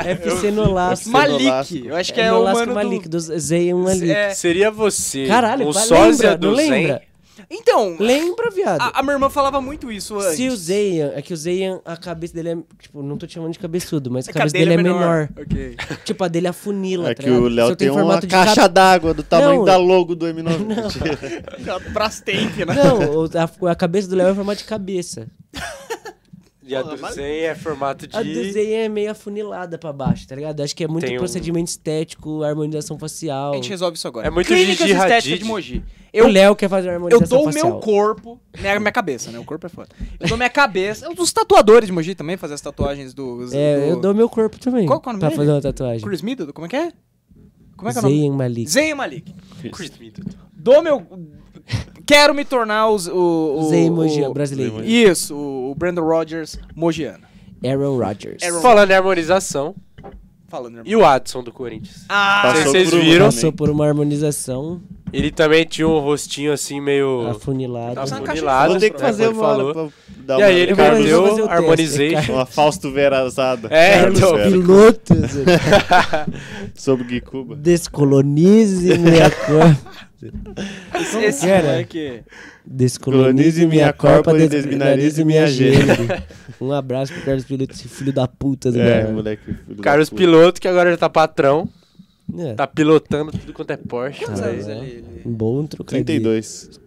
FC 0.05 0.51
Nolasco. 0.51 1.09
Malik, 1.09 1.85
eu 1.85 1.95
acho 1.95 2.13
que 2.13 2.21
é, 2.21 2.31
o 2.31 2.35
Nolasco 2.35 2.59
mano 2.59 2.73
Malik, 2.75 3.07
do... 3.07 3.17
do 3.17 3.39
Zay 3.39 3.73
Malik. 3.73 4.09
É, 4.11 4.29
Seria 4.31 4.71
você 4.71 5.25
Caralho, 5.27 5.67
um 5.67 5.71
vai- 5.71 5.85
sósia 5.85 6.31
lembra, 6.31 6.37
do 6.37 6.47
não 6.49 6.55
Zen? 6.55 6.69
lembra? 6.69 7.01
Então, 7.49 7.95
Lembra, 7.97 8.49
viado? 8.51 8.81
a, 8.81 8.99
a 8.99 9.01
minha 9.01 9.13
irmã 9.13 9.29
falava 9.29 9.61
muito 9.61 9.89
isso 9.89 10.17
antes. 10.19 10.35
Se 10.35 10.49
o 10.49 10.55
Zayan, 10.57 11.13
é 11.15 11.21
que 11.21 11.33
o 11.33 11.37
Zayan, 11.37 11.79
a 11.85 11.95
cabeça 11.95 12.33
dele 12.33 12.49
é. 12.49 12.57
Tipo, 12.77 13.01
não 13.01 13.17
tô 13.17 13.25
te 13.25 13.35
chamando 13.35 13.53
de 13.53 13.59
cabeçudo, 13.59 14.11
mas 14.11 14.27
a 14.27 14.31
É 14.31 14.33
que 14.33 14.37
a 14.37 14.41
cabeça 14.41 14.53
dele 14.57 14.75
dele 14.75 14.89
é 14.89 14.93
menor. 14.93 15.29
Ok. 15.39 15.75
Tipo, 16.03 16.23
a 16.25 16.27
dele 16.27 16.47
afunila, 16.47 17.11
É 17.11 17.13
tá 17.13 17.23
que 17.23 17.29
ligado? 17.29 17.43
o 17.45 17.47
Léo 17.47 17.75
tem 17.75 17.89
uma 17.89 18.21
caixa 18.21 18.67
d'água 18.67 19.13
do 19.13 19.23
tamanho 19.23 19.59
Não. 19.59 19.65
da 19.65 19.77
logo 19.77 20.13
do 20.13 20.25
M9. 20.25 20.57
Brastemp, 21.93 22.57
né? 22.57 22.65
Não, 22.75 23.23
a, 23.67 23.71
a 23.71 23.75
cabeça 23.75 24.09
do 24.09 24.15
Léo 24.17 24.27
é 24.27 24.31
em 24.31 24.35
formato 24.35 24.59
de 24.59 24.65
cabeça. 24.67 25.27
E 26.67 26.75
a 26.75 26.81
do 26.81 26.97
mas- 26.99 27.15
Zen 27.15 27.23
é 27.25 27.55
formato 27.55 28.05
de... 28.07 28.15
A 28.17 28.21
do 28.23 28.43
Zen 28.51 28.73
é 28.73 28.89
meio 28.89 29.11
afunilada 29.11 29.77
pra 29.77 29.91
baixo, 29.93 30.27
tá 30.27 30.35
ligado? 30.35 30.61
Acho 30.61 30.75
que 30.75 30.83
é 30.83 30.87
muito 30.87 31.05
Tem 31.05 31.15
um- 31.15 31.19
procedimento 31.19 31.69
estético, 31.69 32.43
harmonização 32.43 32.97
facial. 32.99 33.53
A 33.53 33.55
gente 33.55 33.69
resolve 33.69 33.97
isso 33.97 34.07
agora. 34.07 34.27
É 34.27 34.29
muito 34.29 34.47
Clínicas 34.47 34.77
Gigi 34.77 34.91
estéticas 34.91 35.23
Hadid. 35.25 35.39
de 35.39 35.45
Mogi. 35.45 35.83
Eu, 36.13 36.25
o 36.25 36.27
Léo 36.29 36.55
quer 36.55 36.69
fazer 36.69 36.87
eu 36.89 36.93
harmonização 36.93 37.27
dou 37.27 37.41
o 37.47 37.51
facial. 37.51 37.69
meu 37.71 37.79
corpo, 37.79 38.39
né, 38.59 38.79
minha 38.79 38.91
cabeça, 38.91 39.29
né? 39.31 39.37
O 39.39 39.43
corpo 39.43 39.65
é 39.65 39.69
foda. 39.69 39.89
Eu 40.19 40.27
dou 40.27 40.37
minha 40.37 40.49
cabeça. 40.49 41.07
Os 41.17 41.31
tatuadores 41.33 41.87
de 41.87 41.91
Mogi 41.93 42.15
também 42.15 42.37
fazem 42.37 42.55
as 42.55 42.61
tatuagens 42.61 43.13
do... 43.13 43.43
É, 43.53 43.77
do 43.77 43.83
eu 43.85 43.99
dou 44.01 44.13
meu 44.13 44.27
corpo 44.29 44.59
também. 44.59 44.85
Qual 44.85 44.99
que 44.99 45.07
é 45.07 45.09
o 45.09 45.13
nome 45.13 45.19
Pra 45.19 45.29
dele? 45.29 45.39
fazer 45.41 45.51
uma 45.51 45.61
tatuagem. 45.61 46.01
Chris 46.01 46.21
Middleton, 46.21 46.53
como 46.53 46.65
é 46.65 46.69
que 46.69 46.75
é? 46.75 46.91
Como 47.75 47.89
é 47.89 47.93
que 47.93 47.99
é 47.99 48.01
o 48.01 48.03
nome? 48.03 48.17
Zayn 48.19 48.31
Malik. 48.31 48.69
Zayn 48.71 48.93
Malik. 48.95 49.35
Chris 49.71 49.91
Middleton. 49.99 50.37
Dou 50.53 50.81
meu... 50.81 51.05
Quero 52.07 52.33
me 52.33 52.43
tornar 52.45 52.89
os, 52.89 53.05
o... 53.07 53.57
o 53.59 53.69
Zayn 53.69 53.91
Mogi, 53.91 54.23
o- 54.23 54.33
brasileiro. 54.33 54.83
Isso, 54.83 55.35
o 55.35 55.75
Brandon 55.77 56.03
Rogers 56.03 56.57
mogiano. 56.75 57.25
Aaron 57.63 57.97
Rodgers. 57.97 58.41
Aaron- 58.43 58.61
Falando 58.61 58.91
em 58.91 58.93
harmonização, 58.93 59.75
Falando, 60.47 60.77
irmão. 60.77 60.83
e 60.85 60.95
o 60.95 61.05
Adson 61.05 61.43
do 61.43 61.51
Corinthians? 61.51 62.05
Ah, 62.07 62.41
Passou 62.45 62.71
vocês 62.71 62.89
por 62.89 62.99
viram. 63.01 63.25
Passou 63.25 63.51
por 63.51 63.69
uma 63.69 63.85
harmonização 63.85 64.79
Ele 65.11 65.29
também 65.31 65.65
tinha 65.65 65.85
um 65.87 65.99
rostinho 65.99 66.53
assim 66.53 66.79
meio... 66.79 67.27
afunilada. 67.27 67.95
Tá 67.95 68.01
uma 68.05 68.07
caixa 68.21 68.23
afunilado, 68.31 68.71
Vou 68.71 68.79
ter 68.79 68.89
que 68.91 68.95
né, 68.97 69.01
fazer 69.05 69.27
uma 69.27 69.41
falou. 69.43 69.73
pra 69.73 69.87
dar 70.19 70.39
E 70.39 70.43
aí 70.43 70.59
ele 70.59 70.75
perdeu 70.75 71.23
o. 71.45 71.49
Harmonization. 71.49 72.33
Uma 72.33 72.45
Fausto 72.45 72.89
Verazada. 72.91 73.67
É, 73.71 74.07
então. 74.07 74.35
Pilotos. 74.37 75.17
Sobre 76.75 77.03
Gui 77.05 77.21
Cuba. 77.21 77.55
Descolonize 77.55 78.97
minha 78.97 79.29
cor. 79.29 79.75
esse, 80.95 81.17
esse 81.19 81.49
Era. 81.49 81.67
moleque... 81.67 82.23
Descolonize 82.65 83.65
minha 83.65 83.93
corpa 83.93 84.33
desminarize 84.33 85.23
minha 85.23 85.47
gênero. 85.47 86.05
Um 86.59 86.71
abraço 86.71 87.13
pro 87.13 87.21
Carlos 87.23 87.45
Piloto, 87.45 87.73
esse 87.73 87.87
filho 87.87 88.11
da 88.11 88.27
puta 88.27 88.71
do 88.71 88.79
É, 88.81 89.09
moleque. 89.11 89.55
Carlos. 89.81 90.09
Piloto, 90.09 90.59
que 90.59 90.67
agora 90.67 90.91
já 90.91 90.97
tá 90.97 91.09
patrão. 91.09 91.67
É, 92.37 92.53
Tá 92.55 92.67
pilotando 92.67 93.31
tudo 93.31 93.53
quanto 93.53 93.71
é 93.71 93.77
Porsche. 93.77 94.25
Quantos 94.25 94.41
Ah, 94.41 94.47
anos 94.47 94.67
é. 94.67 94.77
ele... 94.79 95.21
um 95.25 95.31
bom 95.31 95.65
trocadilho. 95.65 96.05
32. 96.05 96.79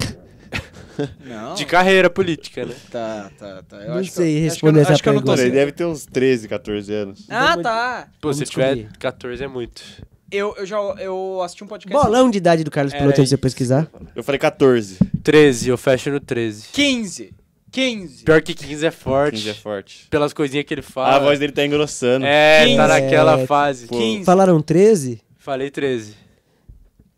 Não. 1.25 1.55
De 1.55 1.65
carreira 1.65 2.11
política, 2.11 2.67
né? 2.67 2.75
Tá, 2.91 3.31
tá, 3.39 3.63
tá. 3.67 3.77
Eu 3.79 3.89
Não 3.93 3.95
acho 4.01 4.11
que 4.11 4.17
sei 4.17 4.37
eu- 4.39 4.43
responder 4.43 4.81
acho 4.81 4.87
que 4.89 4.93
essa 4.93 4.93
acho 4.93 5.03
que 5.03 5.09
eu 5.09 5.13
não 5.15 5.23
tô 5.23 5.33
ele 5.35 5.51
deve 5.51 5.73
ter 5.73 5.87
uns 5.87 6.05
13, 6.05 6.47
14 6.47 6.93
anos. 6.93 7.27
Ah, 7.31 7.51
Vamos- 7.53 7.63
tá. 7.63 8.09
Pô, 8.21 8.33
se 8.35 8.41
Vamos 8.41 8.51
tiver 8.51 8.75
descobrir. 8.75 8.99
14 8.99 9.45
é 9.45 9.49
muito. 9.49 9.83
Eu, 10.31 10.55
eu 10.57 10.65
já 10.67 10.77
eu 10.77 11.41
assisti 11.43 11.65
um 11.65 11.67
podcast. 11.67 12.05
Bolão 12.07 12.31
de 12.31 12.39
idade 12.39 12.63
do 12.65 12.71
Carlos 12.71 12.93
Era 12.93 13.03
Piloto, 13.03 13.21
antes 13.21 13.31
de 13.31 13.37
você 13.37 13.41
pesquisar. 13.41 13.91
Eu 14.15 14.23
falei 14.23 14.39
14. 14.39 14.99
13, 15.23 15.69
eu 15.71 15.77
fecho 15.79 16.11
no 16.11 16.21
13. 16.21 16.67
15. 16.73 17.35
15. 17.73 18.25
Pior 18.25 18.43
que 18.43 18.55
15 18.55 18.87
é 18.87 18.91
forte. 18.91 19.37
15 19.37 19.51
é 19.51 19.55
forte. 19.55 20.07
Pelas 20.11 20.33
coisinhas 20.33 20.65
que 20.67 20.75
ele 20.75 20.81
Ah, 20.87 20.91
fala. 20.91 21.17
a 21.17 21.19
voz 21.19 21.39
dele 21.39 21.53
tá 21.53 21.65
engrossando. 21.65 22.27
É, 22.27 22.65
15. 22.65 22.77
tá 22.77 22.89
naquela 22.89 23.41
É, 23.41 23.47
fase. 23.47 23.87
Pô. 23.87 23.97
15. 23.97 24.25
Falaram 24.25 24.61
13? 24.61 25.21
Falei 25.39 25.71
13. 25.71 26.15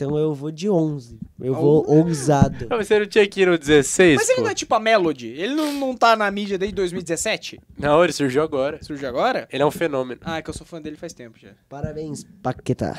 Então 0.05 0.19
eu 0.19 0.35
vou 0.35 0.51
de 0.51 0.69
11. 0.69 1.19
Eu 1.41 1.53
Oh. 1.55 1.61
vou 1.61 1.91
ousado. 1.99 2.67
Não, 2.71 2.77
mas 2.79 2.87
você 2.89 2.99
não 2.99 3.07
tinha 3.07 3.27
que 3.27 3.43
ir 3.43 3.47
no 3.47 3.57
16, 3.59 4.17
Mas 4.17 4.29
ele 4.29 4.37
pô? 4.39 4.43
não 4.45 4.51
é 4.51 4.55
tipo 4.55 4.75
a 4.75 4.81
Melody? 4.81 5.29
Ele 5.29 5.55
não, 5.55 5.73
não 5.73 5.97
tá 5.97 6.17
na 6.17 6.31
mídia 6.31 6.59
desde 6.59 6.75
2017? 6.75 7.61
Não, 7.79 8.03
ele 8.03 8.13
surgiu 8.13 8.43
agora. 8.43 8.79
Surgiu 8.83 9.09
agora? 9.09 9.49
Ele 9.53 9.63
é 9.63 9.67
um 9.67 9.71
fenômeno. 9.71 10.21
Ah, 10.25 10.39
é 10.39 10.43
que 10.43 10.51
eu 10.51 10.55
sou 10.55 10.67
fã 10.67 10.81
dele 10.81 10.97
faz 10.97 11.13
tempo 11.13 11.39
já. 11.39 11.51
Parabéns, 11.69 12.25
Paquetá. 12.43 12.99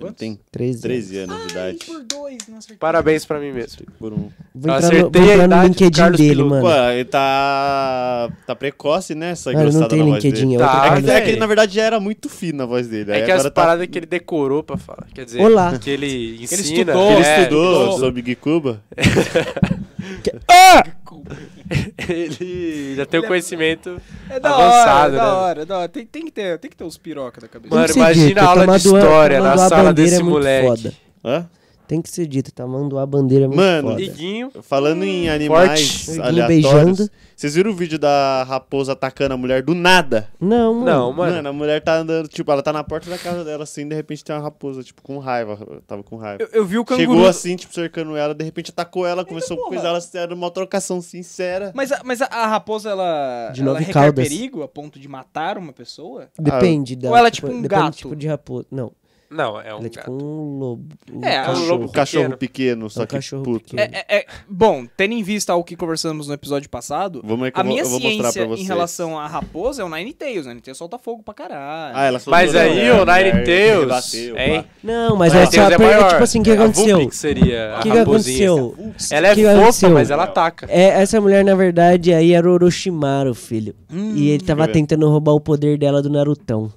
Ele 0.00 0.12
tem 0.12 0.38
13. 0.52 0.82
13 0.82 1.18
anos 1.18 1.46
de 1.46 1.52
idade. 1.52 1.78
por 1.86 2.02
dois, 2.04 2.38
não 2.48 2.58
acertei. 2.58 2.76
Parabéns 2.78 3.24
pra 3.24 3.38
mim 3.40 3.52
mesmo. 3.52 3.86
Por 3.98 4.12
um. 4.12 4.16
Vou 4.16 4.30
Eu 4.54 4.58
entrar 4.58 4.80
no, 4.80 4.86
acertei 4.86 5.22
vou 5.22 5.32
entrar 5.32 5.48
no 5.48 5.62
LinkedIn 5.64 5.90
Carlos 5.98 6.18
dele, 6.18 6.30
Piloto. 6.34 6.50
mano. 6.50 6.62
Pô, 6.66 6.90
ele 6.90 7.04
tá. 7.04 8.30
tá 8.46 8.54
precoce, 8.56 9.14
né? 9.14 9.30
Essa 9.30 9.52
Mano, 9.52 9.72
não 9.72 9.88
tem 9.88 9.98
na 9.98 10.04
voz 10.04 10.24
LinkedIn, 10.24 10.48
dele. 10.48 10.56
é 10.56 10.58
Tá, 10.66 10.82
outra 10.84 10.98
É 10.98 11.02
que, 11.02 11.10
é 11.10 11.20
que 11.20 11.30
ele, 11.30 11.40
na 11.40 11.46
verdade, 11.46 11.74
já 11.74 11.82
era 11.82 12.00
muito 12.00 12.28
fino 12.28 12.62
a 12.62 12.66
voz 12.66 12.88
dele. 12.88 13.12
É 13.12 13.22
que 13.22 13.30
as 13.30 13.40
agora 13.40 13.50
tá- 13.50 13.62
paradas 13.62 13.86
que 13.86 13.98
ele 13.98 14.06
decorou 14.06 14.62
pra 14.62 14.76
falar. 14.76 15.06
Quer 15.14 15.24
dizer, 15.24 15.40
Olá. 15.40 15.78
que 15.78 15.90
ele 15.90 16.42
ensina. 16.42 16.60
estudou. 16.92 17.12
Ele 17.12 17.22
é, 17.24 17.42
estudou 17.42 17.98
sobre 17.98 18.22
Gui 18.22 18.34
Cuba. 18.36 18.82
ele 22.08 22.94
já 22.96 23.06
tem 23.06 23.20
o 23.20 23.26
conhecimento. 23.26 24.00
É 24.30 24.40
da 24.40 24.50
Avançado, 24.50 24.88
hora, 24.88 25.08
é 25.14 25.16
da 25.16 25.24
né? 25.24 25.30
hora, 25.30 25.62
é 25.62 25.64
da 25.64 25.78
hora. 25.78 25.88
Tem, 25.88 26.06
tem, 26.06 26.24
que 26.24 26.30
ter, 26.30 26.58
tem 26.58 26.70
que 26.70 26.76
ter 26.76 26.84
os 26.84 26.96
piroca 26.96 27.40
da 27.40 27.48
cabeça. 27.48 27.74
Mano, 27.74 27.92
imagina 27.94 28.42
a 28.42 28.46
aula 28.46 28.66
de 28.66 28.76
história 28.76 29.40
na 29.40 29.56
sala 29.58 29.92
desse 29.92 30.16
é 30.16 30.18
muito 30.22 30.34
moleque. 30.34 30.66
foda. 30.66 30.92
Hã? 31.24 31.48
Tem 31.88 32.02
que 32.02 32.10
ser 32.10 32.26
dito, 32.26 32.52
tamanduá 32.52 33.06
bandeira 33.06 33.46
é 33.46 33.48
muito 33.48 33.58
Mano, 33.60 33.88
foda. 33.90 34.02
Iguinho. 34.02 34.50
Falando 34.62 35.02
em 35.04 35.28
animais 35.30 36.04
Forte. 36.04 36.20
aleatórios. 36.20 36.46
Beijando. 36.70 37.10
Vocês 37.34 37.54
viram 37.54 37.70
o 37.70 37.74
vídeo 37.74 37.98
da 37.98 38.42
raposa 38.46 38.92
atacando 38.92 39.32
a 39.32 39.36
mulher 39.38 39.62
do 39.62 39.74
nada? 39.74 40.28
Não, 40.38 40.74
mano. 40.74 40.84
Não, 40.84 41.12
Mano, 41.14 41.32
mano. 41.36 41.48
a 41.48 41.52
mulher 41.52 41.80
tá 41.82 41.96
andando, 41.96 42.28
tipo, 42.28 42.50
ela 42.52 42.62
tá 42.62 42.72
na 42.74 42.84
porta 42.84 43.08
da 43.08 43.16
casa 43.16 43.42
dela 43.42 43.62
assim, 43.62 43.88
de 43.88 43.94
repente 43.94 44.22
tem 44.22 44.36
uma 44.36 44.42
raposa, 44.42 44.82
tipo, 44.82 45.00
com 45.02 45.18
raiva. 45.18 45.56
Tava 45.86 46.02
com 46.02 46.16
raiva. 46.16 46.42
Eu, 46.42 46.48
eu 46.52 46.66
vi 46.66 46.78
o 46.78 46.84
canguru. 46.84 47.10
Chegou 47.12 47.26
assim, 47.26 47.56
tipo, 47.56 47.72
cercando 47.72 48.14
ela, 48.16 48.34
de 48.34 48.44
repente 48.44 48.70
atacou 48.70 49.06
ela, 49.06 49.24
começou 49.24 49.54
a 49.54 49.56
porra. 49.60 49.70
coisar 49.70 49.88
ela, 49.88 50.00
era 50.14 50.34
uma 50.34 50.50
trocação 50.50 51.00
sincera. 51.00 51.72
Mas, 51.74 51.90
a, 51.90 52.02
mas 52.04 52.20
a, 52.20 52.26
a 52.26 52.46
raposa, 52.48 52.90
ela, 52.90 53.50
De 53.54 53.62
ela 53.62 53.70
nove 53.72 53.84
requer 53.84 53.92
caudas. 53.94 54.28
perigo 54.28 54.62
a 54.62 54.68
ponto 54.68 54.98
de 54.98 55.08
matar 55.08 55.56
uma 55.56 55.72
pessoa? 55.72 56.28
Depende 56.38 56.96
da. 56.96 57.08
Ou 57.08 57.16
ela 57.16 57.28
é 57.28 57.30
tipo 57.30 57.46
um 57.46 57.62
depende 57.62 57.68
gato? 57.68 57.90
do 57.92 57.96
tipo 57.96 58.16
de 58.16 58.26
raposa. 58.26 58.66
Não, 58.70 58.92
Não, 59.30 59.60
é 59.60 59.74
um 59.74 59.78
ela 59.78 59.86
é 59.86 59.88
tipo 59.90 60.10
gato. 60.10 60.24
um 60.24 60.58
lobo. 60.58 60.84
Um 61.12 61.24
É, 61.24 61.34
é 61.36 61.40
um 61.42 61.44
cachorro. 61.44 61.66
lobo 61.68 61.84
Um 61.84 61.88
cachorro 61.88 62.22
pequeno. 62.36 62.38
pequeno, 62.38 62.90
só 62.90 63.02
um 63.02 63.06
que 63.06 63.20
puto. 63.44 63.76
pequeno. 63.76 63.82
É, 63.82 64.04
é- 64.08 64.16
é- 64.20 64.26
bom, 64.48 64.86
tendo 64.96 65.12
em 65.12 65.22
vista 65.22 65.54
o 65.54 65.62
que 65.62 65.76
conversamos 65.76 66.28
no 66.28 66.34
episódio 66.34 66.68
passado, 66.70 67.20
Vamos 67.24 67.46
a 67.46 67.48
eu 67.48 67.52
vou, 67.64 67.72
minha 67.72 67.82
eu 67.82 67.88
vou 67.88 68.00
mostrar 68.00 68.22
pra 68.22 68.32
ciência 68.32 68.46
vocês. 68.48 68.60
em 68.64 68.68
relação 68.68 69.18
à 69.18 69.26
raposa 69.26 69.82
é 69.82 69.84
o 69.84 69.88
Ninetales. 69.88 70.46
O 70.46 70.48
Ninetales 70.48 70.78
solta 70.78 70.98
fogo 70.98 71.22
pra 71.22 71.34
caralho. 71.34 71.96
Ah, 71.96 72.04
ela 72.04 72.20
Mas 72.26 72.54
aí 72.54 72.90
o 72.90 73.04
hein? 74.38 74.62
pá. 74.62 74.68
Não, 74.82 75.16
mas 75.16 75.34
essa 75.34 75.56
é 75.60 75.74
a 75.74 75.76
pergunta, 75.78 76.08
tipo 76.08 76.22
assim, 76.24 76.40
o 76.40 76.42
que 76.44 76.50
aconteceu? 76.52 76.96
Vulpix 76.96 77.16
seria 77.16 77.74
a 77.74 77.78
O 77.80 77.82
que, 77.82 77.90
aconteceu? 77.90 78.76
Ela 79.10 79.28
é 79.28 79.34
que 79.34 79.42
fofa, 79.42 79.58
aconteceu? 79.60 79.90
mas 79.90 80.10
ela 80.10 80.24
ataca. 80.24 80.66
É, 80.70 80.84
essa 81.02 81.20
mulher, 81.20 81.44
na 81.44 81.54
verdade, 81.54 82.12
aí 82.14 82.32
era 82.32 82.48
o 82.48 82.52
Orochimaru, 82.52 83.34
filho. 83.34 83.74
Hum. 83.90 84.12
e 84.16 84.28
ele 84.28 84.44
tava 84.44 84.62
eu 84.64 84.66
ver. 84.66 84.72
tentando 84.74 85.08
roubar 85.08 85.32
o 85.32 85.40
poder 85.40 85.78
dela 85.78 86.02
do 86.02 86.10
Narutão. 86.10 86.70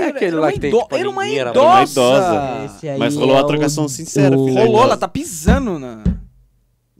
Ai, 0.00 0.06
É 0.06 0.08
era- 0.08 0.16
aquele 0.16 0.30
era 0.32 0.40
lá 0.40 0.46
uma 0.46 0.52
que 0.52 0.60
tem, 0.60 0.70
tipo, 0.70 0.94
a 0.94 0.98
Era 0.98 1.10
uma 1.10 1.28
idosa. 1.28 1.52
mão. 1.54 1.64
Uma 1.64 1.82
idosa. 1.82 2.64
Esse 2.66 2.88
aí 2.88 2.98
Mas 2.98 3.14
rolou 3.16 3.36
é 3.36 3.38
uma 3.40 3.46
trocação 3.46 3.84
o- 3.84 3.88
sincera, 3.88 4.36
o-. 4.38 4.52
Rolou, 4.52 4.82
ela 4.82 4.96
tá 4.96 5.08
pisando 5.08 5.78
na... 5.78 6.02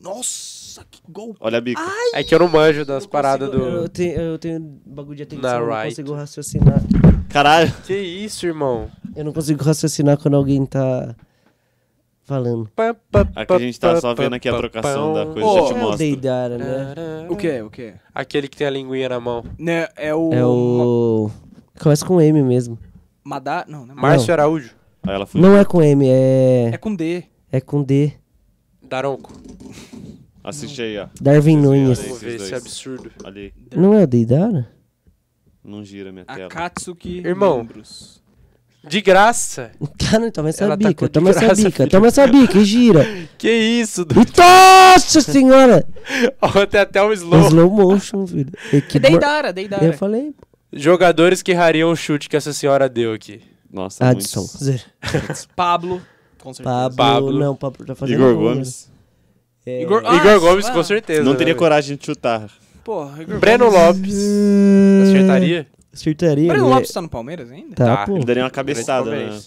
Nossa, 0.01 0.83
que 0.91 1.01
gol. 1.09 1.37
Olha 1.41 1.59
a 1.59 1.61
bica. 1.61 1.81
É 2.15 2.25
que 2.25 2.35
eu 2.35 2.39
não 2.39 2.49
manjo 2.49 2.85
das 2.85 3.05
Eu 3.05 3.11
paradas 3.11 3.49
consigo- 3.51 3.71
do. 3.71 3.77
Eu 3.77 3.89
tenho, 3.89 4.21
eu 4.21 4.39
tenho 4.39 4.61
bagulho 4.87 5.17
de 5.17 5.23
atenção, 5.25 5.43
Na 5.51 5.57
eu 5.57 5.61
não 5.67 5.69
right. 5.75 5.89
consigo 5.91 6.15
raciocinar. 6.15 6.81
Caralho. 7.29 7.73
Que 7.85 7.95
isso, 7.95 8.47
irmão? 8.47 8.89
Eu 9.15 9.25
não 9.25 9.33
consigo 9.33 9.63
raciocinar 9.63 10.17
quando 10.17 10.37
alguém 10.37 10.65
tá 10.65 11.15
falando. 12.25 12.71
Aqui 13.37 13.53
a 13.53 13.59
gente 13.59 13.79
tá 13.79 14.01
só 14.01 14.15
vendo 14.15 14.35
aqui 14.35 14.49
a 14.49 14.57
trocação 14.57 15.13
da 15.13 15.27
coisa, 15.27 15.41
já 15.41 15.67
te 15.67 15.73
É 15.73 15.75
o 15.75 15.79
mostro. 15.79 15.99
Deidara, 15.99 16.57
né? 16.59 17.27
O 17.29 17.37
que? 17.37 17.61
O 17.61 17.69
que? 17.71 17.93
Aquele 18.15 18.49
que 18.49 18.57
tem 18.57 18.67
a 18.67 18.71
linguinha 18.71 19.11
na 19.11 19.21
mão. 19.21 19.45
Né, 19.59 19.87
é 19.97 20.15
o... 20.15 20.33
É 20.33 20.45
o... 20.47 21.31
Começa 21.79 22.07
com 22.07 22.21
M 22.21 22.43
mesmo. 22.43 22.79
Madá... 23.25 23.65
Não, 23.69 23.87
não 23.87 23.95
é. 23.95 24.01
Márcio 24.01 24.33
Araújo. 24.33 24.71
Aí 25.03 25.15
ela 25.15 25.27
foi. 25.27 25.41
Não 25.41 25.57
é 25.57 25.65
com 25.65 25.83
M, 25.83 26.07
É 26.09 26.71
é... 26.75 26.79
com 26.79 26.95
D. 26.95 27.25
É 27.51 27.61
com 27.61 27.83
D. 27.83 28.13
Daronco. 28.83 29.33
Assiste 30.43 30.81
aí, 30.83 30.99
ó. 30.99 31.07
Darwin 31.21 31.57
Nunes. 31.59 32.01
Vamos 32.01 32.23
ver 32.23 32.37
esse 32.37 32.55
absurdo. 32.55 33.11
Ali. 33.25 33.53
Não 33.75 33.95
é 33.95 34.05
o 34.05 34.07
Deidara? 34.07 34.69
Não 35.63 35.85
gira 35.85 36.11
minha 36.11 36.25
tela. 36.25 36.47
Akatsuki 36.47 37.19
Irmão. 37.19 37.59
Membros. 37.59 38.21
De 38.83 39.03
graça. 39.03 39.73
Cara, 39.99 40.33
toma 40.33 40.49
essa 40.49 40.65
Ela 40.65 40.77
tá 40.77 40.89
bica, 40.89 41.07
com 41.07 41.13
toma 41.13 41.31
essa 41.31 41.55
bica, 41.55 41.71
filho. 41.71 41.91
toma 41.91 42.07
essa 42.07 42.27
bica 42.27 42.59
e 42.59 42.65
gira. 42.65 43.05
Que 43.37 43.51
isso, 43.51 44.05
Du? 44.07 44.21
E 44.21 44.27
nossa 44.39 45.21
senhora! 45.21 45.87
Ó, 46.41 46.67
tem 46.67 46.81
até 46.81 47.03
um 47.03 47.13
slow. 47.13 47.41
Slow 47.47 47.71
motion, 47.71 48.27
filho. 48.27 48.51
E 48.73 48.81
que 48.81 48.97
É 48.97 49.01
Deidara, 49.01 49.53
Deidara. 49.53 49.85
Eu 49.85 49.93
falei, 49.93 50.35
Jogadores 50.73 51.43
que 51.43 51.53
rariam 51.53 51.91
o 51.91 51.97
chute 51.97 52.29
que 52.29 52.37
essa 52.37 52.53
senhora 52.53 52.89
deu 52.89 53.13
aqui. 53.13 53.43
Nossa, 53.73 54.05
Adson. 54.07 54.41
muitos. 54.41 54.59
Zero. 54.65 54.83
Pablo, 55.57 56.01
com 56.41 56.53
certeza. 56.53 56.75
Pablo, 56.91 56.97
Pablo. 56.97 57.33
não, 57.39 57.57
Pablo 57.57 57.87
tá 57.87 57.95
fazendo 57.95 58.17
Igor 58.17 58.29
né? 58.35 58.35
Gomes. 58.55 58.91
É, 59.67 59.83
Igor- 59.83 60.01
Igor 60.01 60.33
Ah, 60.35 60.39
Gomes, 60.39 60.67
ah. 60.67 60.73
com 60.73 60.83
certeza. 60.83 61.23
Não 61.23 61.37
teria 61.37 61.55
né, 61.55 61.59
coragem 61.59 61.97
de 61.97 62.05
chutar. 62.07 62.51
Porra, 62.85 63.23
Igor 63.23 63.39
Breno 63.39 63.71
Gomes. 63.71 63.87
Lopes. 63.87 65.09
Acertaria? 65.09 65.67
Acertaria. 65.93 66.49
Breno 66.49 66.65
ele 66.65 66.73
é- 66.73 66.75
Lopes 66.77 66.91
tá 66.93 67.03
no 67.03 67.09
Palmeiras 67.09 67.51
ainda? 67.51 67.75
Tá, 67.75 67.97
Tá. 67.99 68.07
pô. 68.07 68.17
Ele 68.17 68.25
daria 68.25 68.43
uma 68.45 68.51
cabeçada, 68.51 69.11
né? 69.11 69.39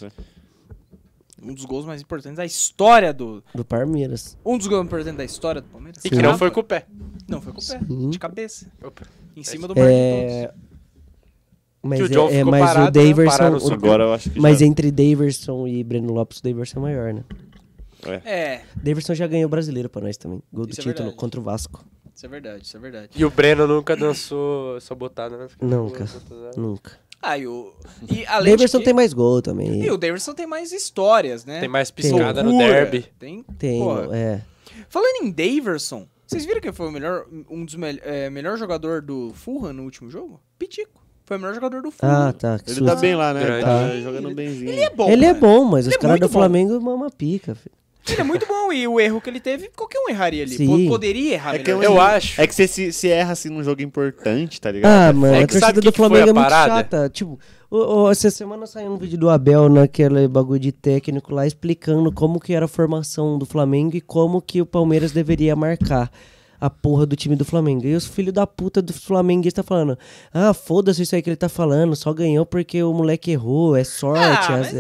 Um 1.42 1.54
dos 1.54 1.66
gols 1.66 1.86
mais 1.86 2.02
importantes 2.02 2.38
da 2.38 2.46
história 2.46 3.12
do... 3.14 3.44
Do 3.54 3.66
Palmeiras. 3.66 4.38
Um 4.46 4.58
dos 4.58 4.68
gols 4.68 4.80
mais 4.80 4.88
importantes 4.88 5.18
da 5.18 5.26
história 5.26 5.62
do 5.62 5.68
Palmeiras. 5.68 6.04
E 6.06 6.10
que 6.10 6.22
não 6.22 6.38
foi 6.38 6.50
com 6.52 6.62
o 6.62 6.64
pé. 6.64 6.86
Não, 7.28 7.42
foi 7.42 7.52
com 7.52 7.60
o 7.60 7.66
pé. 7.66 7.80
Sim. 7.86 8.10
De 8.10 8.18
cabeça. 8.20 8.68
Opa. 8.82 9.02
Em 9.36 9.44
cima 9.44 9.68
do 9.68 9.76
Marquinhos. 9.76 9.92
É... 10.32 10.54
Mas, 11.84 12.00
Que 12.00 12.06
o 12.06 12.10
John 12.10 12.30
é, 12.30 12.36
é, 12.36 12.38
ficou 12.38 12.52
mas 12.52 12.62
parado, 12.66 13.00
o 13.00 13.04
né? 13.04 13.10
Daverson... 13.10 13.44
O 13.52 13.56
o- 13.56 13.60
som. 13.60 13.74
Agora 13.74 14.04
eu 14.06 14.14
acho 14.14 14.30
que 14.30 14.40
mas 14.40 14.60
já... 14.60 14.66
entre 14.66 14.90
Daverson 14.90 15.68
e 15.68 15.84
Breno 15.84 16.14
Lopes, 16.14 16.40
o 16.40 16.44
Daverson 16.44 16.80
é 16.80 16.82
maior, 16.82 17.14
né? 17.14 17.24
É, 18.26 18.62
Daverson 18.76 19.14
já 19.14 19.28
ganhou 19.28 19.46
o 19.48 19.50
brasileiro 19.50 19.90
pra 19.90 20.02
nós 20.02 20.18
também. 20.18 20.42
Gol 20.52 20.66
do 20.66 20.72
Isso 20.72 20.82
é 20.82 20.84
título 20.84 20.98
verdade. 21.06 21.16
contra 21.18 21.40
o 21.40 21.44
Vasco. 21.44 21.86
Isso 22.16 22.26
é 22.26 22.30
verdade, 22.30 22.64
isso 22.66 22.78
é 22.78 22.80
verdade. 22.80 23.10
E 23.16 23.26
o 23.26 23.30
Breno 23.30 23.66
nunca 23.68 23.96
dançou 23.96 24.80
sabotada, 24.82 25.38
né? 25.38 25.48
Nunca. 25.62 26.06
Nunca. 26.56 26.92
Ah, 27.22 27.38
e 27.38 27.48
o. 27.48 27.74
E 28.10 28.26
além 28.26 28.54
Davidson 28.56 28.80
que, 28.80 28.86
tem 28.86 28.94
mais 28.94 29.14
gol 29.14 29.42
também. 29.42 29.82
E 29.84 29.90
o 29.90 29.98
Davidson 29.98 30.34
tem 30.34 30.46
mais 30.46 30.72
histórias, 30.74 31.46
né? 31.46 31.62
Tem 31.62 31.70
mais 31.70 31.90
piscada 31.90 32.44
no 32.44 32.50
Loucura. 32.52 32.74
derby. 32.74 33.06
Tem. 33.18 33.44
Tem, 33.58 33.80
Porra. 33.80 34.10
é. 34.16 34.42
Falando 34.90 35.24
em 35.26 35.32
Daverson, 35.32 36.06
vocês 36.28 36.46
viram 36.46 36.60
que 36.60 36.72
foi 36.74 36.88
o 36.88 36.92
melhor, 36.92 37.26
um 37.50 37.64
dos 37.64 37.76
mel 37.76 37.96
é, 38.04 38.30
melhor 38.30 38.58
jogador 38.58 39.02
do 39.02 39.32
Fulham 39.34 39.72
no 39.74 39.84
último 39.84 40.10
jogo? 40.10 40.42
Pitico. 40.60 41.02
Foi 41.26 41.38
o 41.38 41.40
melhor 41.40 41.56
jogador 41.56 41.82
do 41.82 41.90
Fulham. 41.92 42.12
Ah, 42.30 42.34
tá. 42.34 42.60
que 42.60 42.70
Ele 42.70 42.76
susto. 42.80 42.86
tá 42.86 42.96
bem 42.96 43.16
lá, 43.16 43.34
né? 43.34 43.44
Grande. 43.44 43.64
Tá 43.66 44.00
jogando 44.02 44.34
benzinho. 44.36 44.70
Ele 44.70 44.82
é 44.82 44.90
bom. 44.90 45.10
Ele 45.10 45.26
é 45.26 45.34
né? 45.34 45.40
bom, 45.40 45.64
mas 45.66 45.86
Ele 45.86 45.96
os 45.96 45.98
é 45.98 46.02
caras 46.02 46.20
do 46.20 46.28
bom. 46.28 46.34
Flamengo 46.34 46.82
mama 46.82 47.10
pica, 47.10 47.56
filho. 47.56 47.72
Ele 48.06 48.20
é 48.20 48.24
muito 48.26 48.46
bom 48.46 48.74
e 48.74 48.86
o 48.86 49.00
erro 49.00 49.22
que 49.22 49.30
ele 49.30 49.40
teve, 49.40 49.70
qualquer 49.74 49.98
um 50.00 50.10
erraria 50.10 50.44
ali. 50.44 50.58
Sim. 50.58 50.68
Po- 50.88 50.92
Poderia 50.96 51.36
errar 51.36 51.56
É 51.56 51.60
que. 51.60 51.72
Eu 51.72 52.02
acho. 52.02 52.42
É 52.42 52.46
que 52.46 52.54
você 52.54 52.68
se, 52.68 52.92
se 52.92 53.08
erra 53.08 53.32
assim 53.32 53.48
num 53.48 53.64
jogo 53.64 53.82
importante, 53.82 54.60
tá 54.60 54.70
ligado? 54.70 54.92
Ah, 54.92 55.08
É 55.08 55.14
mano, 55.14 55.36
É 55.36 55.44
a 55.44 55.48
que 55.48 55.54
sabe 55.54 55.76
torcida 55.76 55.82
do 55.82 55.92
que 55.94 55.98
foi 55.98 56.08
Flamengo 56.10 56.28
a 56.28 56.30
é 56.30 56.34
muito 56.34 56.50
chata. 56.50 57.10
Tipo, 57.10 57.40
o- 57.72 57.78
o- 58.04 58.12
essa 58.12 58.30
semana 58.30 58.66
saiu 58.68 58.92
um 58.92 58.98
vídeo 58.98 59.18
do 59.18 59.30
Abel 59.30 59.70
naquele 59.70 60.28
bagulho 60.28 60.60
de 60.60 60.74
técnico 60.74 61.34
lá 61.34 61.48
explicando 61.48 62.12
como 62.12 62.42
que 62.42 62.54
era 62.54 62.66
a 62.66 62.68
formação 62.68 63.40
do 63.40 63.46
Flamengo 63.46 63.96
e 63.96 64.02
como 64.02 64.42
que 64.42 64.62
o 64.62 64.66
Palmeiras 64.66 65.14
deveria 65.14 65.56
marcar 65.56 66.12
a 66.66 66.70
porra 66.70 67.06
do 67.06 67.16
time 67.16 67.36
do 67.36 67.44
Flamengo. 67.44 67.86
E 67.86 67.94
os 67.94 68.06
filhos 68.08 68.34
da 68.34 68.48
puta 68.48 68.82
do 68.82 68.94
flamenguista 68.94 69.62
falando: 69.64 69.98
Ah, 70.34 70.54
foda-se 70.54 71.02
isso 71.02 71.14
aí 71.14 71.22
que 71.22 71.30
ele 71.30 71.36
tá 71.36 71.50
falando, 71.50 71.96
só 71.96 72.14
ganhou 72.14 72.46
porque 72.46 72.82
o 72.82 72.94
moleque 72.94 73.32
errou, 73.32 73.76
é 73.76 73.84
sorte. 73.84 74.22
Ah, 74.50 74.56
é- 74.56 74.60
mas 74.60 74.76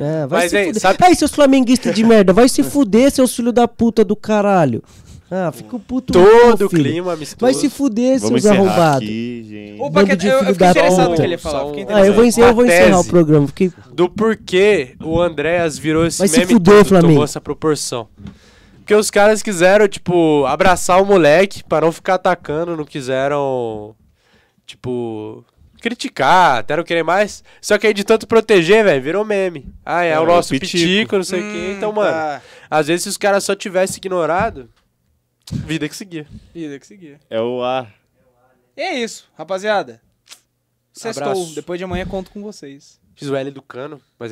Ah, 0.00 0.26
vai 0.26 0.40
Mas 0.42 0.50
se 0.50 0.56
aí, 0.56 0.66
fuder. 0.66 0.80
sabe- 0.82 0.98
Aí, 1.00 1.14
seus 1.14 1.30
flamenguistas 1.30 1.94
de 1.94 2.04
merda, 2.04 2.32
vai 2.32 2.48
se 2.48 2.62
fuder, 2.62 3.10
seus 3.10 3.34
filhos 3.34 3.52
da 3.54 3.66
puta 3.68 4.04
do 4.04 4.16
caralho. 4.16 4.82
Ah, 5.30 5.52
fica 5.52 5.78
puto. 5.78 6.12
Todo 6.12 6.66
o 6.66 6.68
clima 6.70 7.12
amistoso. 7.12 7.38
Vai 7.40 7.52
se 7.52 7.68
fuder, 7.68 8.18
Vamos 8.18 8.42
seus 8.42 8.44
encerrar 8.52 8.64
arrombados. 8.66 9.08
Paquetá, 9.92 10.14
de 10.14 10.26
eu, 10.26 10.32
eu 10.38 10.52
fiquei 10.54 10.68
interessado 10.70 11.10
no 11.10 11.16
que 11.16 11.22
ele 11.22 11.32
ia 11.32 11.38
falar. 11.38 11.64
Um- 11.66 11.70
Ah, 11.88 12.06
eu 12.06 12.14
vou, 12.14 12.24
interessado. 12.24 12.26
encer- 12.26 12.44
eu 12.48 12.54
vou 12.54 12.64
encerrar 12.66 13.00
o 13.00 13.04
programa. 13.04 13.46
Fiquei... 13.46 13.70
do 13.92 14.08
porquê 14.08 14.94
o 15.04 15.20
Andréas 15.20 15.76
virou 15.78 16.06
esse 16.06 16.18
Vai 16.18 16.28
se 16.28 16.38
meme 16.38 16.52
fuder, 16.54 16.74
todo, 16.78 16.84
Flamengo. 16.86 17.08
tomou 17.12 17.24
essa 17.24 17.40
proporção. 17.42 18.08
Porque 18.88 18.94
os 18.98 19.10
caras 19.10 19.42
quiseram, 19.42 19.86
tipo, 19.86 20.46
abraçar 20.46 21.02
o 21.02 21.04
moleque 21.04 21.62
pra 21.62 21.82
não 21.82 21.92
ficar 21.92 22.14
atacando, 22.14 22.74
não 22.74 22.86
quiseram, 22.86 23.94
tipo, 24.64 25.44
criticar, 25.78 26.60
até 26.60 26.74
não 26.74 26.82
querer 26.82 27.02
mais. 27.02 27.44
Só 27.60 27.76
que 27.76 27.86
aí 27.86 27.92
de 27.92 28.02
tanto 28.02 28.26
proteger, 28.26 28.82
velho, 28.84 29.02
virou 29.02 29.26
meme. 29.26 29.68
Ah, 29.84 30.04
é, 30.04 30.12
É, 30.12 30.18
o 30.18 30.22
o 30.22 30.26
nosso 30.26 30.48
pitico. 30.48 30.72
pitico, 30.72 31.16
não 31.16 31.22
sei 31.22 31.40
o 31.40 31.52
quê. 31.52 31.58
Hum, 31.58 31.72
Então, 31.76 31.92
mano, 31.92 32.10
tá. 32.10 32.40
às 32.70 32.86
vezes 32.86 33.02
se 33.02 33.08
os 33.10 33.18
caras 33.18 33.44
só 33.44 33.54
tivessem 33.54 33.98
ignorado, 33.98 34.70
vida 35.52 35.86
que 35.86 35.94
seguia. 35.94 36.26
Vida 36.54 36.78
que 36.78 36.86
seguia. 36.86 37.20
É 37.28 37.38
o 37.42 37.62
A. 37.62 37.86
E 38.74 38.80
é 38.80 38.94
isso, 39.00 39.28
rapaziada. 39.36 40.00
Sextou. 40.94 41.44
Depois 41.54 41.78
de 41.78 41.84
amanhã 41.84 42.06
conto 42.06 42.30
com 42.30 42.40
vocês. 42.42 42.98
Fiz 43.14 43.28
o 43.28 43.36
L 43.36 43.50
do 43.50 43.60
cano, 43.60 44.00
mas 44.18 44.26